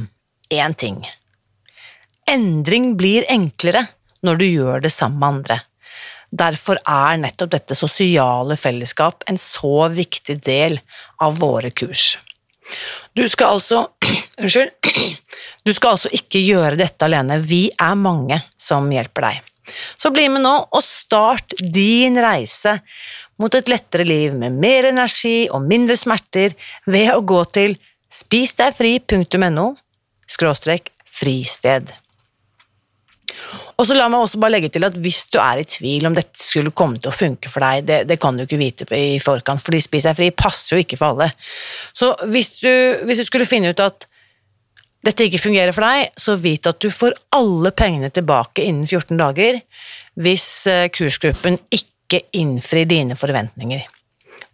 én 0.52 0.76
ting. 0.78 1.00
Endring 2.30 2.94
blir 2.96 3.26
enklere 3.30 3.86
når 4.24 4.40
du 4.40 4.44
gjør 4.48 4.84
det 4.84 4.92
sammen 4.92 5.20
med 5.20 5.28
andre. 5.28 5.60
Derfor 6.34 6.80
er 6.88 7.18
nettopp 7.20 7.52
dette 7.52 7.76
sosiale 7.78 8.56
fellesskap 8.58 9.22
en 9.30 9.38
så 9.38 9.88
viktig 9.92 10.40
del 10.42 10.80
av 11.22 11.38
våre 11.38 11.70
kurs. 11.70 12.16
Du 13.14 13.26
skal 13.28 13.58
altså 13.58 13.84
Unnskyld. 14.40 14.72
Du 15.64 15.72
skal 15.72 15.94
altså 15.94 16.10
ikke 16.12 16.42
gjøre 16.44 16.76
dette 16.76 17.06
alene. 17.06 17.38
Vi 17.40 17.70
er 17.80 17.94
mange 17.96 18.36
som 18.60 18.90
hjelper 18.92 19.24
deg. 19.24 19.38
Så 19.96 20.10
bli 20.12 20.26
med 20.28 20.44
nå 20.44 20.52
og 20.60 20.82
start 20.84 21.54
din 21.56 22.18
reise 22.20 22.74
mot 23.40 23.54
et 23.56 23.70
lettere 23.72 24.04
liv 24.04 24.36
med 24.36 24.58
mer 24.60 24.90
energi 24.90 25.46
og 25.48 25.64
mindre 25.64 25.96
smerter 25.96 26.52
ved 26.84 27.14
å 27.14 27.24
gå 27.24 27.40
til 27.56 27.78
spisdegfri.no 28.12 29.66
fristed. 31.14 31.94
Og 33.74 33.88
så 33.88 33.96
La 33.96 34.06
meg 34.10 34.22
også 34.22 34.38
bare 34.42 34.54
legge 34.54 34.70
til 34.74 34.86
at 34.86 34.96
hvis 35.02 35.24
du 35.34 35.38
er 35.42 35.60
i 35.62 35.66
tvil 35.68 36.06
om 36.06 36.14
dette 36.14 36.38
skulle 36.38 36.74
komme 36.76 37.00
til 37.02 37.10
å 37.10 37.16
funke 37.16 37.50
for 37.50 37.64
deg, 37.64 37.86
det, 37.88 38.00
det 38.10 38.20
kan 38.22 38.36
du 38.36 38.44
ikke 38.44 38.60
vite 38.60 38.86
i 38.94 39.18
forkant, 39.22 39.62
fordi 39.62 39.82
Spis 39.82 40.06
deg 40.06 40.18
fri 40.18 40.30
passer 40.34 40.76
jo 40.76 40.84
ikke 40.84 40.98
for 41.00 41.14
alle. 41.14 41.30
Så 41.96 42.12
hvis 42.30 42.52
du, 42.60 42.70
hvis 43.08 43.22
du 43.22 43.26
skulle 43.26 43.48
finne 43.50 43.74
ut 43.74 43.82
at 43.82 44.06
dette 45.04 45.26
ikke 45.26 45.42
fungerer 45.42 45.74
for 45.76 45.84
deg, 45.84 46.14
så 46.16 46.36
vit 46.40 46.70
at 46.70 46.78
du 46.80 46.88
får 46.94 47.16
alle 47.36 47.74
pengene 47.76 48.12
tilbake 48.14 48.64
innen 48.64 48.86
14 48.88 49.18
dager 49.20 49.60
hvis 50.22 50.46
eh, 50.70 50.86
kursgruppen 50.94 51.58
ikke 51.74 52.22
innfrir 52.38 52.86
dine 52.88 53.18
forventninger. 53.18 53.84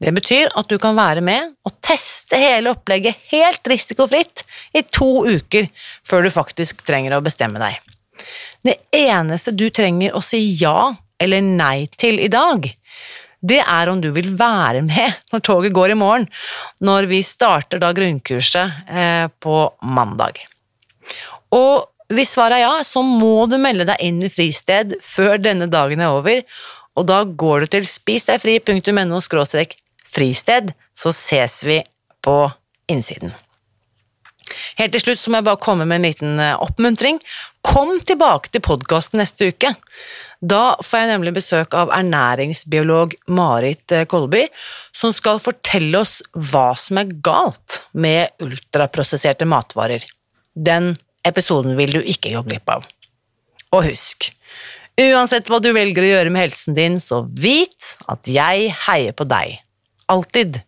Det 0.01 0.13
betyr 0.17 0.49
at 0.57 0.71
du 0.71 0.79
kan 0.81 0.97
være 0.97 1.21
med 1.25 1.53
og 1.69 1.77
teste 1.85 2.39
hele 2.41 2.73
opplegget 2.73 3.21
helt 3.35 3.69
risikofritt 3.69 4.47
i 4.73 4.83
to 4.89 5.27
uker 5.29 5.69
før 6.09 6.25
du 6.25 6.33
faktisk 6.33 6.81
trenger 6.89 7.19
å 7.19 7.25
bestemme 7.25 7.61
deg. 7.61 7.77
Det 8.65 8.77
eneste 8.97 9.55
du 9.57 9.69
trenger 9.73 10.17
å 10.17 10.23
si 10.25 10.43
ja 10.61 10.93
eller 11.21 11.45
nei 11.45 11.89
til 12.01 12.21
i 12.21 12.29
dag, 12.33 12.67
det 13.41 13.61
er 13.61 13.89
om 13.89 14.01
du 14.01 14.11
vil 14.13 14.33
være 14.37 14.83
med 14.85 15.17
når 15.33 15.45
toget 15.45 15.77
går 15.77 15.95
i 15.95 16.01
morgen, 16.01 16.27
når 16.85 17.09
vi 17.09 17.23
starter 17.25 17.81
da 17.81 17.93
grunnkurset 17.97 18.89
eh, 18.89 19.27
på 19.41 19.57
mandag. 19.81 20.43
Og 21.57 21.89
hvis 22.13 22.35
svaret 22.35 22.59
er 22.59 22.67
ja, 22.67 22.75
så 22.85 23.03
må 23.07 23.47
du 23.49 23.57
melde 23.61 23.87
deg 23.89 24.03
inn 24.05 24.21
i 24.27 24.31
Fristed 24.33 24.97
før 25.05 25.39
denne 25.41 25.71
dagen 25.71 26.03
er 26.03 26.17
over, 26.17 26.43
og 26.99 27.07
da 27.09 27.23
går 27.25 27.65
du 27.65 27.77
til 27.77 27.87
spisdegfri.no 27.87 29.21
fristed, 30.11 30.73
så 30.93 31.13
ses 31.15 31.61
vi 31.65 31.79
på 32.21 32.37
innsiden. 32.91 33.31
Helt 34.81 34.95
til 34.97 35.05
slutt 35.05 35.21
så 35.21 35.31
må 35.31 35.39
jeg 35.39 35.47
bare 35.47 35.63
komme 35.63 35.87
med 35.87 36.01
en 36.01 36.09
liten 36.09 36.41
eh, 36.43 36.57
oppmuntring. 36.59 37.21
Kom 37.67 37.99
tilbake 38.07 38.51
til 38.53 38.63
podkasten 38.65 39.21
neste 39.21 39.51
uke. 39.53 39.75
Da 40.41 40.79
får 40.81 41.03
jeg 41.03 41.11
nemlig 41.11 41.35
besøk 41.37 41.75
av 41.77 41.91
ernæringsbiolog 41.93 43.13
Marit 43.37 43.93
eh, 43.93 44.07
Kolby, 44.09 44.47
som 44.97 45.13
skal 45.13 45.43
fortelle 45.43 46.01
oss 46.01 46.21
hva 46.33 46.71
som 46.81 47.03
er 47.03 47.13
galt 47.21 47.83
med 47.93 48.33
ultraprosesserte 48.41 49.49
matvarer. 49.49 50.07
Den 50.57 50.95
episoden 51.29 51.77
vil 51.77 51.93
du 51.93 52.01
ikke 52.01 52.33
gå 52.33 52.43
glipp 52.49 52.73
av. 52.73 52.89
Og 53.77 53.91
husk, 53.91 54.31
uansett 54.99 55.53
hva 55.53 55.61
du 55.61 55.69
velger 55.77 56.07
å 56.07 56.13
gjøre 56.15 56.33
med 56.33 56.49
helsen 56.49 56.79
din, 56.79 56.97
så 56.99 57.23
vit 57.29 57.95
at 58.09 58.31
jeg 58.31 58.73
heier 58.89 59.15
på 59.17 59.29
deg. 59.29 59.61
Alltid. 60.11 60.63